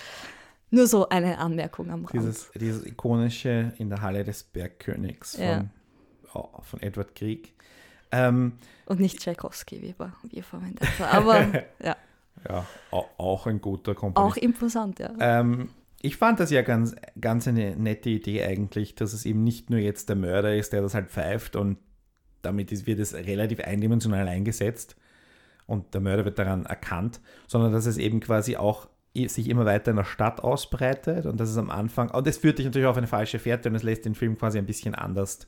nur 0.70 0.88
so 0.88 1.08
eine 1.10 1.38
Anmerkung 1.38 1.90
am 1.92 2.06
Rand. 2.06 2.14
dieses, 2.14 2.52
dieses 2.54 2.86
ikonische 2.86 3.74
in 3.78 3.90
der 3.90 4.02
Halle 4.02 4.24
des 4.24 4.44
Bergkönigs 4.44 5.36
von, 5.36 5.44
Ja. 5.46 5.66
oh, 6.34 6.50
von 6.62 6.82
Edward 6.82 7.16
Grieg. 7.16 7.54
Ähm, 8.12 8.54
Und 8.86 9.00
nicht 9.00 9.20
Tchaikovsky, 9.20 9.82
wie 9.82 9.94
bei 9.94 10.10
vor 10.42 10.62
Vendetta. 10.62 11.06
Aber 11.12 11.42
ja, 11.84 11.96
ja, 12.48 12.66
au- 12.92 13.06
auch 13.18 13.48
ein 13.48 13.60
guter 13.60 13.96
Komponist. 13.96 14.38
auch 14.38 14.42
imposant, 14.42 15.00
ja. 15.00 15.10
Ähm, 15.20 15.70
ich 16.02 16.18
fand 16.18 16.40
das 16.40 16.52
ja 16.52 16.62
ganz, 16.62 16.96
ganz 17.20 17.48
eine 17.48 17.76
nette 17.76 18.10
Idee 18.10 18.44
eigentlich, 18.44 18.96
dass 18.96 19.14
es 19.14 19.26
eben 19.26 19.44
nicht 19.44 19.70
nur 19.70 19.80
jetzt 19.80 20.10
der 20.10 20.16
Mörder 20.16 20.56
ist, 20.56 20.74
der 20.74 20.82
das 20.82 20.94
halt 20.94 21.10
pfeift 21.10 21.56
und 21.56 21.78
damit 22.42 22.72
ist, 22.72 22.86
wird 22.86 23.00
es 23.00 23.14
relativ 23.16 23.60
eindimensional 23.62 24.28
eingesetzt 24.28 24.96
und 25.66 25.94
der 25.94 26.02
Mörder 26.02 26.24
wird 26.26 26.38
daran 26.40 26.66
erkannt, 26.66 27.20
sondern 27.48 27.72
dass 27.74 27.86
es 27.88 27.98
eben 27.98 28.20
quasi 28.20 28.56
auch 28.58 28.88
sich 29.16 29.50
immer 29.50 29.66
weiter 29.66 29.90
in 29.92 29.98
der 29.98 30.04
Stadt 30.04 30.42
ausbreitet 30.42 31.26
und 31.26 31.40
das 31.40 31.50
ist 31.50 31.58
am 31.58 31.72
Anfang, 31.72 32.12
und 32.12 32.28
das 32.28 32.38
führt 32.38 32.60
dich 32.60 32.68
natürlich 32.68 32.88
auf 32.88 32.98
eine 32.98 33.08
falsche 33.08 33.40
Fährte 33.40 33.68
und 33.70 33.76
es 33.76 33.82
lässt 33.82 34.06
den 34.06 34.14
Film 34.14 34.38
quasi 34.38 34.60
ein 34.60 34.68
bisschen 34.68 34.94
anders 34.94 35.48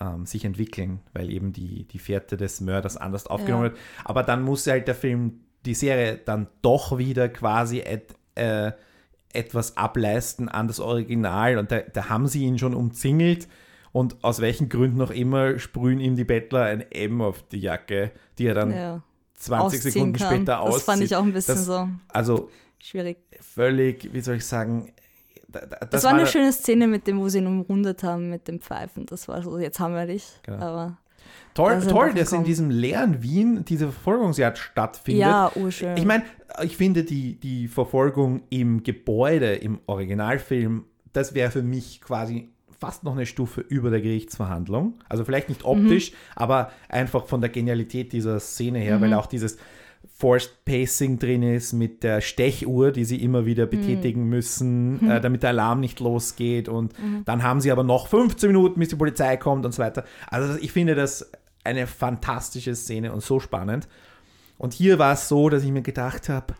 ähm, 0.00 0.24
sich 0.24 0.46
entwickeln, 0.46 1.00
weil 1.12 1.30
eben 1.30 1.52
die, 1.52 1.84
die 1.86 1.98
Fährte 1.98 2.38
des 2.38 2.62
Mörders 2.62 2.96
anders 2.96 3.26
aufgenommen 3.26 3.64
Ja. 3.66 3.70
wird. 3.72 3.80
Aber 4.04 4.22
dann 4.22 4.40
muss 4.42 4.66
halt 4.66 4.88
der 4.88 4.94
Film, 4.94 5.40
die 5.66 5.74
Serie 5.74 6.16
dann 6.24 6.46
doch 6.62 6.96
wieder 6.96 7.28
quasi 7.28 7.80
et, 7.80 8.14
äh, 8.36 8.72
etwas 9.32 9.76
ableisten 9.76 10.48
an 10.48 10.66
das 10.66 10.80
Original 10.80 11.58
und 11.58 11.70
da, 11.70 11.80
da 11.80 12.08
haben 12.08 12.26
sie 12.26 12.44
ihn 12.44 12.58
schon 12.58 12.74
umzingelt 12.74 13.48
und 13.92 14.22
aus 14.24 14.40
welchen 14.40 14.68
Gründen 14.68 15.00
auch 15.02 15.10
immer 15.10 15.58
sprühen 15.58 16.00
ihm 16.00 16.16
die 16.16 16.24
Bettler 16.24 16.62
ein 16.64 16.80
M 16.90 17.20
auf 17.22 17.42
die 17.48 17.58
Jacke, 17.60 18.12
die 18.38 18.46
er 18.46 18.54
dann 18.54 18.72
Ja. 18.72 19.02
20 19.34 19.64
Ausziehen 19.78 19.92
Sekunden 19.92 20.18
kann. 20.18 20.36
später 20.36 20.60
auszieht. 20.60 20.76
Das 20.76 20.82
fand 20.84 21.02
ich 21.02 21.16
auch 21.16 21.22
ein 21.22 21.32
bisschen 21.32 21.54
Das- 21.54 21.64
so 21.66 21.88
Also 22.08 22.50
schwierig. 22.78 23.18
völlig, 23.40 24.12
wie 24.12 24.20
soll 24.20 24.36
ich 24.36 24.44
sagen, 24.46 24.92
da- 25.48 25.66
da- 25.66 25.86
Das, 25.86 26.04
war 26.04 26.10
eine 26.10 26.20
war- 26.20 26.26
schöne 26.26 26.52
Szene 26.52 26.86
mit 26.86 27.06
dem, 27.06 27.18
wo 27.18 27.28
sie 27.28 27.38
ihn 27.38 27.46
umrundet 27.46 28.02
haben 28.04 28.30
mit 28.30 28.46
dem 28.48 28.60
Pfeifen. 28.60 29.06
Das 29.06 29.26
war 29.28 29.42
so, 29.42 29.58
jetzt 29.58 29.80
haben 29.80 29.94
wir 29.94 30.06
dich. 30.06 30.24
Genau. 30.44 30.58
Aber 30.64 30.98
Toll, 31.54 31.72
Da 31.72 31.80
sind 31.80 31.90
toll 31.90 32.14
dass 32.14 32.32
in 32.32 32.44
diesem 32.44 32.70
leeren 32.70 33.22
Wien 33.22 33.64
diese 33.64 33.86
Verfolgungsjagd 33.90 34.58
stattfindet. 34.58 35.22
ja, 35.22 35.52
urschön. 35.54 35.96
Ich 35.96 36.04
meine, 36.04 36.24
ich 36.62 36.76
finde 36.76 37.04
die, 37.04 37.38
die 37.38 37.68
Verfolgung 37.68 38.42
im 38.50 38.82
Gebäude, 38.82 39.54
im 39.54 39.80
Originalfilm, 39.86 40.84
das 41.12 41.34
wäre 41.34 41.50
für 41.50 41.62
mich 41.62 42.00
quasi 42.00 42.50
fast 42.78 43.04
noch 43.04 43.12
eine 43.12 43.26
Stufe 43.26 43.60
über 43.60 43.90
der 43.90 44.00
Gerichtsverhandlung. 44.00 44.94
Also 45.08 45.24
vielleicht 45.24 45.48
nicht 45.48 45.64
optisch, 45.64 46.12
aber 46.34 46.70
einfach 46.88 47.26
von 47.26 47.40
der 47.40 47.50
Genialität 47.50 48.12
dieser 48.12 48.40
Szene 48.40 48.78
her, 48.78 49.00
weil 49.00 49.12
auch 49.12 49.26
dieses 49.26 49.58
Forced 50.16 50.64
Pacing 50.64 51.18
drin 51.18 51.42
ist 51.42 51.72
mit 51.72 52.02
der 52.02 52.20
Stechuhr, 52.20 52.90
die 52.90 53.04
sie 53.04 53.22
immer 53.22 53.44
wieder 53.44 53.66
betätigen 53.66 54.28
müssen, 54.28 55.10
äh, 55.10 55.20
damit 55.20 55.42
der 55.42 55.50
Alarm 55.50 55.80
nicht 55.80 56.00
losgeht. 56.00 56.68
Und 56.68 56.94
dann 57.26 57.42
haben 57.42 57.60
sie 57.60 57.70
aber 57.70 57.84
noch 57.84 58.08
15 58.08 58.48
Minuten, 58.50 58.80
bis 58.80 58.88
die 58.90 58.96
Polizei 58.96 59.36
kommt 59.36 59.64
und 59.66 59.72
so 59.72 59.82
weiter. 59.82 60.04
Also 60.28 60.58
ich 60.60 60.72
finde 60.72 60.94
das 60.94 61.30
eine 61.64 61.86
fantastische 61.86 62.74
Szene 62.74 63.12
und 63.12 63.22
so 63.22 63.40
spannend. 63.40 63.88
Und 64.58 64.72
hier 64.74 64.98
war 64.98 65.14
es 65.14 65.28
so, 65.28 65.48
dass 65.48 65.62
ich 65.62 65.70
mir 65.70 65.82
gedacht 65.82 66.28
habe, 66.28 66.54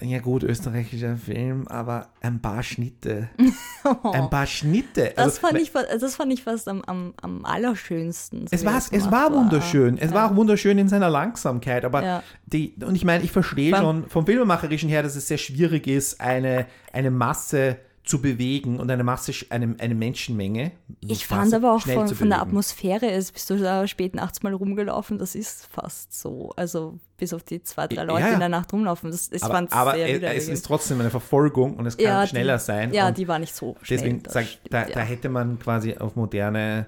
ja 0.00 0.20
gut, 0.20 0.44
österreichischer 0.44 1.16
Film, 1.16 1.66
aber 1.66 2.10
ein 2.20 2.40
paar 2.40 2.62
Schnitte. 2.62 3.30
Ein 4.04 4.30
paar 4.30 4.46
Schnitte. 4.46 5.12
das, 5.16 5.24
Also, 5.24 5.40
fand 5.40 5.58
ich, 5.58 5.72
fa- 5.72 5.82
das 5.98 6.14
fand 6.14 6.32
ich 6.32 6.44
fast 6.44 6.68
am, 6.68 6.82
am, 6.82 7.14
am 7.20 7.44
allerschönsten. 7.44 8.42
so 8.46 8.54
es 8.54 8.64
war, 8.64 8.76
es 8.76 9.10
war 9.10 9.32
wunderschön. 9.32 9.98
Es 9.98 10.10
Ja. 10.10 10.16
war 10.16 10.30
auch 10.30 10.36
wunderschön 10.36 10.78
in 10.78 10.88
seiner 10.88 11.10
Langsamkeit. 11.10 11.84
Aber 11.84 12.04
Ja. 12.04 12.22
die, 12.46 12.74
und 12.84 12.94
ich 12.94 13.04
meine, 13.04 13.24
ich 13.24 13.32
verstehe 13.32 13.74
schon 13.74 14.08
vom 14.08 14.24
Filmemacherischen 14.26 14.88
her, 14.88 15.02
dass 15.02 15.16
es 15.16 15.26
sehr 15.26 15.38
schwierig 15.38 15.88
ist, 15.88 16.20
eine, 16.20 16.66
eine 16.92 17.10
Masse 17.10 17.78
zu 18.08 18.22
bewegen 18.22 18.80
und 18.80 18.90
eine 18.90 19.04
Masse, 19.04 19.32
eine, 19.50 19.76
eine 19.78 19.94
Menschenmenge. 19.94 20.72
Ich 21.00 21.26
fand 21.26 21.52
aber 21.52 21.74
auch 21.74 21.82
von, 21.82 22.08
von 22.08 22.30
der. 22.30 22.40
Atmosphäre, 22.40 23.06
ist, 23.06 23.32
bist 23.32 23.50
du 23.50 23.58
da 23.58 23.86
spät 23.86 24.14
nachts 24.14 24.42
mal 24.42 24.54
rumgelaufen, 24.54 25.18
das 25.18 25.34
ist 25.34 25.66
fast 25.66 26.18
so. 26.18 26.50
Also 26.56 26.98
bis 27.18 27.34
auf 27.34 27.42
die 27.42 27.62
zwei, 27.62 27.86
drei 27.86 27.96
Ja, 27.96 28.02
Leute 28.04 28.28
ja. 28.28 28.32
in 28.32 28.40
der 28.40 28.48
Nacht 28.48 28.72
rumlaufen. 28.72 29.10
Das, 29.10 29.30
ich 29.30 29.42
Aber, 29.42 29.54
fand 29.54 29.72
aber 29.72 29.92
sehr 29.92 30.22
es, 30.34 30.44
es 30.44 30.48
ist 30.48 30.64
trotzdem 30.64 31.00
eine 31.00 31.10
Verfolgung 31.10 31.76
und 31.76 31.84
es 31.84 31.98
kann 31.98 32.06
Ja, 32.06 32.26
schneller 32.26 32.56
die, 32.56 32.64
sein. 32.64 32.94
Ja, 32.94 33.10
die 33.10 33.28
war 33.28 33.38
nicht 33.38 33.54
so 33.54 33.76
schnell. 33.82 33.98
Deswegen 33.98 34.22
sag, 34.26 34.46
stimmt, 34.46 34.72
da, 34.72 34.88
ja. 34.88 34.94
da 34.94 35.00
hätte 35.00 35.28
man 35.28 35.58
quasi 35.58 35.94
auf 35.96 36.16
moderne, 36.16 36.86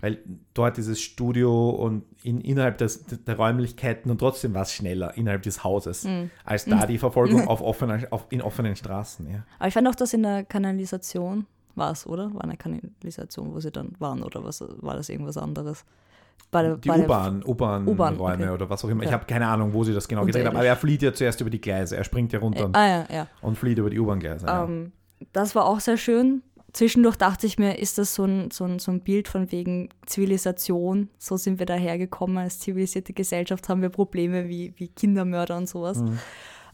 weil 0.00 0.18
dort 0.54 0.76
dieses 0.76 1.00
Studio 1.00 1.70
und 1.70 2.04
in, 2.22 2.40
innerhalb 2.40 2.78
des, 2.78 3.04
der 3.04 3.36
Räumlichkeiten 3.36 4.10
und 4.10 4.18
trotzdem 4.18 4.54
war 4.54 4.62
es 4.62 4.72
schneller 4.72 5.16
innerhalb 5.16 5.42
des 5.42 5.64
Hauses, 5.64 6.04
Hm. 6.04 6.30
als 6.44 6.64
da 6.66 6.86
die 6.86 6.98
Verfolgung 6.98 7.46
auf 7.48 7.60
offener, 7.60 8.00
auf, 8.10 8.26
in 8.30 8.40
offenen 8.42 8.76
Straßen. 8.76 9.28
Ja. 9.30 9.44
Aber 9.58 9.68
ich 9.68 9.74
fand 9.74 9.88
auch, 9.88 9.94
dass 9.94 10.12
in 10.14 10.22
der 10.22 10.44
Kanalisation 10.44 11.46
war 11.74 11.92
es, 11.92 12.06
oder? 12.06 12.32
War 12.34 12.44
eine 12.44 12.56
Kanalisation, 12.56 13.52
wo 13.54 13.60
sie 13.60 13.70
dann 13.70 13.92
waren, 13.98 14.22
oder 14.22 14.44
was 14.44 14.60
war 14.80 14.96
das 14.96 15.08
irgendwas 15.08 15.36
anderes? 15.36 15.84
Bei 16.50 16.62
der, 16.62 16.76
Die 16.78 16.88
U-Bahn, 16.88 17.42
U-Bahn-Räume 17.44 17.90
U-Bahn, 17.90 18.20
okay. 18.20 18.48
oder 18.48 18.70
was 18.70 18.84
auch 18.84 18.88
immer. 18.88 19.02
Ich 19.02 19.10
Ja. 19.10 19.16
habe 19.16 19.26
keine 19.26 19.46
Ahnung, 19.48 19.72
wo 19.74 19.84
sie 19.84 19.92
das 19.92 20.08
genau 20.08 20.24
gedreht 20.24 20.46
haben, 20.46 20.56
aber 20.56 20.64
er 20.66 20.76
flieht 20.76 21.02
ja 21.02 21.12
zuerst 21.12 21.40
über 21.40 21.50
die 21.50 21.60
Gleise. 21.60 21.96
Er 21.96 22.04
springt 22.04 22.32
ja 22.32 22.38
runter 22.38 22.60
Äh, 22.60 22.64
und, 22.64 22.76
ah 22.76 22.88
ja, 22.88 23.06
ja. 23.12 23.26
und 23.42 23.58
flieht 23.58 23.76
über 23.78 23.90
die 23.90 23.98
U-Bahn-Gleise. 23.98 24.46
ja. 24.46 24.64
Ähm, 24.64 24.92
das 25.32 25.54
war 25.56 25.66
auch 25.66 25.80
sehr 25.80 25.96
schön. 25.96 26.42
Zwischendurch 26.72 27.16
dachte 27.16 27.46
ich 27.46 27.58
mir, 27.58 27.78
ist 27.78 27.96
das 27.96 28.14
so 28.14 28.24
ein, 28.24 28.50
so 28.50 28.64
ein, 28.64 28.78
so 28.78 28.90
ein 28.92 29.00
Bild 29.00 29.26
von 29.28 29.50
wegen 29.50 29.88
Zivilisation? 30.06 31.08
So 31.18 31.36
sind 31.36 31.58
wir 31.58 31.66
dahergekommen. 31.66 32.38
Als 32.38 32.58
zivilisierte 32.58 33.14
Gesellschaft 33.14 33.68
haben 33.68 33.80
wir 33.80 33.88
Probleme 33.88 34.48
wie, 34.48 34.74
wie 34.76 34.88
Kindermörder 34.88 35.56
und 35.56 35.68
sowas. 35.68 35.98
Mhm. 35.98 36.18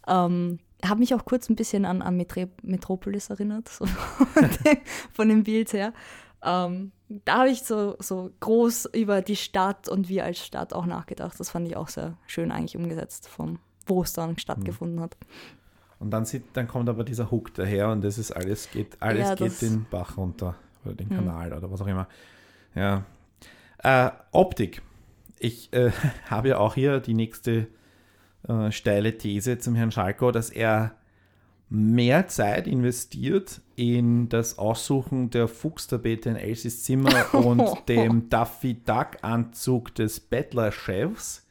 Ähm, 0.07 0.59
habe 0.85 1.01
mich 1.01 1.15
auch 1.15 1.25
kurz 1.25 1.49
ein 1.49 1.57
bisschen 1.57 1.85
an, 1.85 2.03
an 2.03 2.17
Metropolis 2.17 3.31
erinnert, 3.31 3.69
so 3.69 3.87
von, 5.13 5.29
dem, 5.29 5.45
Bild 5.45 5.73
her. 5.73 5.93
Ähm, 6.43 6.93
da 7.09 7.39
habe 7.39 7.51
ich 7.51 7.63
so, 7.63 7.97
so 8.01 8.31
groß 8.41 8.87
über 8.93 9.23
die 9.23 9.37
Stadt 9.37 9.89
und 9.89 10.09
wir 10.09 10.25
als 10.25 10.45
Stadt 10.45 10.75
auch 10.75 10.87
nachgedacht. 10.87 11.39
Das 11.39 11.51
fand 11.51 11.69
ich 11.69 11.77
auch 11.77 11.89
sehr 11.89 12.19
schön 12.27 12.51
eigentlich 12.51 12.77
umgesetzt, 12.77 13.29
vom, 13.29 13.61
wo 13.87 14.03
es 14.03 14.13
dann 14.13 14.39
stattgefunden 14.39 15.01
hat. 15.01 15.17
Und 16.05 16.11
dann, 16.11 16.27
sieht, 16.27 16.45
dann 16.53 16.69
kommt 16.69 16.91
aber 16.91 17.03
dieser 17.03 17.31
Hook 17.31 17.55
daher 17.55 17.89
und 17.89 18.05
das 18.05 18.19
ist 18.19 18.31
alles 18.31 18.71
geht, 18.71 19.01
alles 19.01 19.27
Ja, 19.27 19.35
geht 19.37 19.63
den 19.63 19.87
Bach 19.91 20.19
runter 20.19 20.55
oder 20.85 20.95
den 20.95 21.09
Hm. 21.09 21.17
Kanal 21.17 21.55
oder 21.55 21.73
was 21.73 21.81
auch 21.81 21.87
immer. 21.87 22.07
Ja. 22.75 23.07
Äh, 23.79 24.11
Optik. 24.31 24.83
Ich 25.39 25.73
äh, 25.73 25.93
habe 26.29 26.49
ja 26.49 26.59
auch 26.59 26.75
hier 26.75 27.01
die 27.01 27.15
nächste 27.15 27.69
äh, 28.47 28.71
steile 28.71 29.17
These 29.17 29.57
zum 29.61 29.77
Herrn 29.77 29.93
Schalko, 29.93 30.31
dass 30.31 30.51
er 30.51 30.93
mehr 31.71 32.29
Zeit 32.29 32.67
investiert 32.67 33.63
in 33.75 34.29
das 34.29 34.59
Aussuchen 34.59 35.31
der 35.31 35.49
Fuchstapete 35.49 36.29
in 36.29 36.37
Elsies 36.37 36.85
Zimmer 36.85 37.33
und 37.35 37.89
dem 37.89 38.29
Daffy 38.29 38.75
Duck 38.75 39.17
Anzug 39.23 39.95
des 39.95 40.21
Bettler-Chefs. 40.21 41.44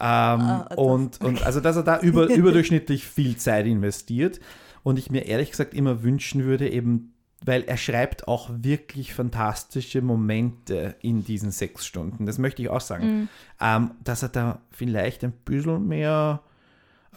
Ähm, 0.00 0.62
das- 0.68 0.78
und, 0.78 1.20
und 1.20 1.42
also, 1.44 1.60
dass 1.60 1.76
er 1.76 1.82
da 1.82 2.00
über, 2.00 2.26
überdurchschnittlich 2.34 3.06
viel 3.06 3.36
Zeit 3.36 3.66
investiert 3.66 4.40
und 4.82 4.98
ich 4.98 5.10
mir 5.10 5.26
ehrlich 5.26 5.50
gesagt 5.50 5.74
immer 5.74 6.02
wünschen 6.02 6.44
würde, 6.44 6.68
eben, 6.68 7.14
weil 7.44 7.62
er 7.64 7.76
schreibt 7.76 8.28
auch 8.28 8.50
wirklich 8.52 9.14
fantastische 9.14 10.02
Momente 10.02 10.96
in 11.00 11.24
diesen 11.24 11.50
sechs 11.50 11.86
Stunden. 11.86 12.26
Das 12.26 12.38
möchte 12.38 12.62
ich 12.62 12.68
auch 12.68 12.80
sagen. 12.80 13.28
Ähm, 13.60 13.92
dass 14.02 14.22
er 14.22 14.28
da 14.28 14.60
vielleicht 14.70 15.24
ein 15.24 15.32
bisschen 15.32 15.86
mehr 15.86 16.42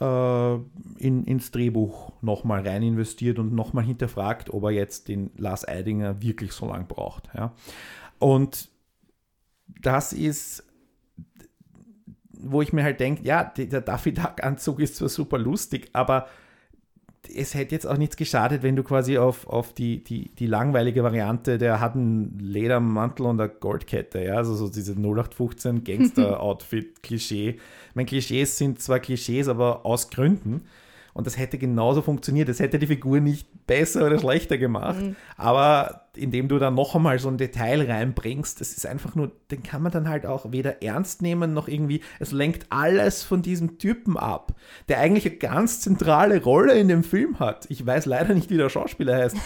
äh, 0.01 0.55
in, 0.97 1.23
ins 1.25 1.51
Drehbuch 1.51 2.11
nochmal 2.21 2.67
rein 2.67 2.83
investiert 2.83 3.39
und 3.39 3.53
nochmal 3.53 3.83
hinterfragt, 3.85 4.49
ob 4.49 4.63
er 4.63 4.71
jetzt 4.71 5.07
den 5.07 5.31
Lars 5.37 5.67
Eidinger 5.67 6.21
wirklich 6.21 6.53
so 6.53 6.67
lang 6.67 6.87
braucht. 6.87 7.29
Ja? 7.35 7.53
Und 8.19 8.69
das 9.81 10.11
ist, 10.13 10.63
wo 12.43 12.61
ich 12.61 12.73
mir 12.73 12.83
halt 12.83 12.99
denke, 12.99 13.23
ja, 13.23 13.43
der 13.43 13.81
Daffy 13.81 14.13
Duck-Anzug 14.13 14.79
ist 14.79 14.95
zwar 14.95 15.09
super 15.09 15.37
lustig, 15.37 15.89
aber 15.93 16.27
es 17.35 17.53
hätte 17.53 17.75
jetzt 17.75 17.85
auch 17.85 17.97
nichts 17.97 18.17
geschadet, 18.17 18.63
wenn 18.63 18.75
du 18.75 18.83
quasi 18.83 19.17
auf, 19.17 19.47
auf 19.47 19.73
die, 19.73 20.03
die, 20.03 20.33
die 20.35 20.47
langweilige 20.47 21.03
Variante, 21.03 21.57
der 21.57 21.79
hat 21.79 21.95
einen 21.95 22.39
Ledermantel 22.39 23.25
und 23.25 23.39
eine 23.39 23.49
Goldkette, 23.49 24.23
ja, 24.23 24.35
also 24.35 24.55
so 24.55 24.69
diese 24.69 24.93
0815 24.93 25.83
Gangster-Outfit-Klischee. 25.83 27.57
Mein 27.93 28.05
Klischees 28.05 28.57
sind 28.57 28.81
zwar 28.81 28.99
Klischees, 28.99 29.47
aber 29.47 29.85
aus 29.85 30.09
Gründen. 30.09 30.65
Und 31.13 31.27
das 31.27 31.37
hätte 31.37 31.57
genauso 31.57 32.01
funktioniert. 32.01 32.47
Das 32.49 32.59
hätte 32.59 32.79
die 32.79 32.87
Figur 32.87 33.19
nicht 33.19 33.47
besser 33.67 34.05
oder 34.05 34.19
schlechter 34.19 34.57
gemacht. 34.57 34.97
Aber 35.37 36.07
indem 36.15 36.47
du 36.47 36.57
da 36.57 36.71
noch 36.71 36.95
einmal 36.95 37.19
so 37.19 37.29
ein 37.29 37.37
Detail 37.37 37.89
reinbringst, 37.89 38.59
das 38.59 38.73
ist 38.73 38.85
einfach 38.85 39.15
nur, 39.15 39.31
den 39.49 39.63
kann 39.63 39.81
man 39.81 39.91
dann 39.91 40.09
halt 40.09 40.25
auch 40.25 40.51
weder 40.51 40.81
ernst 40.83 41.21
nehmen 41.21 41.53
noch 41.53 41.67
irgendwie, 41.67 42.01
es 42.19 42.31
lenkt 42.31 42.67
alles 42.69 43.23
von 43.23 43.41
diesem 43.41 43.77
Typen 43.77 44.17
ab, 44.17 44.53
der 44.89 44.99
eigentlich 44.99 45.25
eine 45.25 45.37
ganz 45.37 45.81
zentrale 45.81 46.43
Rolle 46.43 46.73
in 46.73 46.87
dem 46.87 47.03
Film 47.03 47.39
hat. 47.39 47.65
Ich 47.69 47.85
weiß 47.85 48.05
leider 48.05 48.33
nicht, 48.33 48.49
wie 48.49 48.57
der 48.57 48.69
Schauspieler 48.69 49.15
heißt, 49.15 49.37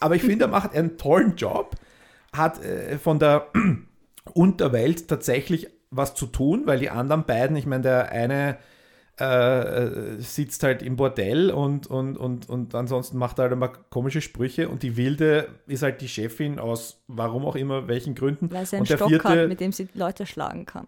aber 0.00 0.14
ich 0.14 0.22
finde, 0.22 0.44
er 0.44 0.50
macht 0.50 0.74
einen 0.74 0.96
tollen 0.96 1.36
Job, 1.36 1.76
hat 2.32 2.64
äh, 2.64 2.98
von 2.98 3.18
der 3.18 3.48
Unterwelt 4.34 5.08
tatsächlich 5.08 5.68
was 5.90 6.14
zu 6.14 6.26
tun, 6.26 6.62
weil 6.66 6.78
die 6.78 6.90
anderen 6.90 7.24
beiden, 7.24 7.56
ich 7.56 7.66
meine, 7.66 7.82
der 7.82 8.12
eine 8.12 8.56
äh, 9.18 10.20
sitzt 10.20 10.62
halt 10.62 10.82
im 10.82 10.96
Bordell 10.96 11.50
und, 11.50 11.86
und, 11.86 12.16
und, 12.16 12.48
und 12.48 12.74
ansonsten 12.74 13.18
macht 13.18 13.38
er 13.38 13.42
halt 13.42 13.52
immer 13.52 13.68
komische 13.68 14.20
Sprüche 14.20 14.68
und 14.68 14.82
die 14.82 14.96
Wilde 14.96 15.48
ist 15.66 15.82
halt 15.82 16.00
die 16.00 16.08
Chefin 16.08 16.58
aus 16.58 17.02
warum 17.08 17.44
auch 17.44 17.56
immer, 17.56 17.88
welchen 17.88 18.14
Gründen. 18.14 18.50
Weil 18.50 18.66
sie 18.66 18.76
einen 18.76 18.82
und 18.82 18.90
der 18.90 18.96
Stock 18.96 19.08
vierte, 19.08 19.28
hat, 19.28 19.48
mit 19.48 19.60
dem 19.60 19.72
sie 19.72 19.88
Leute 19.94 20.26
schlagen 20.26 20.64
kann. 20.64 20.86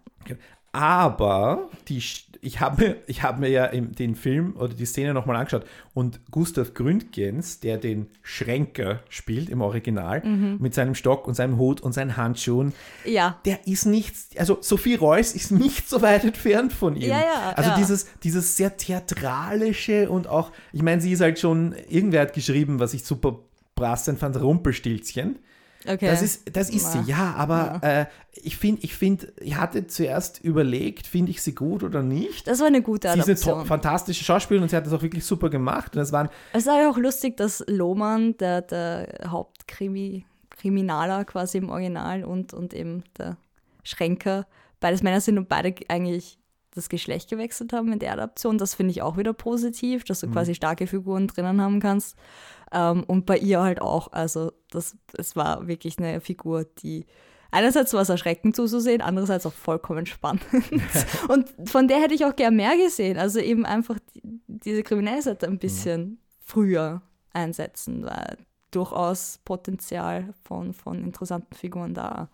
Aber 0.75 1.69
die, 1.87 2.03
ich 2.41 2.59
habe 2.59 2.83
mir, 2.83 2.95
ich 3.07 3.23
hab 3.23 3.39
mir 3.39 3.47
ja 3.47 3.67
den 3.67 4.15
Film 4.15 4.55
oder 4.57 4.73
die 4.73 4.85
Szene 4.85 5.13
nochmal 5.13 5.37
angeschaut 5.37 5.63
und 5.93 6.19
Gustav 6.31 6.73
Gründgens, 6.73 7.61
der 7.61 7.77
den 7.77 8.07
Schränker 8.21 8.99
spielt 9.07 9.47
im 9.49 9.61
Original, 9.61 10.21
mit 10.25 10.73
seinem 10.73 10.93
Stock 10.93 11.27
und 11.27 11.33
seinem 11.33 11.57
Hut 11.57 11.79
und 11.79 11.93
seinen 11.93 12.17
Handschuhen, 12.17 12.73
Ja. 13.05 13.39
der 13.45 13.65
ist 13.67 13.85
nicht, 13.85 14.15
also 14.37 14.57
Sophie 14.59 14.95
Reuss 14.95 15.33
ist 15.33 15.51
nicht 15.51 15.87
so 15.89 16.01
weit 16.01 16.25
entfernt 16.25 16.73
von 16.73 16.97
ihm. 16.97 17.09
Ja, 17.09 17.19
ja, 17.21 17.53
also 17.55 17.71
dieses, 17.77 18.07
dieses 18.23 18.57
sehr 18.57 18.75
theatralische 18.75 20.09
und 20.09 20.27
auch, 20.27 20.51
ich 20.73 20.81
meine, 20.81 21.01
sie 21.01 21.13
ist 21.13 21.21
halt 21.21 21.39
schon, 21.39 21.73
irgendwer 21.87 22.21
hat 22.23 22.33
geschrieben, 22.33 22.79
was 22.79 22.93
ich 22.93 23.05
super 23.05 23.39
prassend 23.75 24.19
fand, 24.19 24.39
Rumpelstilzchen. 24.41 25.39
Okay. 25.87 26.07
Das 26.07 26.21
ist, 26.21 26.55
das 26.55 26.69
ist 26.69 26.91
sie, 26.91 27.01
ja, 27.05 27.33
aber 27.37 27.79
Äh, 27.83 28.05
ich 28.33 28.57
finde, 28.57 28.81
ich 28.83 28.95
finde, 28.95 29.31
ich 29.39 29.55
hatte 29.55 29.87
zuerst 29.87 30.43
überlegt, 30.43 31.07
finde 31.07 31.31
ich 31.31 31.41
sie 31.41 31.55
gut 31.55 31.83
oder 31.83 32.03
nicht. 32.03 32.47
das 32.47 32.59
war 32.59 32.67
eine 32.67 32.81
gute 32.81 33.07
Sie 33.13 33.19
ist 33.19 33.25
eine 33.27 33.33
Adaption. 33.33 33.65
fantastische 33.65 34.23
Schauspielerin 34.23 34.63
und 34.63 34.69
sie 34.69 34.75
hat 34.75 34.85
das 34.85 34.93
auch 34.93 35.01
wirklich 35.01 35.25
super 35.25 35.49
gemacht. 35.49 35.95
Und 35.95 36.01
es 36.01 36.11
waren, 36.11 36.29
Es 36.53 36.65
war 36.65 36.81
ja 36.81 36.89
auch 36.89 36.97
lustig, 36.97 37.37
dass 37.37 37.63
Lohmann, 37.67 38.37
der, 38.37 38.61
der 38.61 39.07
Hauptkriminaler 39.27 41.25
quasi 41.25 41.57
im 41.57 41.69
Original 41.69 42.23
und, 42.23 42.53
und 42.53 42.73
eben 42.73 43.03
der 43.17 43.37
Schränker, 43.83 44.45
beides 44.79 45.03
Männer 45.03 45.21
sind 45.21 45.37
und 45.37 45.47
beide 45.49 45.73
eigentlich 45.87 46.37
das 46.71 46.89
Geschlecht 46.89 47.29
gewechselt 47.29 47.71
haben 47.71 47.91
in 47.93 47.99
der 47.99 48.11
Adaption. 48.11 48.57
Das 48.57 48.73
finde 48.75 48.91
ich 48.91 49.01
auch 49.01 49.15
wieder 49.17 49.31
positiv, 49.33 50.03
dass 50.03 50.19
du 50.19 50.27
quasi 50.27 50.53
starke 50.55 50.87
Figuren 50.87 51.27
drinnen 51.27 51.61
haben 51.61 51.79
kannst. 51.79 52.17
Ähm, 52.75 53.05
und 53.05 53.25
bei 53.25 53.37
ihr 53.37 53.61
halt 53.61 53.81
auch. 53.81 54.11
Also 54.11 54.51
das, 54.69 54.97
es 55.17 55.35
war 55.35 55.67
wirklich 55.67 55.97
eine 55.97 56.19
Figur, 56.19 56.65
die 56.65 57.05
einerseits 57.51 57.93
war 57.93 58.01
es 58.01 58.09
erschreckend 58.09 58.55
zuzusehen, 58.55 59.01
andererseits 59.01 59.45
auch 59.45 59.53
vollkommen 59.53 60.05
spannend. 60.05 60.43
und 61.29 61.53
von 61.69 61.87
der 61.87 62.01
hätte 62.01 62.13
ich 62.13 62.25
auch 62.25 62.35
gern 62.35 62.57
mehr 62.57 62.75
gesehen. 62.77 63.17
Also 63.17 63.39
eben 63.39 63.65
einfach 63.65 63.97
die, 64.13 64.21
diese 64.47 64.83
kriminelle 64.83 65.21
Seite 65.21 65.47
ein 65.47 65.57
bisschen 65.57 66.19
früher 66.41 67.01
einsetzen, 67.31 68.03
weil 68.05 68.37
durchaus 68.71 69.39
Potenzial 69.45 70.33
von, 70.43 70.73
von 70.73 71.01
interessanten 71.01 71.55
Figuren 71.55 71.93
da. 71.93 72.29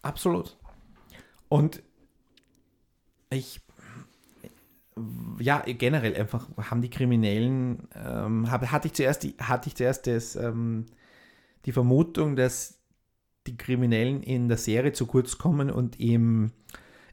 Absolut. 0.00 0.56
Und 1.50 1.82
ich, 3.28 3.60
ja, 5.38 5.62
generell 5.66 6.16
einfach 6.16 6.48
haben 6.70 6.80
die 6.80 6.90
Kriminellen, 6.90 7.88
ähm, 7.94 8.50
hab, 8.50 8.66
hatte 8.70 8.88
ich 8.88 8.94
zuerst, 8.94 9.22
die, 9.22 9.34
hatte 9.40 9.68
ich 9.68 9.74
zuerst 9.74 10.06
das, 10.06 10.36
ähm, 10.36 10.86
die 11.66 11.72
Vermutung, 11.72 12.36
dass 12.36 12.78
die 13.46 13.56
Kriminellen 13.56 14.22
in 14.22 14.48
der 14.48 14.56
Serie 14.56 14.92
zu 14.92 15.06
kurz 15.06 15.38
kommen 15.38 15.70
und 15.70 16.00
im, 16.00 16.52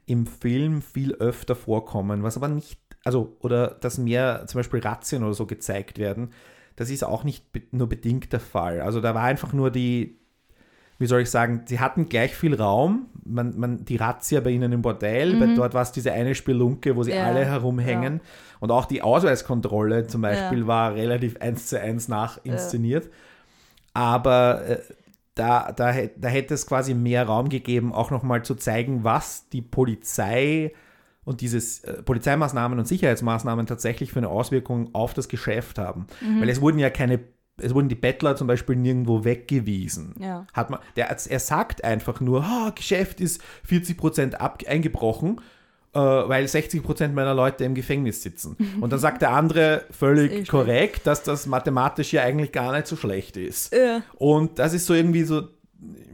im 0.06 0.26
Film 0.26 0.82
viel 0.82 1.14
öfter 1.14 1.54
vorkommen, 1.54 2.22
was 2.22 2.36
aber 2.36 2.48
nicht, 2.48 2.80
also, 3.04 3.36
oder 3.40 3.68
dass 3.68 3.98
mehr 3.98 4.46
zum 4.46 4.60
Beispiel 4.60 4.80
Razzien 4.80 5.22
oder 5.22 5.34
so 5.34 5.46
gezeigt 5.46 5.98
werden. 5.98 6.30
Das 6.76 6.90
ist 6.90 7.04
auch 7.04 7.22
nicht 7.22 7.52
be 7.52 7.62
nur 7.70 7.88
bedingt 7.88 8.32
der 8.32 8.40
Fall. 8.40 8.80
Also 8.80 9.00
da 9.00 9.14
war 9.14 9.22
einfach 9.22 9.52
nur 9.52 9.70
die, 9.70 10.18
wie 10.98 11.06
soll 11.06 11.20
ich 11.22 11.30
sagen, 11.30 11.62
sie 11.66 11.80
hatten 11.80 12.08
gleich 12.08 12.34
viel 12.36 12.54
Raum. 12.54 13.06
Man, 13.24 13.58
man, 13.58 13.84
die 13.84 13.96
Razzia 13.96 14.40
bei 14.40 14.50
ihnen 14.50 14.70
im 14.72 14.82
Bordell, 14.82 15.36
bei, 15.36 15.54
dort 15.54 15.74
war 15.74 15.82
es 15.82 15.92
diese 15.92 16.12
eine 16.12 16.34
Spelunke, 16.34 16.94
wo 16.94 17.02
sie 17.02 17.12
Ja, 17.12 17.22
alle 17.22 17.44
herumhängen. 17.44 18.20
Und 18.60 18.70
auch 18.70 18.84
die 18.84 19.02
Ausweiskontrolle 19.02 20.06
zum 20.06 20.22
Beispiel 20.22 20.60
Ja. 20.60 20.66
war 20.66 20.94
relativ 20.94 21.36
eins 21.40 21.66
zu 21.66 21.80
eins 21.80 22.08
nachinszeniert. 22.08 23.10
Aber 23.92 24.66
äh, 24.66 24.78
da, 25.34 25.72
da, 25.72 25.92
da 26.16 26.28
hätte 26.28 26.54
es 26.54 26.66
quasi 26.66 26.94
mehr 26.94 27.26
Raum 27.26 27.48
gegeben, 27.48 27.92
auch 27.92 28.10
nochmal 28.10 28.44
zu 28.44 28.54
zeigen, 28.54 29.04
was 29.04 29.48
die 29.48 29.62
Polizei 29.62 30.72
und 31.24 31.40
dieses 31.40 31.82
äh, 31.84 32.02
Polizeimaßnahmen 32.02 32.78
und 32.78 32.86
Sicherheitsmaßnahmen 32.86 33.66
tatsächlich 33.66 34.12
für 34.12 34.20
eine 34.20 34.28
Auswirkung 34.28 34.90
auf 34.94 35.14
das 35.14 35.28
Geschäft 35.28 35.78
haben. 35.78 36.06
Weil 36.40 36.48
es 36.48 36.60
wurden 36.60 36.78
ja 36.78 36.90
keine, 36.90 37.20
es 37.56 37.74
wurden 37.74 37.88
die 37.88 37.94
Bettler 37.94 38.36
zum 38.36 38.46
Beispiel 38.46 38.76
nirgendwo 38.76 39.24
weggewiesen. 39.24 40.14
Ja. 40.18 40.46
Hat 40.52 40.70
man, 40.70 40.80
der, 40.96 41.08
er 41.08 41.38
sagt 41.38 41.84
einfach 41.84 42.20
nur, 42.20 42.42
"Ah, 42.42 42.72
Geschäft 42.74 43.20
ist 43.20 43.40
40% 43.68 44.34
ab, 44.34 44.62
eingebrochen, 44.66 45.40
äh, 45.94 45.98
weil 45.98 46.46
60% 46.46 47.14
meiner 47.14 47.34
Leute 47.34 47.64
im 47.64 47.74
Gefängnis 47.74 48.22
sitzen. 48.22 48.56
Und 48.80 48.92
dann 48.92 48.98
sagt 48.98 49.22
der 49.22 49.30
andere 49.30 49.84
völlig 49.90 50.48
korrekt, 50.48 51.06
dass 51.06 51.22
das 51.22 51.46
mathematisch 51.46 52.12
ja 52.12 52.22
eigentlich 52.22 52.50
gar 52.50 52.72
nicht 52.72 52.86
so 52.88 52.96
schlecht 52.96 53.36
ist. 53.36 53.72
Ja. 53.72 54.02
Und 54.16 54.58
das 54.58 54.74
ist 54.74 54.86
so 54.86 54.94
irgendwie 54.94 55.22
so, 55.22 55.48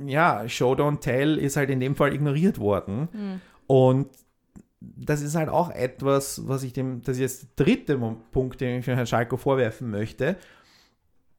ja, 0.05 0.47
Show 0.49 0.73
Don't 0.75 1.01
Tell 1.01 1.39
ist 1.39 1.57
halt 1.57 1.71
in 1.71 1.81
dem 1.81 1.97
Fall 1.97 2.13
ignoriert 2.15 2.59
worden. 2.59 3.41
Und 3.67 4.09
das 4.81 5.21
ist 5.21 5.35
halt 5.35 5.49
auch 5.49 5.71
etwas, 5.71 6.47
was 6.49 6.63
ich 6.63 6.73
dem, 6.73 7.03
das 7.03 7.17
ist 7.17 7.21
jetzt 7.21 7.59
der 7.59 7.67
dritte 7.67 7.99
Punkt, 8.33 8.61
den 8.61 8.81
ich 8.81 8.87
Herrn 8.87 9.07
Schalko 9.07 9.37
vorwerfen 9.37 9.91
möchte, 9.91 10.37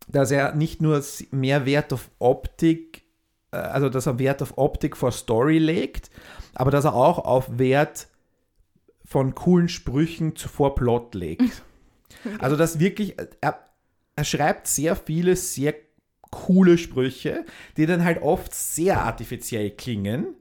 dass 0.07 0.31
er 0.31 0.55
nicht 0.55 0.81
nur 0.81 1.03
mehr 1.31 1.65
Wert 1.65 1.93
auf 1.93 2.09
Optik, 2.19 3.03
äh, 3.51 3.57
also 3.57 3.89
dass 3.89 4.05
er 4.05 4.19
Wert 4.19 4.41
auf 4.41 4.57
Optik 4.57 4.97
vor 4.97 5.11
Story 5.11 5.57
legt, 5.57 6.09
aber 6.53 6.71
dass 6.71 6.85
er 6.85 6.93
auch 6.93 7.19
auf 7.19 7.57
Wert 7.57 8.07
von 9.05 9.35
coolen 9.35 9.69
Sprüchen 9.69 10.35
zuvor 10.35 10.75
Plot 10.75 11.15
legt. 11.15 11.63
Also 12.39 12.55
dass 12.55 12.79
wirklich, 12.79 13.15
er, 13.41 13.59
er 14.15 14.23
schreibt 14.23 14.67
sehr 14.67 14.95
viele 14.95 15.35
sehr 15.35 15.73
coole 16.29 16.77
Sprüche, 16.77 17.45
die 17.77 17.85
dann 17.85 18.03
halt 18.03 18.21
oft 18.21 18.55
sehr 18.55 19.01
artifiziell 19.01 19.71
klingen, 19.71 20.35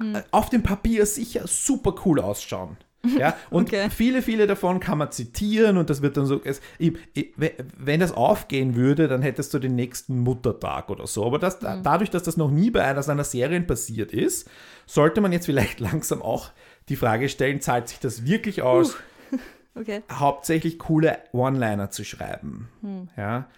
äh, 0.00 0.22
auf 0.30 0.50
dem 0.50 0.62
Papier 0.62 1.06
sicher 1.06 1.46
super 1.46 1.94
cool 2.04 2.20
ausschauen. 2.20 2.76
Ja, 3.18 3.36
und 3.50 3.68
Okay. 3.68 3.88
viele, 3.90 4.22
viele 4.22 4.46
davon 4.46 4.80
kann 4.80 4.98
man 4.98 5.10
zitieren 5.12 5.76
und 5.76 5.90
das 5.90 6.02
wird 6.02 6.16
dann 6.16 6.26
so, 6.26 6.40
es, 6.44 6.60
ich, 6.78 6.94
ich, 7.12 7.32
we- 7.36 7.52
wenn 7.76 8.00
das 8.00 8.12
aufgehen 8.12 8.74
würde, 8.76 9.08
dann 9.08 9.22
hättest 9.22 9.52
du 9.54 9.58
den 9.58 9.74
nächsten 9.74 10.18
Muttertag 10.20 10.88
oder 10.90 11.06
so. 11.06 11.24
Aber 11.26 11.38
das, 11.38 11.58
da- 11.58 11.76
dadurch, 11.82 12.10
dass 12.10 12.22
das 12.22 12.36
noch 12.36 12.50
nie 12.50 12.70
bei 12.70 12.82
einer 12.84 13.02
seiner 13.02 13.24
Serien 13.24 13.66
passiert 13.66 14.12
ist, 14.12 14.48
sollte 14.86 15.20
man 15.20 15.32
jetzt 15.32 15.46
vielleicht 15.46 15.80
langsam 15.80 16.22
auch 16.22 16.50
die 16.88 16.96
Frage 16.96 17.28
stellen, 17.28 17.60
zahlt 17.60 17.88
sich 17.88 17.98
das 18.00 18.24
wirklich 18.26 18.62
aus, 18.62 18.96
Okay. 19.76 20.02
hauptsächlich 20.12 20.78
coole 20.78 21.18
One-Liner 21.32 21.90
zu 21.90 22.04
schreiben. 22.04 22.68
Ja. 23.16 23.48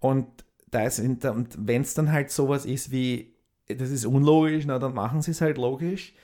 Und 0.00 0.26
da 0.70 0.84
ist 0.84 0.98
und 1.00 1.24
wenn 1.58 1.82
es 1.82 1.94
dann 1.94 2.12
halt 2.12 2.30
sowas 2.30 2.64
ist 2.64 2.90
wie, 2.90 3.34
das 3.68 3.90
ist 3.90 4.06
unlogisch, 4.06 4.64
na 4.66 4.78
dann 4.78 4.94
machen 4.94 5.20
sie 5.22 5.32
es 5.32 5.40
halt 5.40 5.58
logisch. 5.58 6.14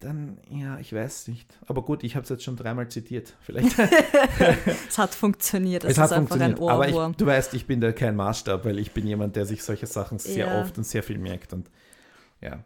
Dann, 0.00 0.38
ja, 0.48 0.78
ich 0.78 0.92
weiß 0.92 1.26
nicht. 1.26 1.58
Aber 1.66 1.82
gut, 1.82 2.04
ich 2.04 2.14
habe 2.14 2.22
es 2.22 2.28
jetzt 2.28 2.44
schon 2.44 2.54
dreimal 2.56 2.88
zitiert. 2.88 3.34
Vielleicht. 3.40 3.76
Es 4.88 4.96
hat 4.96 5.14
funktioniert. 5.14 5.82
Es, 5.84 5.92
es 5.92 5.98
hat 5.98 6.06
ist 6.06 6.12
einfach 6.12 6.36
funktioniert. 6.36 6.60
Aber 6.70 6.88
ich, 7.10 7.16
du 7.16 7.26
weißt, 7.26 7.54
ich 7.54 7.66
bin 7.66 7.80
da 7.80 7.90
kein 7.90 8.14
Maßstab, 8.14 8.64
weil 8.64 8.78
ich 8.78 8.92
bin 8.92 9.06
jemand, 9.06 9.34
der 9.34 9.44
sich 9.44 9.64
solche 9.64 9.86
Sachen 9.86 10.18
sehr 10.20 10.46
Ja. 10.46 10.60
oft 10.60 10.78
und 10.78 10.84
sehr 10.84 11.02
viel 11.02 11.18
merkt. 11.18 11.52
Und 11.52 11.68
ja. 12.40 12.62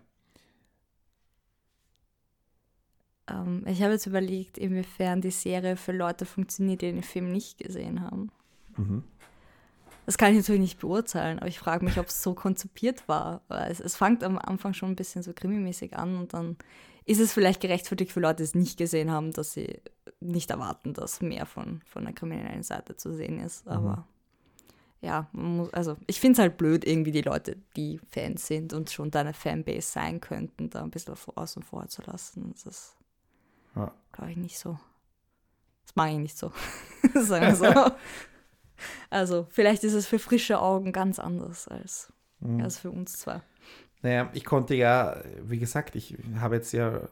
Ähm, 3.28 3.64
ich 3.66 3.82
habe 3.82 3.92
jetzt 3.92 4.06
überlegt, 4.06 4.58
inwiefern 4.58 5.20
die 5.20 5.30
Serie 5.30 5.76
für 5.76 5.92
Leute 5.92 6.26
funktioniert, 6.26 6.82
die 6.82 6.92
den 6.92 7.02
Film 7.02 7.30
nicht 7.32 7.58
gesehen 7.58 8.02
haben. 8.02 8.30
Mhm. 8.76 9.04
Das 10.04 10.18
kann 10.18 10.32
ich 10.32 10.38
natürlich 10.38 10.60
nicht 10.60 10.80
beurteilen, 10.80 11.38
aber 11.38 11.46
ich 11.46 11.60
frage 11.60 11.84
mich, 11.84 11.98
ob 11.98 12.08
es 12.08 12.22
so 12.22 12.34
konzipiert 12.34 13.08
war. 13.08 13.40
Es, 13.48 13.78
es 13.78 13.94
fängt 13.96 14.24
am 14.24 14.36
Anfang 14.36 14.74
schon 14.74 14.90
ein 14.90 14.96
bisschen 14.96 15.22
so 15.22 15.32
krimimäßig 15.32 15.96
an 15.96 16.18
und 16.18 16.34
dann 16.34 16.56
ist 17.04 17.20
es 17.20 17.32
vielleicht 17.32 17.60
gerechtfertigt 17.60 18.12
für 18.12 18.20
Leute, 18.20 18.38
die 18.38 18.42
es 18.44 18.54
nicht 18.54 18.76
gesehen 18.78 19.10
haben, 19.10 19.32
dass 19.32 19.52
sie 19.52 19.80
nicht 20.20 20.50
erwarten, 20.50 20.94
dass 20.94 21.20
mehr 21.20 21.46
von, 21.46 21.82
von 21.84 22.04
der 22.04 22.12
kriminellen 22.14 22.62
Seite 22.62 22.96
zu 22.96 23.12
sehen 23.12 23.38
ist. 23.40 23.66
Aber 23.66 24.06
ja, 25.00 25.28
man 25.32 25.56
muss, 25.56 25.72
also 25.74 25.96
ich 26.06 26.20
finde 26.20 26.34
es 26.34 26.38
halt 26.38 26.56
blöd, 26.56 26.84
irgendwie 26.86 27.10
die 27.10 27.22
Leute, 27.22 27.56
die 27.76 27.98
Fans 28.10 28.46
sind 28.46 28.72
und 28.72 28.90
schon 28.90 29.10
deine 29.10 29.34
Fanbase 29.34 29.82
sein 29.90 30.20
könnten, 30.20 30.70
da 30.70 30.82
ein 30.82 30.90
bisschen 30.92 31.14
außen 31.34 31.62
vor 31.64 31.88
zu 31.88 32.02
lassen. 32.02 32.52
Das 32.52 32.66
ist, 32.66 32.96
Ja. 33.74 33.92
glaube 34.12 34.30
ich, 34.30 34.36
nicht 34.36 34.58
so. 34.58 34.78
Das 35.84 35.96
mag 35.96 36.12
ich 36.12 36.18
nicht 36.18 36.38
so. 36.38 36.52
Sagen 37.14 37.46
wir 37.46 37.56
so. 37.56 37.92
Also, 39.10 39.46
vielleicht 39.50 39.82
ist 39.84 39.94
es 39.94 40.06
für 40.06 40.18
frische 40.20 40.60
Augen 40.60 40.92
ganz 40.92 41.18
anders 41.18 41.66
als, 41.68 42.12
als 42.60 42.78
für 42.78 42.90
uns 42.90 43.14
zwar. 43.18 43.42
Naja, 44.02 44.30
ich 44.34 44.44
konnte 44.44 44.74
ja, 44.74 45.16
wie 45.46 45.58
gesagt, 45.58 45.94
ich 45.96 46.16
habe 46.38 46.56
jetzt 46.56 46.72
ja, 46.72 47.02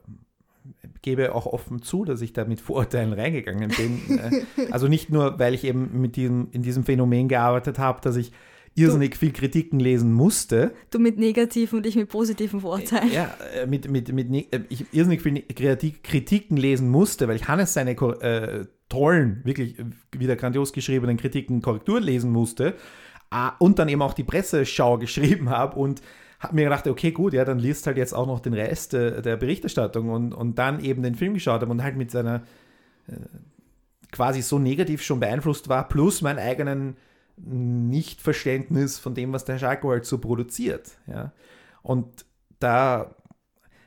gebe 1.03 1.35
auch 1.35 1.47
offen 1.47 1.83
zu, 1.83 2.05
dass 2.05 2.21
ich 2.21 2.33
da 2.33 2.45
mit 2.45 2.61
Vorurteilen 2.61 3.13
reingegangen 3.13 3.71
bin. 3.71 4.19
Äh, 4.19 4.71
also 4.71 4.89
nicht 4.89 5.11
nur, 5.11 5.39
weil 5.39 5.55
ich 5.55 5.65
eben 5.65 6.01
mit 6.01 6.17
diesem, 6.17 6.49
in 6.53 6.63
diesem 6.63 6.85
Phänomen 6.85 7.29
gearbeitet 7.29 7.79
habe, 7.79 8.01
dass 8.03 8.17
ich 8.17 8.33
irrsinnig 8.75 9.17
viel 9.17 9.33
Kritiken 9.33 9.81
lesen 9.81 10.13
musste. 10.13 10.73
Du 10.91 10.99
mit 10.99 11.19
negativen 11.19 11.79
und 11.79 11.87
ich 11.87 11.97
mit 11.97 12.09
positiven 12.09 12.61
Vorurteilen. 12.61 13.13
Ja, 13.13 13.35
äh, 13.55 13.67
mit, 13.67 13.91
mit, 13.91 14.13
mit, 14.13 14.31
ne- 14.31 14.47
äh, 14.51 14.61
ich 14.69 14.87
irrsinnig 14.93 15.23
viel 15.23 15.43
Kritik, 15.43 16.03
Kritiken 16.03 16.57
lesen 16.57 16.89
musste, 16.89 17.29
weil 17.29 17.37
ich 17.37 17.49
Hannes 17.49 17.73
seine 17.75 17.93
äh, 17.93 18.67
tollen, 18.89 19.41
wirklich 19.45 19.77
wieder 20.17 20.37
grandios 20.37 20.73
geschriebenen 20.73 21.17
Kritiken 21.17 21.63
Korrektur 21.63 22.01
lesen 22.01 22.33
musste 22.33 22.75
und 23.61 23.79
dann 23.79 23.89
eben 23.89 24.03
auch 24.03 24.15
die 24.15 24.25
Presseschau 24.25 24.99
geschrieben 24.99 25.51
habe 25.51 25.79
und 25.79 26.03
habe 26.41 26.55
mir 26.55 26.65
gedacht, 26.65 26.89
okay, 26.89 27.13
gut, 27.13 27.35
ja, 27.35 27.45
dann 27.45 27.59
liest 27.59 27.87
halt 27.87 27.99
jetzt 27.99 28.15
auch 28.15 28.27
noch 28.27 28.41
den 28.41 28.55
Rest 28.55 28.95
äh, 28.95 29.21
der 29.21 29.37
Berichterstattung 29.37 30.09
und, 30.09 30.33
und 30.33 30.59
dann 30.59 30.81
eben 30.83 31.03
den 31.03 31.15
Film 31.15 31.35
geschaut 31.35 31.61
habe 31.61 31.71
und 31.71 31.83
halt 31.83 31.97
mit 31.97 32.11
seiner 32.11 32.43
äh, 33.07 33.17
quasi 34.11 34.43
so 34.43 34.59
negativ 34.59 35.03
schon 35.03 35.21
beeinflusst 35.21 35.69
war, 35.69 35.87
plus 35.87 36.23
mein 36.23 36.39
eigenen 36.39 36.97
Nichtverständnis 37.37 38.99
von 38.99 39.15
dem, 39.15 39.33
was 39.33 39.45
der 39.45 39.59
Schalko 39.59 39.91
halt 39.91 40.07
so 40.07 40.19
produziert. 40.19 40.91
Ja. 41.07 41.33
Und 41.83 42.25
da, 42.59 43.15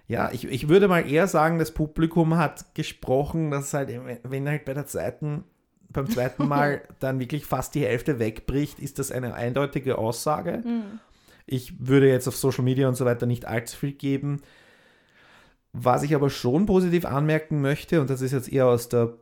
ja, 0.08 0.32
ich, 0.32 0.46
ich 0.46 0.70
würde 0.70 0.88
mal 0.88 1.10
eher 1.10 1.28
sagen, 1.28 1.60
das 1.60 1.72
Publikum 1.72 2.38
hat 2.38 2.76
gesprochen, 2.76 3.52
dass 3.52 3.74
halt, 3.74 3.90
wenn 4.24 4.48
halt 4.48 4.66
bei 4.66 4.74
der 4.74 4.86
zweiten, 4.86 5.44
beim 5.90 6.08
zweiten 6.08 6.48
Mal 6.48 6.84
dann 7.00 7.20
wirklich 7.20 7.46
fast 7.46 7.76
die 7.76 7.86
Hälfte 7.86 8.20
wegbricht, 8.20 8.80
ist 8.80 9.00
das 9.00 9.12
eine 9.12 9.34
eindeutige 9.34 9.98
Aussage. 9.98 10.62
Mhm. 10.64 11.00
Ich 11.46 11.88
würde 11.88 12.08
jetzt 12.08 12.28
auf 12.28 12.36
Social 12.36 12.64
Media 12.64 12.88
und 12.88 12.96
so 12.96 13.06
weiter 13.06 13.26
nicht 13.26 13.46
allzu 13.46 13.78
viel 13.78 13.94
geben. 13.94 14.42
Was 15.74 16.04
ich 16.04 16.14
aber 16.14 16.30
schon 16.30 16.66
positiv 16.66 17.06
anmerken 17.06 17.62
möchte, 17.62 18.00
und 18.00 18.10
das 18.10 18.22
ist 18.22 18.32
jetzt 18.32 18.52
eher 18.52 18.68
aus 18.68 18.90
der, 18.90 19.18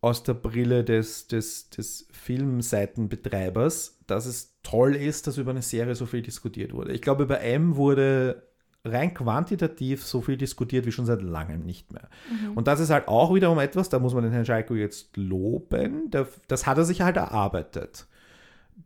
aus 0.00 0.22
der 0.22 0.34
Brille 0.34 0.84
des, 0.84 1.26
des, 1.26 1.70
des 1.70 2.06
Filmseitenbetreibers, 2.12 3.98
dass 4.06 4.26
es 4.26 4.54
toll 4.62 4.94
ist, 4.94 5.26
dass 5.26 5.38
über 5.38 5.50
eine 5.50 5.62
Serie 5.62 5.96
so 5.96 6.06
viel 6.06 6.22
diskutiert 6.22 6.72
wurde. 6.72 6.92
Ich 6.92 7.02
glaube, 7.02 7.24
über 7.24 7.40
M 7.40 7.76
wurde 7.76 8.48
rein 8.84 9.12
quantitativ 9.12 10.04
so 10.04 10.20
viel 10.20 10.36
diskutiert 10.36 10.86
wie 10.86 10.92
schon 10.92 11.06
seit 11.06 11.22
langem 11.22 11.64
nicht 11.64 11.92
mehr. 11.92 12.08
Mhm. 12.30 12.52
Und 12.52 12.68
das 12.68 12.80
ist 12.80 12.90
halt 12.90 13.08
auch 13.08 13.34
wiederum 13.34 13.58
etwas, 13.58 13.88
da 13.88 13.98
muss 13.98 14.14
man 14.14 14.22
den 14.22 14.32
Herrn 14.32 14.46
Schalko 14.46 14.74
jetzt 14.74 15.16
loben, 15.16 16.10
das 16.46 16.66
hat 16.66 16.78
er 16.78 16.84
sich 16.84 17.00
halt 17.00 17.16
erarbeitet. 17.16 18.06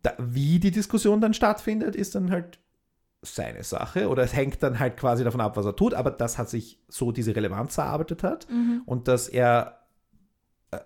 Da, 0.03 0.14
wie 0.18 0.59
die 0.59 0.70
Diskussion 0.70 1.20
dann 1.20 1.35
stattfindet, 1.35 1.95
ist 1.95 2.14
dann 2.14 2.30
halt 2.30 2.59
seine 3.23 3.62
Sache 3.62 4.09
oder 4.09 4.25
es 4.25 4.35
hängt 4.35 4.62
dann 4.62 4.81
halt 4.81 4.97
quasi 4.97 5.23
davon 5.23 5.41
ab, 5.41 5.57
was 5.57 5.64
er 5.64 5.77
tut, 5.77 5.95
aber 5.95 6.11
dass 6.11 6.39
hat 6.39 6.51
sich 6.51 6.81
so 6.89 7.12
diese 7.12 7.35
Relevanz 7.35 7.79
erarbeitet 7.79 8.25
hat 8.25 8.49
mhm. 8.51 8.83
und 8.85 9.07
dass 9.07 9.29
er 9.29 9.79
äh, 10.73 10.81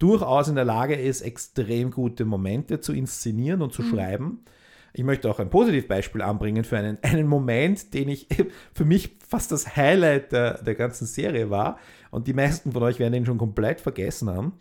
durchaus 0.00 0.48
in 0.48 0.56
der 0.56 0.64
Lage 0.64 0.96
ist, 0.96 1.20
extrem 1.20 1.92
gute 1.92 2.24
Momente 2.24 2.80
zu 2.80 2.92
inszenieren 2.92 3.62
und 3.62 3.72
zu 3.72 3.82
mhm. 3.82 3.90
schreiben. 3.90 4.44
Ich 4.92 5.04
möchte 5.04 5.30
auch 5.30 5.38
ein 5.38 5.50
Positivbeispiel 5.50 6.22
anbringen 6.22 6.64
für 6.64 6.76
einen, 6.76 6.98
einen 7.02 7.28
Moment, 7.28 7.94
den 7.94 8.08
ich 8.08 8.26
für 8.74 8.84
mich 8.84 9.16
fast 9.26 9.52
das 9.52 9.76
Highlight 9.76 10.32
der, 10.32 10.62
der 10.62 10.74
ganzen 10.74 11.06
Serie 11.06 11.50
war. 11.50 11.78
Und 12.10 12.26
die 12.26 12.34
meisten 12.34 12.72
von 12.72 12.82
euch 12.82 12.98
werden 12.98 13.12
den 13.12 13.26
schon 13.26 13.38
komplett 13.38 13.80
vergessen 13.80 14.28
haben. 14.28 14.54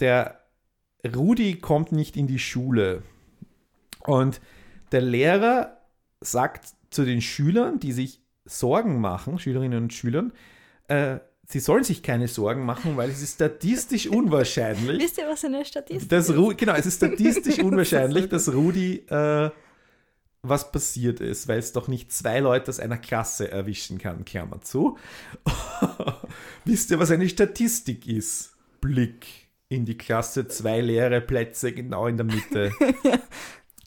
Der 0.00 0.40
Rudi 1.14 1.58
kommt 1.58 1.92
nicht 1.92 2.16
in 2.16 2.26
die 2.26 2.38
Schule. 2.40 3.02
Und 4.00 4.40
der 4.90 5.02
Lehrer 5.02 5.73
sagt 6.24 6.74
zu 6.90 7.04
den 7.04 7.20
Schülern, 7.20 7.80
die 7.80 7.92
sich 7.92 8.20
Sorgen 8.44 9.00
machen, 9.00 9.38
Schülerinnen 9.38 9.84
und 9.84 9.92
Schülern, 9.92 10.32
äh, 10.88 11.18
sie 11.46 11.60
sollen 11.60 11.84
sich 11.84 12.02
keine 12.02 12.28
Sorgen 12.28 12.64
machen, 12.64 12.96
weil 12.96 13.10
es 13.10 13.22
ist 13.22 13.34
statistisch 13.34 14.06
unwahrscheinlich. 14.08 15.00
Wisst 15.00 15.18
ihr, 15.18 15.28
was 15.28 15.44
eine 15.44 15.64
Statistik 15.64 16.36
Ru 16.36 16.54
Genau, 16.56 16.74
es 16.74 16.86
ist 16.86 16.96
statistisch 16.96 17.58
unwahrscheinlich, 17.62 18.28
dass 18.28 18.52
Rudi 18.52 19.04
äh, 19.08 19.50
was 20.44 20.70
passiert 20.70 21.20
ist, 21.20 21.48
weil 21.48 21.58
es 21.58 21.72
doch 21.72 21.88
nicht 21.88 22.12
zwei 22.12 22.40
Leute 22.40 22.68
aus 22.68 22.78
einer 22.78 22.98
Klasse 22.98 23.50
erwischen 23.50 23.98
kann, 23.98 24.24
Klammer 24.24 24.60
zu. 24.60 24.98
Wisst 26.64 26.90
ihr, 26.90 26.98
was 26.98 27.10
eine 27.10 27.28
Statistik 27.28 28.06
ist? 28.06 28.52
Blick 28.80 29.26
in 29.70 29.86
die 29.86 29.96
Klasse, 29.96 30.46
zwei 30.46 30.80
leere 30.80 31.22
Plätze 31.22 31.72
genau 31.72 32.06
in 32.06 32.18
der 32.18 32.26
Mitte. 32.26 32.72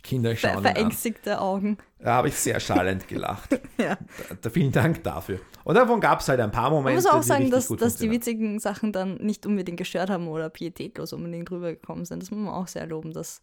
Kinder 0.07 0.35
schauen. 0.35 0.61
Ver 0.61 0.73
verängstigte. 0.73 1.41
Augen. 1.41 1.77
Da 1.99 2.13
habe 2.13 2.29
ich 2.29 2.35
sehr 2.35 2.59
schallend 2.59 3.07
gelacht. 3.07 3.59
ja. 3.77 3.95
Da, 4.29 4.35
da, 4.41 4.49
vielen 4.49 4.71
Dank 4.71 5.03
dafür. 5.03 5.39
Und 5.63 5.75
davon 5.75 5.99
gab 5.99 6.21
es 6.21 6.29
halt 6.29 6.39
ein 6.39 6.51
paar 6.51 6.69
Momente. 6.69 6.97
Ich 6.97 7.05
muss 7.05 7.13
auch 7.13 7.23
sagen, 7.23 7.51
dass, 7.51 7.67
dass 7.67 7.97
die 7.97 8.09
witzigen 8.09 8.59
Sachen 8.59 8.91
dann 8.91 9.15
nicht 9.15 9.45
unbedingt 9.45 9.77
gestört 9.77 10.09
haben 10.09 10.27
oder 10.27 10.49
pietätlos 10.49 11.13
unbedingt 11.13 11.51
rübergekommen 11.51 12.05
sind. 12.05 12.23
Das 12.23 12.31
muss 12.31 12.39
man 12.39 12.53
auch 12.53 12.67
sehr 12.67 12.87
loben, 12.87 13.11
dass 13.11 13.41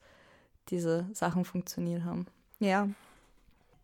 diese 0.70 1.06
Sachen 1.12 1.44
funktioniert 1.44 2.04
haben. 2.04 2.26
Ja. 2.58 2.88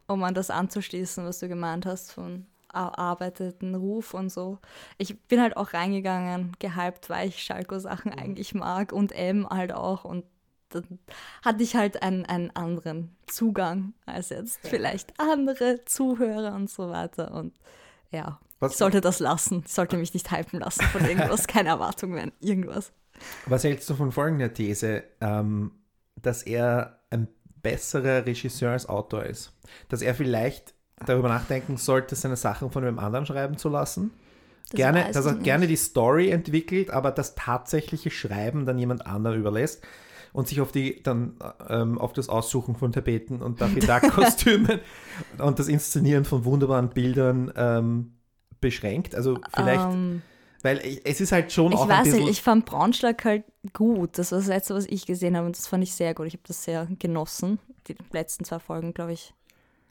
Um 0.07 0.25
an 0.25 0.35
das 0.35 0.51
anzuschließen, 0.51 1.25
was 1.25 1.39
du 1.39 1.49
gemeint 1.49 1.87
hast 1.87 2.13
von 2.13 2.47
erarbeiteten 2.73 3.75
Ruf 3.75 4.15
und 4.15 4.31
so. 4.31 4.59
Ich 4.97 5.21
bin 5.23 5.41
halt 5.41 5.57
auch 5.57 5.73
reingegangen, 5.73 6.57
gehypt, 6.59 7.11
weil 7.11 7.29
ich 7.29 7.43
Schalko-Sachen 7.43 8.13
mhm. 8.13 8.19
eigentlich 8.19 8.55
mag 8.55 8.93
und 8.93 9.13
M 9.13 9.49
halt 9.49 9.73
auch 9.73 10.05
und 10.05 10.25
dann 10.71 10.99
hatte 11.45 11.63
ich 11.63 11.77
halt 11.77 12.03
einen, 12.03 12.25
einen 12.27 12.55
anderen 12.55 13.17
Zugang 13.27 13.95
als 14.07 14.31
jetzt 14.31 14.61
vielleicht 14.63 15.13
andere 15.19 15.85
Zuhörer 15.85 16.55
und 16.55 16.71
so 16.71 16.91
weiter. 16.91 17.33
Und 17.33 17.55
ja, 18.11 18.41
Was? 18.59 18.73
ich 18.73 18.79
sollte 18.79 19.01
das 19.01 19.21
lassen. 19.21 19.63
Ich 19.67 19.73
sollte 19.73 19.97
mich 19.97 20.15
nicht 20.15 20.31
hypen 20.31 20.61
lassen 20.61 20.83
von 20.85 21.05
irgendwas, 21.05 21.47
keine 21.47 21.71
Erwartung 21.71 22.13
mehr 22.13 22.25
an 22.25 22.33
irgendwas. 22.41 22.93
Was 23.47 23.65
hältst 23.65 23.89
du 23.91 23.95
von 23.95 24.13
folgender 24.13 24.53
These, 24.53 25.05
ähm, 25.21 25.73
dass 26.17 26.43
er 26.43 27.01
ein 27.11 27.29
besserer 27.63 28.25
Regisseur 28.25 28.73
als 28.73 28.89
Autor 28.89 29.25
ist? 29.25 29.53
Dass 29.89 30.03
er 30.03 30.15
vielleicht 30.15 30.75
darüber 31.07 31.29
nachdenken 31.29 31.77
sollte, 31.77 32.15
seine 32.15 32.37
Sachen 32.37 32.71
von 32.71 32.85
einem 32.85 32.99
anderen 32.99 33.27
schreiben 33.27 33.59
zu 33.59 33.69
lassen? 33.69 34.11
Das 34.71 34.77
gerne, 34.77 35.11
dass 35.13 35.27
er 35.27 35.33
nicht. 35.33 35.45
gerne 35.45 35.67
die 35.67 35.77
Story 35.77 36.31
entwickelt, 36.31 36.91
aber 36.91 37.11
das 37.11 37.35
tatsächliche 37.35 38.11
Schreiben 38.11 38.67
dann 38.67 38.79
jemand 38.79 39.05
anderen 39.07 39.39
überlässt 39.39 39.83
und 40.33 40.49
sich 40.49 40.61
auf 40.61 40.73
die 40.73 41.03
dann 41.03 41.37
ähm, 41.69 41.99
auf 41.99 42.13
das 42.13 42.29
Aussuchen 42.29 42.77
von 42.77 42.93
Tapeten 42.93 43.43
und 43.43 43.61
Daffy 43.61 43.81
Duck 43.81 44.03
Kostümen 44.11 44.81
und 45.39 45.59
das 45.59 45.69
Inszenieren 45.69 46.25
von 46.25 46.45
wunderbaren 46.45 46.91
Bildern 46.91 47.53
ähm, 47.57 48.13
beschränkt. 48.61 49.15
Also 49.15 49.39
vielleicht, 49.55 49.85
um, 49.85 49.93
ähm, 49.93 50.23
weil 50.63 51.01
es 51.05 51.21
ist 51.21 51.33
halt 51.33 51.53
schon 51.53 51.73
ich 51.73 51.79
auch 51.79 51.89
weiß 51.89 52.13
nicht, 52.13 52.29
ich 52.29 52.43
fand 52.43 52.67
Braunschlag 52.67 53.25
halt 53.25 53.45
gut. 53.73 54.19
Das 54.19 54.33
war 54.33 54.39
das 54.39 54.49
letzte, 54.49 54.75
was 54.75 54.87
ich 54.87 55.07
gesehen 55.07 55.37
habe 55.37 55.47
und 55.47 55.57
das 55.57 55.67
fand 55.67 55.83
ich 55.83 55.95
sehr 55.95 56.15
gut. 56.15 56.27
Ich 56.27 56.35
habe 56.35 56.45
das 56.47 56.65
sehr 56.65 56.87
genossen. 56.99 57.59
Die 57.89 57.97
letzten 58.13 58.45
zwei 58.45 58.59
Folgen, 58.59 58.93
glaube 58.93 59.13
ich, 59.13 59.35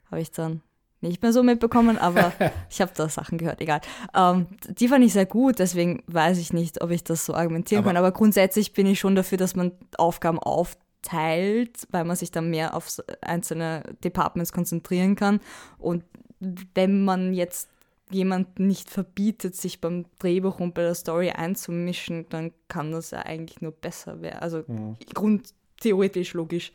habe 0.10 0.22
ich 0.22 0.32
dann 0.32 0.62
nicht 1.02 1.22
mehr 1.22 1.34
so 1.34 1.44
mitbekommen, 1.44 1.98
aber 1.98 2.34
ich 2.70 2.82
habe 2.82 2.92
da 2.96 3.10
Sachen 3.10 3.38
gehört, 3.38 3.62
egal. 3.62 3.82
Ähm, 4.16 4.48
die 4.68 4.88
fand 4.88 5.04
ich 5.06 5.14
sehr 5.14 5.26
gut, 5.26 5.60
deswegen 5.60 6.04
weiß 6.08 6.38
ich 6.38 6.54
nicht, 6.54 6.82
ob 6.82 6.92
ich 6.92 7.04
das 7.04 7.26
so 7.26 7.34
argumentieren 7.34 7.84
aber 7.84 7.92
kann. 7.92 7.98
Aber 7.98 8.12
grundsätzlich 8.12 8.74
bin 8.74 8.88
ich 8.88 9.00
schon 9.00 9.16
dafür, 9.16 9.38
dass 9.38 9.56
man 9.56 9.72
Aufgaben 9.98 10.40
aufteilt, 10.40 11.88
weil 11.92 12.04
man 12.06 12.16
sich 12.16 12.32
dann 12.32 12.50
mehr 12.50 12.76
auf 12.76 13.02
einzelne 13.22 13.84
Departments 14.04 14.52
konzentrieren 14.52 15.16
kann. 15.16 15.40
Und 15.78 16.04
wenn 16.74 17.04
man 17.04 17.34
jetzt 17.34 17.70
jemanden 18.12 18.68
nicht 18.68 18.90
verbietet, 18.90 19.56
sich 19.56 19.82
beim 19.82 20.06
Drehbuch 20.18 20.60
und 20.60 20.74
bei 20.74 20.82
der 20.82 20.96
Story 20.96 21.30
einzumischen, 21.30 22.26
dann 22.30 22.52
kann 22.68 22.92
das 22.92 23.12
ja 23.12 23.20
eigentlich 23.20 23.62
nur 23.62 23.72
besser 23.72 24.22
werden. 24.22 24.40
Also 24.40 24.64
mhm. 24.66 24.98
grundtheoretisch 25.14 26.34
logisch 26.34 26.74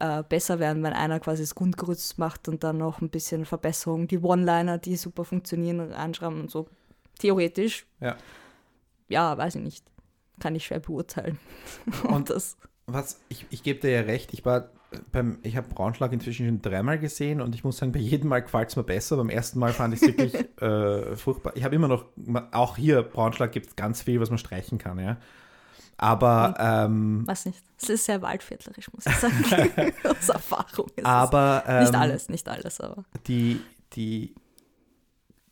äh, 0.00 0.22
besser 0.22 0.58
werden, 0.58 0.82
wenn 0.82 0.92
einer 0.92 1.20
quasi 1.20 1.42
das 1.42 1.54
Grundgerüst 1.54 2.18
macht 2.18 2.48
und 2.48 2.64
dann 2.64 2.78
noch 2.78 3.00
ein 3.00 3.10
bisschen 3.10 3.44
Verbesserung, 3.44 4.08
die 4.08 4.18
One-Liner, 4.18 4.78
die 4.78 4.96
super 4.96 5.24
funktionieren, 5.24 5.92
anschreiben 5.92 6.40
und 6.40 6.50
so. 6.50 6.68
Theoretisch. 7.18 7.86
Ja. 8.00 8.16
Ja, 9.08 9.36
weiß 9.38 9.56
ich 9.56 9.62
nicht. 9.62 9.84
Kann 10.40 10.54
ich 10.54 10.66
schwer 10.66 10.80
beurteilen. 10.80 11.38
Und 12.08 12.28
das. 12.28 12.58
Was, 12.86 13.20
ich, 13.30 13.46
ich 13.48 13.62
gebe 13.62 13.80
dir 13.80 13.90
ja 13.90 14.00
recht, 14.02 14.34
ich 14.34 14.44
war 14.44 14.70
beim, 15.12 15.38
ich 15.42 15.56
habe 15.56 15.68
Braunschlag 15.68 16.12
inzwischen 16.12 16.46
schon 16.46 16.62
dreimal 16.62 16.98
gesehen 16.98 17.40
und 17.40 17.54
ich 17.54 17.64
muss 17.64 17.78
sagen, 17.78 17.92
bei 17.92 17.98
jedem 17.98 18.28
Mal 18.28 18.42
gefällt 18.42 18.68
es 18.68 18.76
mir 18.76 18.84
besser. 18.84 19.16
Beim 19.16 19.30
ersten 19.30 19.58
Mal 19.58 19.72
fand 19.72 19.94
ich 19.94 20.02
es 20.02 20.08
wirklich 20.08 20.34
äh, 20.60 21.16
furchtbar. 21.16 21.52
Ich 21.56 21.64
habe 21.64 21.74
immer 21.74 21.88
noch, 21.88 22.06
auch 22.52 22.76
hier, 22.76 23.02
Braunschlag 23.02 23.52
gibt 23.52 23.68
es 23.68 23.76
ganz 23.76 24.02
viel, 24.02 24.20
was 24.20 24.30
man 24.30 24.38
streichen 24.38 24.78
kann, 24.78 24.98
ja. 24.98 25.16
Aber. 25.98 26.54
Ähm, 26.58 27.22
Was 27.26 27.46
nicht. 27.46 27.62
Es 27.80 27.88
ist 27.88 28.04
sehr 28.04 28.22
waldviertlerisch, 28.22 28.92
muss 28.92 29.06
ich 29.06 29.16
sagen. 29.16 29.44
Aus 30.04 30.28
Erfahrung. 30.28 30.88
Ist 30.94 31.06
aber. 31.06 31.64
Ähm, 31.66 31.80
nicht 31.84 31.94
alles, 31.94 32.28
nicht 32.28 32.48
alles, 32.48 32.80
aber. 32.80 33.04
Die, 33.26 33.60
die. 33.94 34.34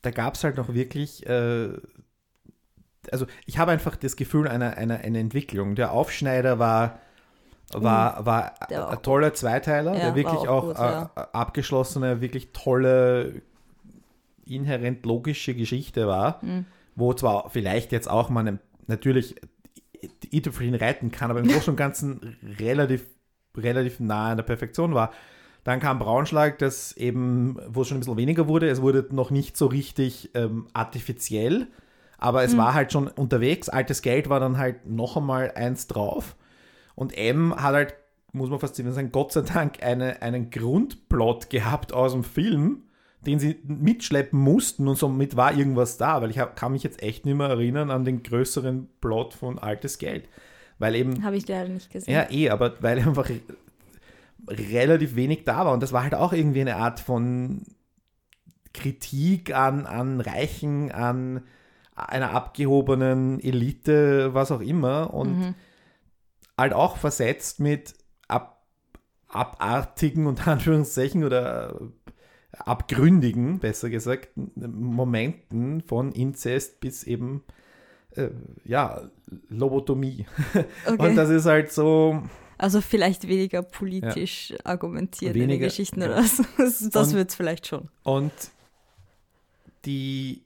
Da 0.03 0.11
gab 0.11 0.35
es 0.35 0.45
halt 0.45 0.57
noch 0.57 0.73
wirklich. 0.73 1.27
Äh, 1.27 1.71
also, 3.11 3.27
ich 3.47 3.59
habe 3.59 3.73
einfach 3.73 3.97
das 3.97 4.17
Gefühl 4.17 4.49
einer, 4.49 4.77
einer, 4.77 4.99
einer 4.99 5.19
Entwicklung. 5.19 5.75
Der 5.75 5.93
Aufschneider 5.93 6.59
war. 6.59 7.01
War, 7.73 8.21
uh, 8.21 8.27
war, 8.27 8.55
war 8.69 8.91
ein 8.91 9.03
toller 9.03 9.33
Zweiteiler, 9.33 9.95
ja, 9.95 10.01
der 10.01 10.15
wirklich 10.15 10.41
auch, 10.41 10.49
auch 10.49 10.67
gut, 10.67 10.79
ja. 10.79 11.11
abgeschlossene, 11.33 12.21
wirklich 12.21 12.53
tolle, 12.53 13.41
inhärent 14.45 15.05
logische 15.07 15.55
Geschichte 15.55 16.07
war, 16.07 16.39
mhm. 16.43 16.67
wo 16.95 17.15
zwar 17.15 17.49
vielleicht 17.49 17.91
jetzt 17.91 18.09
auch 18.09 18.29
man 18.29 18.61
natürlich 18.87 19.35
Ito 20.31 20.53
für 20.53 20.65
ihn 20.65 20.75
reiten 20.75 21.11
kann, 21.11 21.31
aber 21.31 21.41
im 21.41 21.49
Großen 21.49 21.71
und 21.71 21.77
Ganzen 21.77 22.37
relativ, 22.59 23.07
relativ 23.57 24.01
nah 24.01 24.31
an 24.31 24.37
der 24.37 24.45
Perfektion 24.45 24.95
war. 24.95 25.13
Dann 25.65 25.81
kam 25.81 25.99
Braunschlag, 25.99 26.59
das 26.59 26.93
eben, 26.93 27.59
wo 27.69 27.83
es 27.83 27.89
schon 27.89 27.97
ein 27.97 28.01
bisschen 28.01 28.17
weniger 28.17 28.49
wurde. 28.49 28.69
Es 28.69 28.83
wurde 28.83 29.07
noch 29.11 29.31
nicht 29.31 29.57
so 29.57 29.67
richtig 29.67 30.31
ähm, 30.35 30.67
artifiziell, 30.75 31.69
aber 32.19 32.45
es 32.45 32.53
mhm. 32.53 32.59
war 32.59 32.75
halt 32.75 32.93
schon 32.93 33.09
unterwegs. 33.09 33.71
Altes 33.71 34.03
Geld 34.03 34.29
war 34.29 34.41
dann 34.41 34.59
halt 34.59 34.87
noch 34.87 35.17
einmal 35.17 35.53
eins 35.53 35.87
drauf. 35.87 36.37
Und 36.95 37.17
M 37.17 37.55
hat 37.55 37.75
halt, 37.75 37.95
muss 38.33 38.51
man 38.51 38.61
fast 38.61 38.77
sagen, 38.77 39.11
Gott 39.11 39.33
sei 39.33 39.41
Dank 39.41 39.83
eine, 39.83 40.21
einen 40.21 40.51
Grundplot 40.51 41.49
gehabt 41.49 41.93
aus 41.93 42.13
dem 42.13 42.25
Film, 42.25 42.83
den 43.27 43.39
sie 43.39 43.61
mitschleppen 43.67 44.39
mussten 44.39 44.87
und 44.89 44.97
somit 44.97 45.37
war 45.37 45.55
irgendwas 45.57 45.97
da, 45.97 46.21
weil 46.23 46.31
ich 46.31 46.39
hab, 46.39 46.57
kann 46.57 46.73
mich 46.73 46.83
jetzt 46.83 47.03
echt 47.03 47.25
nicht 47.27 47.37
mehr 47.37 47.49
erinnern 47.49 47.91
an 47.91 48.05
den 48.05 48.23
größeren 48.23 48.89
Plot 49.01 49.35
von 49.35 49.59
Altes 49.59 49.99
Geld. 49.99 50.29
Weil 50.79 50.95
eben. 50.97 51.23
Habe 51.25 51.37
ich 51.37 51.47
leider 51.49 51.69
nicht 51.69 51.91
gesehen. 51.91 52.13
Ja, 52.13 52.31
eh, 52.31 52.51
aber 52.51 52.83
weil 52.83 52.99
einfach 52.99 53.29
relativ 54.49 55.17
wenig 55.17 55.45
da 55.45 55.65
war. 55.65 55.73
Und 55.73 55.83
das 55.83 55.93
war 55.93 56.03
halt 56.03 56.15
auch 56.15 56.33
irgendwie 56.33 56.61
eine 56.61 56.77
Art 56.77 57.01
von 57.01 57.63
Kritik 58.73 59.55
an, 59.55 59.87
an 59.87 60.21
Reichen, 60.21 60.91
an 60.93 61.43
einer 61.95 62.33
abgehobenen 62.33 63.39
Elite, 63.41 64.35
was 64.35 64.51
auch 64.51 64.61
immer. 64.61 65.15
Und 65.15 65.39
Mhm. 65.39 65.55
halt 66.59 66.73
auch 66.73 66.97
versetzt 66.97 67.61
mit 67.61 67.95
ab, 68.27 68.67
abartigen 69.29 70.27
und 70.27 70.47
Anführungszeichen 70.49 71.25
oder 71.25 71.81
abgründigen, 72.59 73.59
besser 73.59 73.91
gesagt, 73.91 74.29
Momenten 74.37 75.81
von 75.81 76.13
Inzest 76.13 76.81
bis 76.81 77.05
eben 77.05 77.43
äh, 78.17 78.31
ja, 78.65 79.03
Lobotomie. 79.49 80.27
Okay. 80.87 81.09
Und 81.09 81.17
das 81.17 81.31
ist 81.31 81.47
halt 81.47 81.73
so, 81.73 82.23
Also 82.59 82.81
vielleicht 82.81 83.27
weniger 83.27 83.63
politisch 83.63 84.55
argumentierte 84.65 85.39
Weniger, 85.39 85.67
Geschichten 85.67 86.01
ja. 86.01 86.09
oder 86.09 86.23
so. 86.23 86.45
Das, 86.91 87.15
wird 87.15 87.31
es 87.31 87.35
vielleicht 87.35 87.67
schon. 87.67 87.89
Und 88.03 88.33
die. 89.85 90.43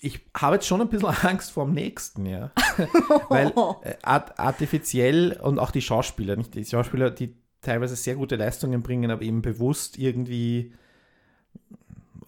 Ich 0.00 0.20
habe 0.36 0.56
jetzt 0.56 0.66
schon 0.66 0.82
ein 0.82 0.88
bisschen 0.88 1.08
Angst 1.22 1.52
vor 1.52 1.64
dem 1.64 1.74
nächsten, 1.74 2.26
ja. 2.26 2.50
Weil 3.28 3.52
äh, 3.82 3.94
art 4.02 4.38
artifiziell 4.38 5.40
und 5.40 5.58
auch 5.58 5.70
die 5.70 5.80
Schauspieler, 5.80 6.36
nicht 6.36 6.54
die 6.54 6.64
Schauspieler, 6.64 7.10
die 7.10 7.34
teilweise 7.64 7.96
sehr 7.96 8.14
gute 8.14 8.36
Leistungen 8.36 8.82
bringen, 8.82 9.10
aber 9.10 9.22
eben 9.22 9.42
bewusst 9.42 9.98
irgendwie, 9.98 10.72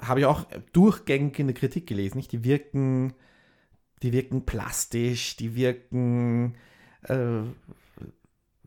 habe 0.01 0.21
ich 0.21 0.27
auch 0.27 0.47
durchgängig 0.73 1.39
in 1.39 1.47
der 1.47 1.55
Kritik 1.55 1.87
gelesen, 1.87 2.17
nicht? 2.17 2.33
Die 2.33 2.45
wirken, 2.45 3.15
die 4.03 4.13
wirken 4.13 4.45
plastisch, 4.45 5.37
die 5.37 5.55
wirken, 5.55 6.55
äh, 7.03 7.43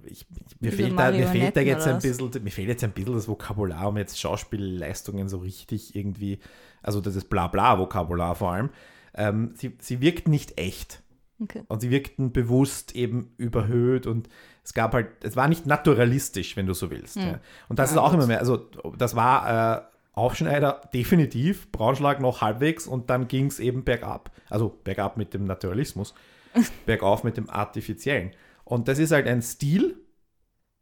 ich, 0.03 0.25
ich, 0.47 0.61
mir, 0.61 0.71
fehlt 0.71 0.97
da, 0.97 1.11
mir 1.11 1.27
fehlt 1.27 1.55
da 1.55 1.61
jetzt 1.61 1.87
ein 1.87 1.99
bisschen, 1.99 2.43
mir 2.43 2.51
fehlt 2.51 2.69
jetzt 2.69 2.83
ein 2.83 2.91
bisschen 2.91 3.13
das 3.13 3.27
Vokabular, 3.27 3.89
um 3.89 3.97
jetzt 3.97 4.19
Schauspielleistungen 4.19 5.29
so 5.29 5.39
richtig 5.39 5.95
irgendwie, 5.95 6.39
also 6.81 7.01
das 7.01 7.15
ist 7.15 7.29
Blabla-Vokabular 7.29 8.35
vor 8.35 8.53
allem. 8.53 8.69
Ähm, 9.13 9.51
sie, 9.55 9.75
sie 9.79 10.01
wirkt 10.01 10.27
nicht 10.27 10.57
echt. 10.57 11.03
Okay. 11.41 11.63
Und 11.67 11.81
sie 11.81 11.89
wirkten 11.89 12.33
bewusst 12.33 12.95
eben 12.95 13.33
überhöht 13.37 14.07
und 14.07 14.27
es 14.63 14.73
gab 14.73 14.93
halt, 14.93 15.07
es 15.23 15.35
war 15.35 15.47
nicht 15.47 15.65
naturalistisch, 15.65 16.55
wenn 16.57 16.65
du 16.65 16.73
so 16.73 16.91
willst. 16.91 17.15
Ja. 17.15 17.39
Und 17.69 17.79
das. 17.79 17.91
Ja, 17.91 17.95
ist 17.97 18.01
auch 18.01 18.13
immer 18.13 18.27
mehr, 18.27 18.39
also 18.39 18.57
das 18.97 19.15
war 19.15 19.77
äh, 19.77 19.81
Aufschneider 20.13 20.81
definitiv, 20.93 21.71
Braunschlag 21.71 22.19
noch 22.19 22.41
halbwegs 22.41 22.87
und 22.87 23.09
dann 23.09 23.27
ging 23.27 23.45
es 23.47 23.59
eben 23.59 23.83
bergab. 23.83 24.31
Also 24.49 24.77
bergab 24.83 25.17
mit 25.17 25.33
dem 25.33 25.45
Naturalismus, 25.45 26.13
bergauf 26.85 27.23
mit 27.23 27.37
dem 27.37 27.49
Artifiziellen. 27.49 28.31
Und 28.63 28.87
das 28.87 28.99
ist 28.99 29.11
halt 29.11 29.27
ein 29.27 29.41
Stil, 29.41 29.97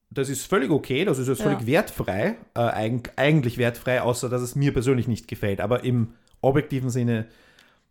das 0.09 0.29
ist 0.29 0.45
völlig 0.47 0.71
okay, 0.71 1.05
das 1.05 1.19
ist 1.19 1.27
jetzt 1.27 1.39
Ja. 1.39 1.45
völlig 1.45 1.65
wertfrei, 1.67 2.37
äh, 2.55 2.59
eig 2.59 3.11
eigentlich 3.15 3.57
wertfrei, 3.57 4.01
außer 4.01 4.29
dass 4.29 4.41
es 4.41 4.55
mir 4.55 4.73
persönlich 4.73 5.07
nicht 5.07 5.27
gefällt. 5.27 5.61
Aber 5.61 5.83
im 5.83 6.13
objektiven 6.41 6.89
Sinne, 6.89 7.27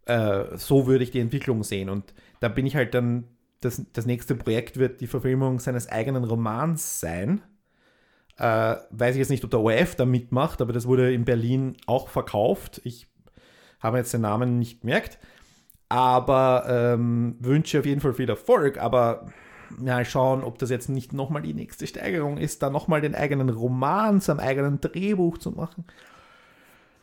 äh, 0.07 0.45
so 0.57 0.87
würde 0.87 1.05
ich 1.05 1.11
die 1.11 1.21
Entwicklung 1.21 1.63
sehen. 1.63 1.89
Und 1.91 2.15
da 2.41 2.49
bin 2.49 2.65
ich 2.67 2.75
halt 2.77 2.95
dann, 2.95 3.25
das, 3.67 3.83
das 3.93 4.07
nächste 4.07 4.35
Projekt 4.35 4.79
wird 4.79 5.01
die 5.01 5.07
Verfilmung 5.07 5.61
seines 5.61 5.89
eigenen 5.89 6.25
Romans 6.25 7.01
sein. 7.01 7.43
Äh, 8.39 8.77
weiß 8.91 9.15
ich 9.15 9.19
jetzt 9.19 9.31
nicht, 9.31 9.45
ob 9.45 9.51
der 9.51 9.61
ORF 9.61 9.95
da 9.95 10.05
mitmacht, 10.05 10.61
aber 10.61 10.73
das 10.73 10.87
wurde 10.87 11.13
in 11.13 11.25
Berlin 11.25 11.77
auch 11.87 12.09
verkauft. 12.09 12.81
Ich 12.85 13.09
habe 13.81 13.99
jetzt 13.99 14.13
den 14.13 14.23
Namen 14.23 14.59
nicht 14.59 14.83
gemerkt, 14.83 15.19
aber 15.89 16.65
ähm, 16.69 17.37
wünsche 17.41 17.79
auf 17.79 17.87
jeden 17.87 18.01
Fall 18.01 18.15
viel 18.15 18.29
Erfolg. 18.29 18.79
Aber 18.79 19.27
ja, 19.85 20.05
schauen, 20.05 20.43
ob 20.43 20.59
das 20.59 20.71
jetzt 20.71 20.89
nicht 20.89 21.13
nochmal 21.13 21.43
die 21.43 21.55
nächste 21.55 21.87
Steigerung 21.87 22.39
ist, 22.39 22.63
da 22.63 22.71
nochmal 22.71 23.01
den 23.01 23.15
eigenen 23.15 23.49
Roman 23.49 24.21
zum 24.21 24.39
eigenen 24.39 24.81
Drehbuch 24.81 25.39
zu 25.39 25.53
machen. 25.53 25.85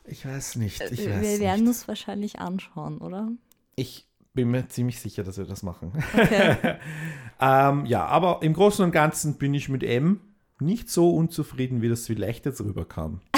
Ich 0.06 0.26
weiß 0.26 0.58
nicht. 0.58 0.82
Ich 0.82 1.10
weiß 1.10 1.22
Wir 1.22 1.40
werden 1.40 1.66
nicht. 1.66 1.72
es 1.72 1.88
wahrscheinlich 1.88 2.40
anschauen, 2.40 2.98
oder? 3.00 3.30
Ich 3.76 4.08
bin 4.34 4.52
mir 4.52 4.68
ziemlich 4.68 5.00
sicher, 5.00 5.24
dass 5.24 5.38
wir 5.38 5.46
das 5.46 5.64
machen. 5.64 5.92
Okay. 6.14 6.78
ähm, 7.40 7.86
ja, 7.86 8.06
aber 8.06 8.40
im 8.42 8.54
Großen 8.54 8.84
und 8.84 8.92
Ganzen 8.92 9.36
bin 9.38 9.54
ich 9.54 9.70
mit 9.70 9.84
M 9.84 10.22
nicht 10.60 10.90
so 10.90 11.14
unzufrieden, 11.16 11.82
wie 11.82 11.90
das 11.90 12.08
vielleicht 12.08 12.46
jetzt 12.46 12.62
rüberkam. 12.62 13.22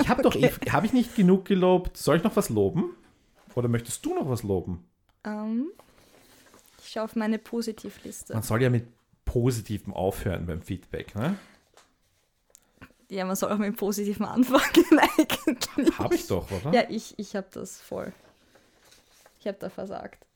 Ich 0.00 0.08
habe 0.08 0.22
doch, 0.22 0.34
eh, 0.34 0.50
habe 0.70 0.86
ich 0.86 0.94
nicht 0.94 1.14
genug 1.14 1.44
gelobt? 1.44 1.98
Soll 1.98 2.16
ich 2.16 2.22
noch 2.22 2.34
was 2.34 2.48
loben? 2.48 2.96
Oder 3.54 3.68
möchtest 3.68 4.06
du 4.06 4.14
noch 4.14 4.26
was 4.26 4.42
loben? 4.42 4.86
ähm, 5.24 5.70
ich 6.82 6.90
schaue 6.90 7.04
auf 7.04 7.14
meine 7.14 7.38
Positivliste. 7.38 8.32
Man 8.32 8.42
soll 8.42 8.62
ja 8.62 8.70
mit 8.70 8.86
Positivem 9.26 9.92
aufhören 9.92 10.46
beim 10.46 10.62
Feedback, 10.62 11.14
ne? 11.14 11.36
Ja, 13.10 13.24
man 13.26 13.36
soll 13.36 13.52
auch 13.52 13.58
mit 13.58 13.76
Positiven 13.76 14.24
anfangen 14.24 14.98
eigentlich. 15.18 15.98
Habe 15.98 16.14
ich 16.14 16.26
doch, 16.26 16.50
oder? 16.50 16.72
Ja, 16.72 16.84
ich, 16.88 17.18
ich 17.18 17.36
habe 17.36 17.48
das 17.52 17.80
voll. 17.80 18.12
Ich 19.40 19.46
habe 19.46 19.58
da 19.58 19.70
versagt. 19.70 20.26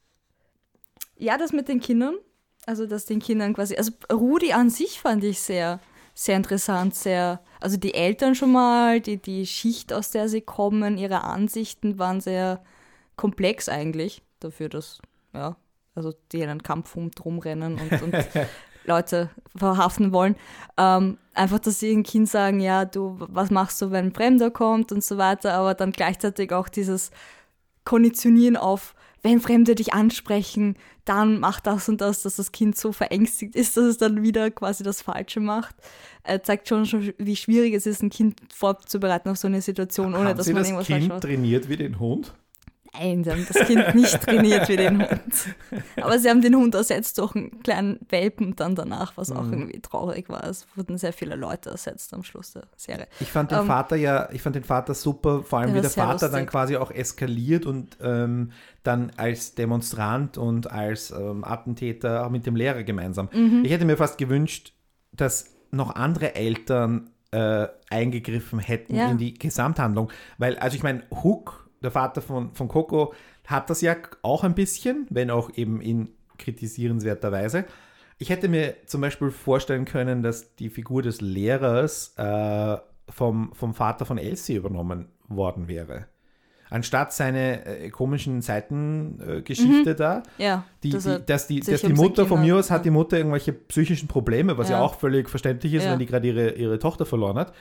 Ja, 1.17 1.39
das 1.39 1.53
mit 1.53 1.69
den 1.69 1.81
Kindern. 1.81 2.17
Also, 2.67 2.87
dass 2.87 3.05
den 3.05 3.21
Kindern 3.21 3.53
quasi. 3.55 3.77
Also, 3.77 3.93
Rudi 4.11 4.53
an 4.53 4.71
sich 4.71 5.01
fand 5.01 5.23
ich 5.23 5.41
sehr, 5.41 5.79
sehr 6.15 6.37
interessant. 6.37 6.95
Sehr. 6.95 7.41
Also, 7.61 7.77
die 7.77 7.95
Eltern 7.95 8.35
schon 8.35 8.53
mal, 8.53 9.01
die, 9.01 9.19
die 9.19 9.47
Schicht, 9.47 9.93
aus 9.93 10.11
der 10.11 10.29
sie 10.29 10.41
kommen, 10.41 10.97
ihre 10.97 11.23
Ansichten 11.25 11.99
waren 11.99 12.21
sehr 12.21 12.65
komplex 13.17 13.69
eigentlich. 13.69 14.23
Dafür, 14.41 14.71
dass. 14.71 14.99
Ja. 15.35 15.57
Also, 15.95 16.15
die 16.33 16.41
in 16.41 16.49
einen 16.49 16.63
Kampfhund 16.63 17.23
rumrennen 17.25 17.79
und, 17.79 18.03
und 18.03 18.15
Leute 18.85 19.31
verhaften 19.55 20.13
wollen. 20.13 20.37
Ähm, 20.77 21.19
einfach, 21.35 21.59
dass 21.59 21.81
sie 21.81 21.91
ihrem 21.91 22.03
Kind 22.03 22.29
sagen, 22.29 22.61
ja, 22.61 22.85
du, 22.85 23.17
was 23.19 23.51
machst 23.51 23.81
du, 23.83 23.91
wenn 23.91 24.07
ein 24.07 24.15
Fremder 24.15 24.51
kommt 24.51 24.93
und 24.93 25.05
so 25.05 25.19
weiter, 25.19 25.55
aber 25.55 25.75
dann 25.75 25.93
gleichzeitig 25.93 26.53
auch 26.53 26.69
dieses 26.69 27.11
Konditionieren 27.85 28.57
auf, 28.57 28.95
wenn 29.23 29.41
Fremde 29.41 29.75
dich 29.75 29.95
ansprechen, 29.95 30.77
dann 31.05 31.41
mach 31.41 31.61
das 31.61 31.89
und 31.89 32.01
das, 32.01 32.23
dass 32.23 32.37
das 32.37 32.53
Kind 32.53 32.77
so 32.77 32.93
verängstigt 32.93 33.57
ist, 33.57 33.77
dass 33.77 33.85
es 33.85 33.99
dann 33.99 34.23
wieder 34.23 34.51
quasi 34.51 34.85
das 34.85 35.03
Falsche 35.03 35.41
macht. 35.41 35.75
Äh, 36.23 36.41
zeigt 36.41 36.69
schon, 36.69 36.87
schon, 36.87 37.13
wie 37.19 37.37
schwierig 37.37 37.75
es 37.75 37.87
ist, 37.87 38.03
ein 38.03 38.11
Kind 38.11 38.41
vorzubereiten 38.55 39.29
auf 39.29 39.39
so 39.39 39.49
eine 39.49 39.63
Situation, 39.63 40.15
ohne 40.15 40.31
Haben 40.31 40.37
dass 40.37 40.47
Sie 40.47 40.53
man 40.53 40.63
das 40.63 40.69
irgendwas 40.69 40.87
Kind 40.87 41.23
trainiert 41.23 41.69
wie 41.69 41.77
den 41.77 41.99
Hund? 41.99 42.35
Nein, 42.99 43.25
sie 43.25 43.31
haben 43.31 43.47
das 43.47 43.67
Kind 43.67 43.95
nicht 43.95 44.21
trainiert 44.23 44.69
wie 44.69 44.77
den 44.77 45.01
Hund. 45.01 45.21
Aber 46.01 46.19
sie 46.19 46.29
haben 46.31 46.41
den 46.43 46.55
Hund 46.55 46.75
ersetzt 46.75 47.19
durch 47.19 47.35
einen 47.35 47.63
kleinen 47.63 47.99
Welpen 48.09 48.55
dann 48.57 48.75
danach, 48.75 49.17
was 49.17 49.31
Mhm. 49.31 49.37
auch 49.37 49.45
irgendwie 49.51 49.81
traurig 49.81 50.29
war. 50.29 50.45
Es 50.45 50.67
wurden 50.77 50.97
sehr 50.99 51.13
viele 51.13 51.37
Leute 51.37 51.71
ersetzt 51.71 52.15
am 52.15 52.23
Schluss 52.23 52.53
der 52.53 52.65
Serie. 52.77 53.07
Ich 53.21 53.31
fand 53.31 53.51
den 53.51 53.59
Ähm, 53.61 53.67
Vater 53.67 53.97
ja, 53.97 54.29
ich 54.33 54.43
fand 54.43 54.57
den 54.57 54.65
Vater 54.65 54.95
super, 54.95 55.43
vor 55.43 55.59
allem 55.61 55.75
wie 55.75 55.81
der 55.81 55.91
Vater 55.91 56.29
dann 56.29 56.33
lustig. 56.43 56.51
quasi 56.51 56.77
auch 56.77 56.91
eskaliert 56.91 57.67
und 57.67 57.97
ähm, 58.03 58.53
dann 58.83 59.13
als 59.17 59.55
Demonstrant 59.55 60.39
und 60.39 60.71
als 60.71 61.11
ähm, 61.11 61.45
Attentäter 61.45 62.27
auch 62.27 62.31
mit 62.31 62.47
dem 62.47 62.57
Lehrer 62.57 62.83
gemeinsam. 62.85 63.29
Mhm. 63.33 63.63
Ich 63.65 63.73
hätte 63.73 63.85
mir 63.85 63.97
fast 63.97 64.19
gewünscht, 64.19 64.73
dass 65.13 65.51
noch 65.71 65.95
andere 65.97 66.35
Eltern 66.35 67.11
äh, 67.33 67.67
eingegriffen 67.91 68.61
hätten 68.61 68.95
Ja. 68.95 69.11
in 69.11 69.19
die 69.19 69.35
Gesamthandlung. 69.35 70.11
Weil, 70.39 70.57
also 70.59 70.77
ich 70.77 70.83
meine, 70.85 71.03
Hook, 71.11 71.64
der 71.85 71.93
Vater 71.93 72.21
von, 72.21 72.53
von 72.55 72.69
Coco, 72.69 73.15
hat 73.47 73.71
das 73.71 73.81
ja 73.81 73.95
auch 74.23 74.43
ein 74.43 74.55
bisschen, 74.55 75.07
wenn 75.11 75.31
auch 75.31 75.51
eben 75.57 75.81
in 75.81 76.09
kritisierenswerter 76.39 77.31
Weise. 77.31 77.65
Ich 78.19 78.31
hätte 78.31 78.49
mir 78.49 78.75
zum 78.87 79.01
Beispiel 79.01 79.31
vorstellen 79.31 79.85
können, 79.85 80.23
dass 80.23 80.55
die 80.57 80.71
Figur 80.71 81.03
des 81.03 81.21
Lehrers 81.21 82.15
äh, 82.17 82.77
vom, 83.09 83.53
vom 83.55 83.75
Vater 83.75 84.05
von 84.05 84.19
Elsie 84.19 84.55
übernommen 84.57 85.09
worden 85.29 85.69
wäre. 85.69 86.07
Anstatt 86.71 87.13
seine 87.13 87.65
äh, 87.67 87.91
komischen 87.91 88.41
Seitengeschichte 88.41 89.33
äh, 89.39 89.43
Geschichte 89.43 89.95
da, 89.95 90.23
Ja, 90.39 90.65
die, 90.83 90.91
dass 90.91 91.05
die, 91.05 91.27
dass 91.27 91.47
die, 91.47 91.61
dass 91.61 91.83
die 91.83 91.87
um 91.89 91.93
Mutter 91.99 92.27
von 92.27 92.41
mir 92.41 92.55
hat, 92.55 92.61
aus 92.61 92.71
hat 92.71 92.85
die 92.85 92.91
Mutter 92.91 93.17
irgendwelche 93.17 93.53
psychischen 93.53 94.09
Probleme, 94.09 94.57
was 94.57 94.71
ja, 94.71 94.79
Ja. 94.79 94.83
auch 94.83 94.95
völlig 94.95 95.29
verständlich 95.29 95.75
ist, 95.75 95.85
Ja. 95.85 95.93
wenn 95.93 95.99
die 95.99 96.07
gerade 96.07 96.27
ihre, 96.27 96.51
ihre 96.53 96.79
Tochter 96.79 97.07
verloren 97.07 97.37
hat. 97.39 97.53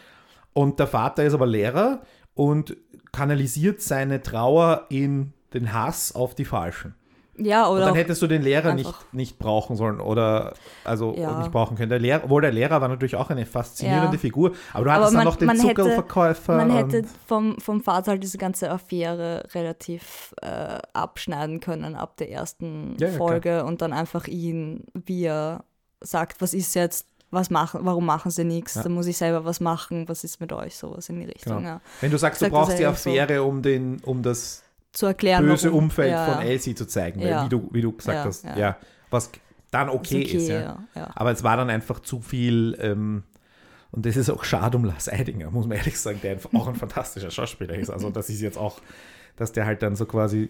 Und 0.54 0.80
der 0.80 0.88
Vater 0.88 1.24
ist 1.24 1.34
aber 1.34 1.46
Lehrer 1.48 2.02
und 2.36 2.76
kanalisiert 3.12 3.82
seine 3.82 4.22
Trauer 4.22 4.86
in 4.90 5.34
den 5.54 5.74
Hass 5.74 6.14
auf 6.16 6.34
die 6.36 6.46
Falschen. 6.46 6.96
Ja, 7.36 7.66
Und 7.66 7.78
oder 7.78 7.86
dann 7.86 7.92
auch, 7.94 7.96
hättest 7.98 8.22
du 8.22 8.28
den 8.28 8.44
Lehrer 8.44 8.76
nicht, 8.76 8.94
nicht 9.12 9.40
brauchen 9.40 9.76
sollen 9.76 10.00
oder 10.00 10.54
also 10.84 11.16
Ja. 11.18 11.40
nicht 11.40 11.52
brauchen 11.52 11.76
können. 11.76 11.90
Der 11.90 11.98
Lehrer, 11.98 12.24
obwohl 12.26 12.44
der 12.44 12.52
Lehrer 12.52 12.80
war 12.80 12.88
natürlich 12.88 13.16
auch 13.16 13.32
eine 13.32 13.48
faszinierende 13.48 14.18
Ja. 14.18 14.20
Figur, 14.20 14.52
aber 14.72 14.86
du 14.86 14.92
Aber 14.92 15.00
hattest 15.02 15.10
dann 15.16 15.18
man- 15.18 15.26
noch 15.26 15.36
den 15.38 15.56
Zuckerverkäufer. 15.56 16.58
man 16.58 16.70
und- 16.70 16.78
hätte 16.94 17.08
vom, 17.26 17.60
vom 17.60 17.82
Vater 17.82 18.12
halt 18.12 18.24
diese 18.24 18.38
ganze 18.38 18.70
Affäre 18.70 19.48
relativ 19.56 20.36
äh, 20.44 20.78
abschneiden 20.94 21.60
können 21.60 21.96
ab 21.96 22.18
der 22.18 22.30
ersten 22.30 22.96
Ja, 23.00 23.08
Folge 23.10 23.66
und 23.66 23.82
dann 23.82 23.94
einfach 23.94 24.28
ihn, 24.28 24.86
wie 24.94 25.24
er 25.24 25.64
sagt, 26.02 26.40
was 26.40 26.54
ist 26.54 26.76
jetzt, 26.76 27.08
was 27.34 27.50
machen, 27.50 27.82
warum 27.84 28.06
machen 28.06 28.32
sie 28.32 28.44
nichts? 28.44 28.76
Ja. 28.76 28.84
Dann 28.84 28.94
muss 28.94 29.08
ich 29.08 29.18
selber 29.18 29.44
was 29.46 29.60
machen, 29.60 30.08
was 30.08 30.24
ist 30.24 30.40
mit 30.40 30.54
euch, 30.54 30.76
sowas 30.76 31.10
in 31.10 31.20
die 31.20 31.26
Richtung, 31.26 31.58
Genau. 31.58 31.68
ja. 31.68 31.82
Wenn 32.02 32.12
du 32.12 32.18
sagst, 32.18 32.42
du 32.42 32.46
das 32.46 32.52
brauchst 32.52 32.80
die 32.80 32.86
eigentlich 32.86 33.00
so. 33.00 33.10
Affäre, 33.10 33.44
um, 33.44 33.62
den, 33.62 34.00
um 34.04 34.22
das 34.22 34.64
Zu 34.92 35.08
erklären, 35.08 35.46
böse 35.46 35.70
warum, 35.70 35.86
Umfeld 35.86 36.12
ja, 36.12 36.26
von 36.34 36.44
Elsie 36.44 36.76
zu 36.76 36.86
zeigen, 36.86 37.22
weil 37.22 37.46
wie, 37.46 37.50
du, 37.50 37.70
wie 37.72 37.82
du 37.82 37.92
gesagt 37.92 38.20
Ja, 38.20 38.26
hast, 38.26 38.46
ja. 38.58 38.78
was 39.10 39.32
dann 39.72 39.90
ist 39.90 39.96
okay, 39.96 40.22
ist. 40.22 40.48
Ja. 40.50 40.78
Aber 41.16 41.32
es 41.32 41.44
war 41.44 41.58
dann 41.58 41.70
einfach 41.70 42.00
zu 42.00 42.22
viel, 42.22 42.78
ähm, 42.80 43.24
und 43.92 44.06
das 44.06 44.16
ist 44.18 44.30
auch 44.30 44.44
schade 44.44 44.78
um 44.78 44.86
Lars 44.86 45.10
Eidinger, 45.10 45.50
muss 45.52 45.66
man 45.68 45.78
ehrlich 45.78 46.00
sagen, 46.00 46.20
der 46.22 46.38
auch 46.54 46.68
ein 46.68 46.76
fantastischer 46.86 47.32
Schauspieler 47.32 47.76
ist. 47.76 47.90
Also 47.90 48.10
das 48.10 48.30
ist 48.30 48.42
jetzt 48.42 48.58
auch, 48.58 48.80
dass 49.36 49.52
der 49.52 49.66
halt 49.66 49.82
dann 49.82 49.96
so 49.96 50.06
quasi, 50.06 50.50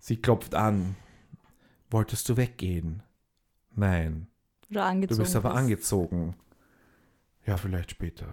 sie 0.00 0.16
klopft 0.16 0.54
an, 0.54 0.96
wolltest 1.90 2.28
du 2.28 2.36
weggehen? 2.36 3.02
Nein, 3.74 4.26
Oder 4.72 4.82
du 4.82 4.86
angezogen. 4.90 5.22
bist 5.22 5.36
aber 5.36 5.50
bist. 5.50 5.58
angezogen. 5.62 6.34
Ja, 7.46 7.56
vielleicht 7.56 7.90
später. 7.92 8.26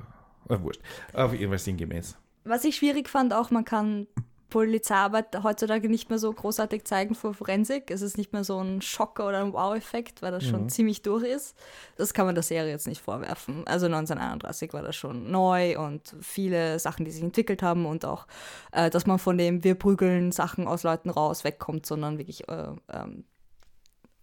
Äh, 0.50 0.60
wurscht. 0.62 0.82
Auf 1.14 1.34
jeden 1.34 1.50
Fall 1.50 1.60
sinngemäß. 1.60 2.18
Was 2.44 2.64
ich 2.64 2.76
schwierig 2.78 3.10
fand, 3.10 3.34
auch 3.34 3.52
man 3.52 3.66
kann 3.66 4.08
Polizeiarbeit 4.50 5.44
heutzutage 5.44 5.90
nicht 5.90 6.10
mehr 6.10 6.18
so 6.18 6.34
großartig 6.34 6.84
zeigen 6.86 7.14
für 7.14 7.36
Forensik. 7.36 7.92
Es 7.92 8.02
ist 8.02 8.18
nicht 8.18 8.34
mehr 8.34 8.44
so 8.44 8.60
ein 8.60 8.82
Schocker 8.82 9.28
oder 9.28 9.42
ein 9.44 9.54
Wow-Effekt, 9.54 10.24
weil 10.24 10.32
das 10.32 10.44
schon 10.44 10.64
Mhm. 10.64 10.70
ziemlich 10.70 11.04
durch 11.04 11.24
ist. 11.24 11.56
Das 11.98 12.16
kann 12.16 12.26
man 12.26 12.34
der 12.34 12.44
Serie 12.44 12.72
jetzt 12.72 12.88
nicht 12.88 13.02
vorwerfen. 13.02 13.68
Also 13.68 13.86
1931 13.86 14.74
war 14.74 14.82
das 14.82 14.96
schon 14.96 15.30
neu 15.30 15.78
und 15.80 16.16
viele 16.22 16.80
Sachen, 16.80 17.06
die 17.06 17.12
sich 17.12 17.22
entwickelt 17.22 17.62
haben 17.62 17.86
und 17.86 18.06
auch, 18.06 18.26
äh, 18.72 18.90
dass 18.90 19.06
man 19.06 19.20
von 19.20 19.38
dem 19.38 19.64
wir 19.64 19.76
prügeln 19.76 20.32
Sachen 20.32 20.68
aus 20.68 20.82
Leuten 20.82 21.12
raus 21.12 21.44
wegkommt, 21.44 21.86
sondern 21.86 22.18
wirklich 22.18 22.50
äh, 22.50 22.70
ähm, 22.92 23.26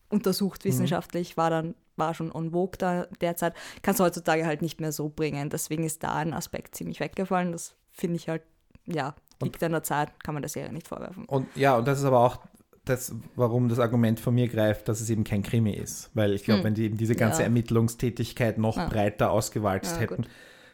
untersucht 0.09 0.65
wissenschaftlich, 0.65 1.37
war 1.37 1.51
dann 1.51 1.75
war 1.99 2.13
schon 2.13 2.31
on 2.31 2.51
vogue 2.51 2.77
da 2.79 3.07
derzeit, 3.23 3.55
kannst 3.81 4.01
du 4.01 4.05
heutzutage 4.05 4.45
halt 4.45 4.61
nicht 4.61 4.81
mehr 4.83 4.93
so 4.93 5.09
bringen. 5.09 5.49
Deswegen 5.49 5.83
ist 5.85 6.03
da 6.03 6.15
ein 6.17 6.35
Aspekt 6.35 6.75
ziemlich 6.75 7.01
weggefallen. 7.01 7.53
Das 7.53 7.75
finde 7.91 8.17
ich 8.17 8.29
halt, 8.29 8.43
ja, 8.85 9.15
liegt 9.43 9.63
an 9.63 9.73
der 9.73 9.83
Zeit, 9.83 10.21
kann 10.23 10.35
man 10.35 10.43
der 10.43 10.51
Serie 10.51 10.73
nicht 10.75 10.87
vorwerfen. 10.89 11.25
Und 11.25 11.47
ja, 11.57 11.77
und 11.79 11.89
das 11.89 11.99
ist 12.01 12.05
aber 12.05 12.21
auch 12.21 12.39
das, 12.85 13.15
warum 13.35 13.69
das 13.71 13.79
Argument 13.79 14.21
von 14.21 14.35
mir 14.35 14.47
greift, 14.47 14.89
dass 14.89 15.01
es 15.01 15.09
eben 15.09 15.25
kein 15.25 15.43
Krimi 15.43 15.73
ist. 15.73 16.11
Weil 16.13 16.35
ich 16.35 16.45
glaube, 16.45 16.65
wenn 16.65 16.75
die 16.75 16.85
eben 16.85 16.99
diese 16.99 17.17
ganze 17.17 17.39
Hm. 17.39 17.41
Ja. 17.41 17.47
Ermittlungstätigkeit 17.47 18.59
noch 18.59 18.77
Ja. 18.77 18.89
breiter 18.89 19.31
ausgewalzt 19.31 19.95
Ja, 19.97 20.03
hätten, 20.03 20.17
gut. 20.17 20.29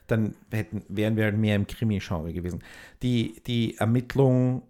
dann 0.09 0.35
hätten, 0.51 0.83
wären 0.89 1.17
wir 1.17 1.25
halt 1.25 1.37
mehr 1.39 1.55
im 1.57 1.67
Krimi-Genre 1.69 2.33
gewesen. 2.33 2.63
Die, 3.03 3.41
die 3.47 3.77
Ermittlung 3.79 4.63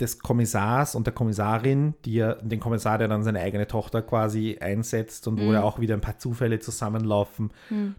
des 0.00 0.18
Kommissars 0.18 0.94
und 0.94 1.06
der 1.06 1.12
Kommissarin, 1.14 1.94
die 2.04 2.14
ja, 2.14 2.34
den 2.36 2.58
Kommissar, 2.60 2.98
der 2.98 3.08
dann 3.08 3.22
seine 3.22 3.40
eigene 3.40 3.66
Tochter 3.66 4.02
quasi 4.02 4.58
einsetzt 4.60 5.28
und 5.28 5.38
Hm. 5.38 5.46
wo 5.46 5.52
ja 5.52 5.62
auch 5.62 5.78
wieder 5.78 5.94
ein 5.94 6.00
paar 6.00 6.18
Zufälle 6.18 6.58
zusammenlaufen, 6.58 7.52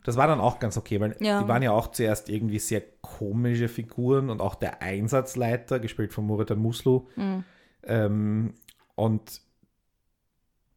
das 0.03 0.17
war 0.17 0.27
dann 0.27 0.39
auch 0.39 0.59
ganz 0.59 0.77
okay, 0.77 0.99
weil 0.99 1.15
Ja. 1.19 1.41
die 1.41 1.47
waren 1.47 1.61
ja 1.63 1.71
auch 1.71 1.91
zuerst 1.91 2.29
irgendwie 2.29 2.59
sehr 2.59 2.81
komische 3.01 3.67
Figuren 3.67 4.29
und 4.29 4.41
auch 4.41 4.55
der 4.55 4.81
Einsatzleiter, 4.81 5.79
gespielt 5.79 6.13
von 6.13 6.25
Murat 6.25 6.55
Muslu, 6.57 7.07
Mhm. 7.15 7.43
ähm, 7.83 8.53
und 8.95 9.41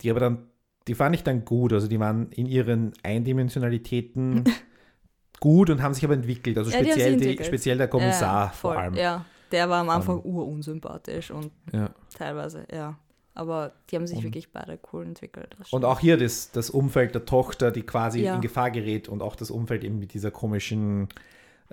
die 0.01 0.11
aber 0.11 0.21
dann, 0.21 0.47
die 0.87 0.95
fand 0.95 1.15
ich 1.15 1.23
dann 1.23 1.45
gut, 1.45 1.73
also 1.73 1.89
die 1.89 1.99
waren 2.01 2.31
in 2.33 2.47
ihren 2.47 2.93
Eindimensionalitäten 3.03 4.45
gut 5.41 5.71
und 5.71 5.83
haben 5.83 5.95
sich 5.95 6.05
aber 6.05 6.15
entwickelt, 6.15 6.59
also 6.59 6.71
Ja, 6.71 6.79
speziell, 6.79 7.17
die, 7.17 7.43
speziell 7.45 7.79
der 7.79 7.89
Kommissar 7.89 8.47
ja, 8.47 8.49
vor 8.51 8.73
voll, 8.75 8.83
allem. 8.83 8.95
Ja, 8.95 9.25
der 9.55 9.69
war 9.71 9.81
am 9.81 9.89
Anfang 9.89 10.21
urunsympathisch 10.23 11.31
und 11.31 11.51
Ja. 11.73 11.91
teilweise, 12.17 12.67
ja. 12.73 12.99
Aber 13.37 13.73
die 13.91 13.97
haben 13.97 14.07
sich 14.07 14.19
Und- 14.19 14.25
wirklich 14.25 14.53
beide 14.53 14.79
cool 14.93 15.05
entwickelt. 15.05 15.57
Und 15.73 15.85
auch 15.85 15.99
hier 16.01 16.17
das, 16.17 16.51
das 16.53 16.71
Umfeld 16.71 17.15
der 17.15 17.25
Tochter, 17.25 17.71
die 17.73 17.83
quasi 17.83 18.23
Ja. 18.23 18.35
in 18.37 18.41
Gefahr 18.41 18.71
gerät 18.71 19.09
und 19.09 19.23
auch 19.23 19.35
das 19.37 19.51
Umfeld 19.51 19.83
eben 19.85 19.99
mit 19.99 20.13
dieser 20.15 20.31
komischen 20.31 21.09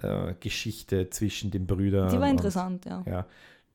äh, 0.02 0.34
Geschichte 0.40 1.10
zwischen 1.10 1.52
den 1.52 1.68
Brüdern. 1.68 2.10
Die 2.10 2.16
war 2.16 2.24
und- 2.24 2.30
interessant, 2.32 2.86
ja. 2.86 3.04
Ja, 3.06 3.26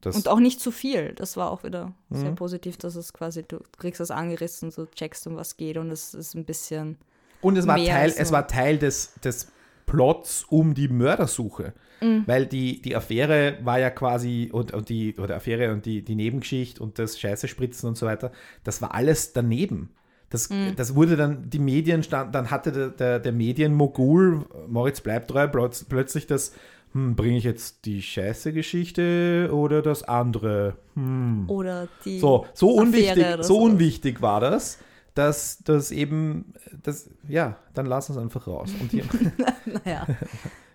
das, 0.00 0.16
Und 0.16 0.28
auch 0.28 0.40
nicht 0.40 0.61
zu 0.61 0.70
viel. 0.72 1.12
Das 1.12 1.36
war 1.36 1.50
auch 1.50 1.62
wieder 1.62 1.92
sehr 2.11 2.30
Mhm. 2.30 2.36
positiv, 2.36 2.78
dass 2.78 2.96
es 2.96 3.12
quasi, 3.12 3.42
du 3.42 3.59
kriegst 3.78 4.00
das 4.00 4.11
angerissen, 4.11 4.70
so 4.70 4.86
checkst, 4.86 5.26
um 5.26 5.36
was 5.36 5.57
geht 5.59 5.76
und 5.76 5.90
es 5.90 6.14
ist 6.14 6.34
ein 6.34 6.44
bisschen. 6.46 6.96
Und 7.42 7.57
es 7.59 7.66
war 7.66 7.76
Teil, 7.76 8.12
es 8.16 8.32
war 8.32 8.48
Teil 8.48 8.78
des, 8.78 9.12
des 9.22 9.52
Plots 9.87 10.45
um 10.49 10.74
die 10.74 10.89
Mördersuche. 10.89 11.72
Mhm. 12.01 12.24
Weil 12.26 12.47
die, 12.47 12.82
die 12.82 12.95
Affäre 12.95 13.59
war 13.62 13.78
ja 13.78 13.89
quasi, 13.91 14.51
und, 14.53 14.72
und 14.74 14.89
die, 14.89 15.16
oder 15.16 15.37
Affäre 15.37 15.72
und 15.72 15.87
die, 15.87 16.03
die 16.05 16.14
Nebengeschichte 16.14 16.82
und 16.82 16.99
das 16.99 17.18
Scheiße 17.18 17.49
spritzen 17.49 17.89
und 17.89 17.97
so 17.97 18.05
weiter, 18.07 18.32
das 18.64 18.82
war 18.82 18.95
alles 18.95 19.32
daneben. 19.32 19.91
Das, 20.28 20.51
Mhm. 20.51 20.74
das 20.76 20.95
wurde 20.97 21.16
dann, 21.16 21.49
die 21.49 21.61
Medien 21.61 22.03
stand, 22.03 22.34
dann 22.34 22.51
hatte 22.51 22.72
der, 22.72 22.89
der, 22.91 23.18
der 23.20 23.32
Medienmogul, 23.32 24.45
Moritz 24.68 25.01
Bleibtreu, 25.01 25.45
plötz- 25.47 25.87
plötzlich 25.89 26.26
das, 26.26 26.53
hm, 26.93 27.14
bringe 27.14 27.39
ich 27.39 27.45
jetzt 27.45 27.84
die 27.87 28.03
Scheiße-Geschichte 28.03 29.51
oder 29.53 29.82
das 29.82 30.03
andere? 30.03 30.76
Hm. 30.95 31.45
Oder 31.49 31.89
die. 32.05 32.18
So, 32.18 32.47
so 32.55 32.70
unwichtig, 32.70 33.24
so 33.41 33.43
sowas. 33.43 33.51
unwichtig 33.72 34.20
war 34.22 34.41
das, 34.41 34.78
dass 35.16 35.58
das 35.64 35.90
eben, 35.92 36.52
das, 36.82 37.08
ja, 37.26 37.56
dann 37.72 37.86
lass 37.86 38.10
uns 38.10 38.18
einfach 38.18 38.46
raus. 38.46 38.70
Und 38.78 38.90
hier, 38.90 39.04
Naja, 39.84 40.06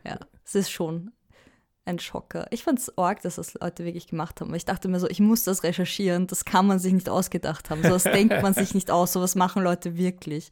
ja, 0.04 0.20
es 0.44 0.56
ist 0.56 0.72
schon 0.72 1.12
ein 1.86 2.00
Schocker. 2.00 2.48
Ich 2.50 2.64
fand 2.64 2.80
es 2.80 2.98
arg, 2.98 3.22
dass 3.22 3.36
das 3.36 3.54
Leute 3.54 3.86
wirklich 3.86 4.08
gemacht 4.08 4.42
haben. 4.42 4.54
Ich 4.56 4.66
dachte 4.66 4.88
mir 4.88 5.00
so, 5.00 5.08
ich 5.08 5.20
muss 5.20 5.44
das 5.44 5.62
recherchieren. 5.62 6.26
Das 6.26 6.44
kann 6.44 6.66
man 6.66 6.80
sich 6.80 6.92
nicht 6.92 7.08
ausgedacht 7.08 7.70
haben. 7.70 7.84
Sowas 7.84 8.04
denkt 8.04 8.42
man 8.42 8.56
sich 8.56 8.74
nicht 8.74 8.90
aus. 8.90 9.14
Sowas 9.14 9.36
machen 9.36 9.64
Leute 9.64 9.96
wirklich. 9.96 10.52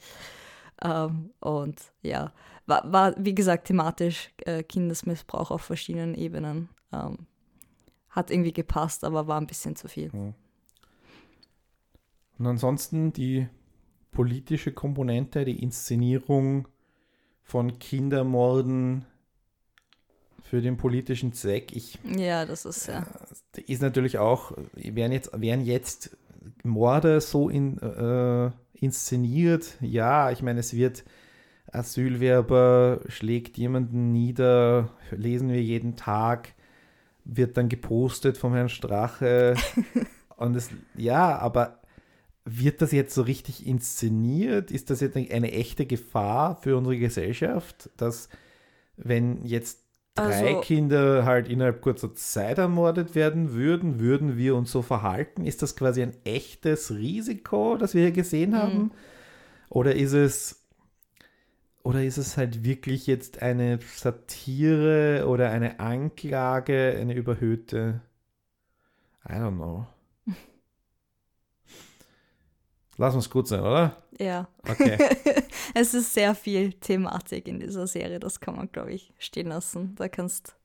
Ähm, 0.84 1.32
und 1.40 1.82
ja, 2.04 2.32
war, 2.68 2.92
war, 2.92 3.16
wie 3.18 3.34
gesagt, 3.34 3.68
thematisch 3.68 4.30
äh, 4.46 4.62
Kindesmissbrauch 4.62 5.50
auf 5.50 5.64
verschiedenen 5.64 6.14
Ebenen. 6.14 6.70
Ähm, 6.94 7.26
hat 8.12 8.30
irgendwie 8.30 8.54
gepasst, 8.54 9.04
aber 9.04 9.28
war 9.28 9.42
ein 9.42 9.48
bisschen 9.48 9.76
zu 9.76 9.88
viel. 9.88 10.12
und 10.12 10.36
ansonsten 12.46 13.14
die 13.14 13.48
politische 14.20 14.74
Komponente, 14.74 15.46
die 15.46 15.64
Inszenierung 15.64 16.68
von 17.42 17.80
Kindermorden 17.80 19.06
für 20.44 20.60
den 20.60 20.76
politischen 20.76 21.32
Zweck. 21.32 21.74
Ich 21.74 21.98
Ja, 22.04 22.46
das 22.46 22.66
ist 22.66 22.88
ja. 22.88 23.08
ist 23.66 23.82
natürlich 23.82 24.18
auch, 24.18 24.52
werden 24.74 25.14
jetzt, 25.14 25.40
werden 25.40 25.64
jetzt 25.64 26.18
Morde 26.64 27.22
so 27.22 27.48
in, 27.48 27.78
äh, 27.78 28.52
inszeniert? 28.74 29.78
Ja, 29.80 30.32
ich 30.32 30.42
meine, 30.42 30.60
es 30.60 30.74
wird 30.74 31.06
Asylwerber 31.72 33.00
schlägt 33.08 33.58
jemanden 33.58 34.12
nieder, 34.12 34.90
lesen 35.12 35.48
wir 35.48 35.64
jeden 35.64 35.96
Tag, 35.96 36.56
wird 37.24 37.56
dann 37.56 37.70
gepostet 37.70 38.38
vom 38.38 38.54
Herrn 38.54 38.68
Strache. 38.68 39.56
Und 40.36 40.58
es, 40.58 40.72
ja, 40.98 41.38
aber 41.38 41.79
wird 42.58 42.82
das 42.82 42.92
jetzt 42.92 43.14
so 43.14 43.22
richtig 43.22 43.66
inszeniert? 43.68 44.72
Ist 44.72 44.90
das 44.90 45.02
jetzt 45.02 45.16
eine 45.18 45.52
echte 45.52 45.86
Gefahr 45.86 46.56
für 46.62 46.78
unsere 46.78 46.98
Gesellschaft, 46.98 47.90
dass 47.98 48.30
wenn 48.98 49.46
jetzt 49.46 49.84
drei 50.16 50.50
Also- 50.56 50.62
Kinder 50.62 51.26
halt 51.26 51.48
innerhalb 51.48 51.82
kurzer 51.82 52.14
Zeit 52.16 52.58
ermordet 52.58 53.16
werden 53.16 53.54
würden, 53.54 54.00
würden 54.00 54.38
wir 54.38 54.56
uns 54.56 54.72
so 54.72 54.82
verhalten? 54.82 55.46
Ist 55.46 55.62
das 55.62 55.76
quasi 55.76 56.02
ein 56.02 56.16
echtes 56.26 56.92
Risiko, 56.92 57.78
das 57.78 57.94
wir 57.94 58.02
hier 58.04 58.12
gesehen 58.12 58.56
haben? 58.56 58.92
Oder 59.70 59.96
ist 59.96 60.14
es 60.14 60.56
oder 61.82 62.04
ist 62.04 62.18
es 62.18 62.36
halt 62.36 62.64
wirklich 62.66 63.08
jetzt 63.08 63.42
eine 63.42 63.80
Satire 63.96 65.26
oder 65.28 65.50
eine 65.52 65.80
Anklage, 65.80 66.98
eine 67.00 67.14
überhöhte? 67.14 68.02
I 69.28 69.34
don't 69.34 69.56
know. 69.56 69.88
Lass 73.00 73.16
uns 73.16 73.30
gut 73.30 73.48
sein, 73.48 73.62
oder? 73.62 73.96
Ja. 74.20 74.50
Okay. 74.68 74.98
es 75.74 75.94
ist 75.94 76.14
sehr 76.14 76.36
viel 76.36 76.74
Thematik 76.74 77.48
in 77.48 77.62
dieser 77.62 77.88
Serie, 77.88 78.20
das 78.20 78.42
kann 78.42 78.58
man, 78.58 78.70
glaube 78.74 78.92
ich, 78.92 79.14
stehen 79.18 79.48
lassen. 79.48 79.96
Da 79.96 80.10
kannst 80.10 80.58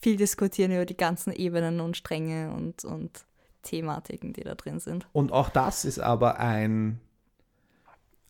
viel 0.00 0.16
diskutieren 0.16 0.72
über 0.72 0.84
die 0.84 0.96
ganzen 0.96 1.32
Ebenen 1.32 1.78
und 1.78 1.96
Stränge 1.96 2.52
und, 2.52 2.84
und 2.84 3.24
Thematiken, 3.62 4.32
die 4.32 4.42
da 4.42 4.56
drin 4.56 4.80
sind. 4.80 5.06
Und 5.12 5.30
auch 5.30 5.48
das 5.48 5.84
ist 5.84 6.00
aber 6.00 6.40
ein. 6.40 7.00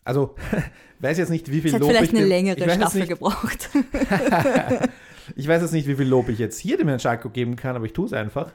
Also, 0.05 0.35
weiß 0.99 1.17
jetzt 1.17 1.31
nicht, 1.31 1.51
wie 1.51 1.63
viel 1.63 1.73
Lob 1.73 1.89
vielleicht 1.89 2.13
ich 2.13 2.19
eine 2.19 2.21
dem- 2.21 2.29
längere 2.29 2.57
ich 2.57 2.63
weiß 2.63 2.69
jetzt 2.69 2.77
Staffel 2.77 3.01
nicht, 3.01 3.09
gebraucht. 3.09 3.71
Ich 5.37 5.47
weiß 5.47 5.63
jetzt 5.63 5.73
nicht, 5.73 5.87
wie 5.87 5.95
viel 5.95 6.09
Lob 6.09 6.29
ich 6.29 6.41
jetzt 6.41 6.59
hier 6.59 6.77
dem 6.77 6.89
Herrn 6.89 6.99
Schalko 6.99 7.31
geben 7.31 7.55
kann, 7.55 7.77
aber 7.77 7.85
ich 7.85 7.93
tue 7.93 8.07
es 8.07 8.13
einfach. 8.13 8.49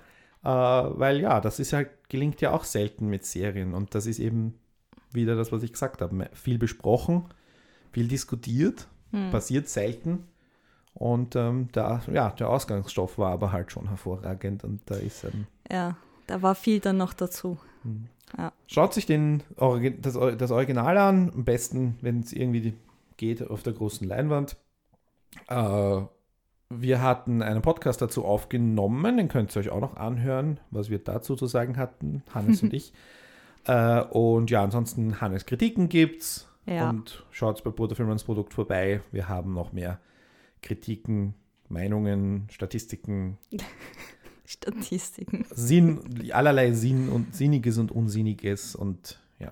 Äh, 0.43 0.49
weil 0.49 1.21
ja, 1.21 1.39
das 1.39 1.59
ist 1.59 1.71
halt, 1.71 1.89
gelingt 2.09 2.41
ja 2.41 2.51
auch 2.51 2.65
selten 2.65 3.07
mit 3.07 3.25
Serien. 3.25 3.73
Und 3.73 3.95
das 3.95 4.05
ist 4.05 4.19
eben 4.19 4.59
wieder 5.15 5.35
das, 5.35 5.51
was 5.51 5.63
ich 5.63 5.73
gesagt 5.73 6.01
habe. 6.01 6.29
Viel 6.33 6.57
besprochen, 6.57 7.25
viel 7.91 8.07
diskutiert, 8.07 8.87
Hm. 9.11 9.31
passiert 9.31 9.69
selten. 9.69 10.25
Und 10.93 11.35
ähm, 11.35 11.69
der, 11.73 12.01
ja, 12.11 12.29
der 12.31 12.49
Ausgangsstoff 12.49 13.17
war 13.17 13.31
aber 13.31 13.51
halt 13.51 13.71
schon 13.71 13.87
hervorragend. 13.89 14.63
Und 14.63 14.81
da 14.85 14.95
ist 14.95 15.23
ähm, 15.25 15.45
ja, 15.71 15.97
da 16.27 16.41
war 16.41 16.55
viel 16.55 16.79
dann 16.79 16.97
noch 16.97 17.13
dazu. 17.13 17.57
Schaut 18.67 18.93
sich 18.93 19.05
den, 19.05 19.43
Origi- 19.57 19.99
das, 20.01 20.13
das 20.37 20.51
Original 20.51 20.97
an, 20.97 21.31
am 21.33 21.45
besten, 21.45 21.97
wenn 22.01 22.21
es 22.21 22.33
irgendwie 22.33 22.73
geht 23.17 23.47
auf 23.47 23.61
der 23.63 23.73
großen 23.73 24.07
Leinwand. 24.07 24.57
Äh, 25.47 26.01
wir 26.69 27.01
hatten 27.01 27.41
einen 27.43 27.61
Podcast 27.61 28.01
dazu 28.01 28.25
aufgenommen, 28.25 29.17
den 29.17 29.27
könnt 29.27 29.55
ihr 29.55 29.59
euch 29.59 29.69
auch 29.69 29.79
noch 29.81 29.95
anhören, 29.97 30.59
was 30.71 30.89
wir 30.89 30.99
dazu 30.99 31.35
zu 31.35 31.45
sagen 31.45 31.77
hatten, 31.77 32.23
Hannes 32.33 32.63
und 32.63 32.73
ich. 32.73 32.91
Äh, 33.65 34.01
und 34.01 34.49
ja, 34.51 34.63
ansonsten 34.63 35.21
Hannes 35.21 35.45
Kritiken 35.45 35.89
gibt's. 35.89 36.47
Ja. 36.65 36.89
Und 36.89 37.25
schaut 37.31 37.63
bei 37.63 37.71
Bruder 37.71 37.95
Filmans 37.95 38.23
Produkt 38.23 38.53
vorbei. 38.53 39.01
Wir 39.11 39.29
haben 39.29 39.53
noch 39.53 39.71
mehr 39.71 39.99
Kritiken, 40.61 41.35
Meinungen, 41.69 42.47
Statistiken, 42.51 43.37
Statistiken. 44.45 45.45
Sinn, 45.51 46.31
allerlei 46.31 46.71
Sinn 46.73 47.09
und 47.09 47.35
Sinniges 47.35 47.77
und 47.77 47.91
Unsinniges. 47.91 48.75
Und 48.75 49.19
ja. 49.39 49.51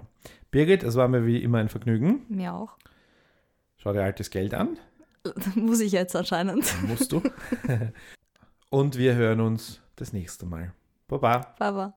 Birgit, 0.52 0.84
es 0.84 0.96
war 0.96 1.08
mir 1.08 1.26
wie 1.26 1.42
immer 1.42 1.60
ein 1.60 1.70
Vergnügen. 1.70 2.26
Mir 2.30 2.54
auch. 2.54 2.78
Schau 3.78 3.94
dir 3.94 4.04
altes 4.04 4.30
Geld 4.30 4.54
an. 4.54 4.78
Muss 5.56 5.80
ich 5.80 5.92
jetzt 5.92 6.16
anscheinend. 6.16 6.66
Musst 6.88 7.12
du. 7.12 7.22
und 8.70 8.98
wir 8.98 9.16
hören 9.16 9.42
uns 9.42 9.82
das 9.96 10.14
nächste 10.14 10.46
Mal. 10.46 10.74
Baba. 11.08 11.54
Baba. 11.60 11.94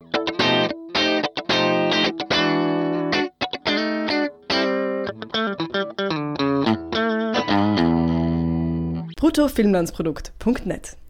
bruttofilmlandsprodukt.net 9.27 10.97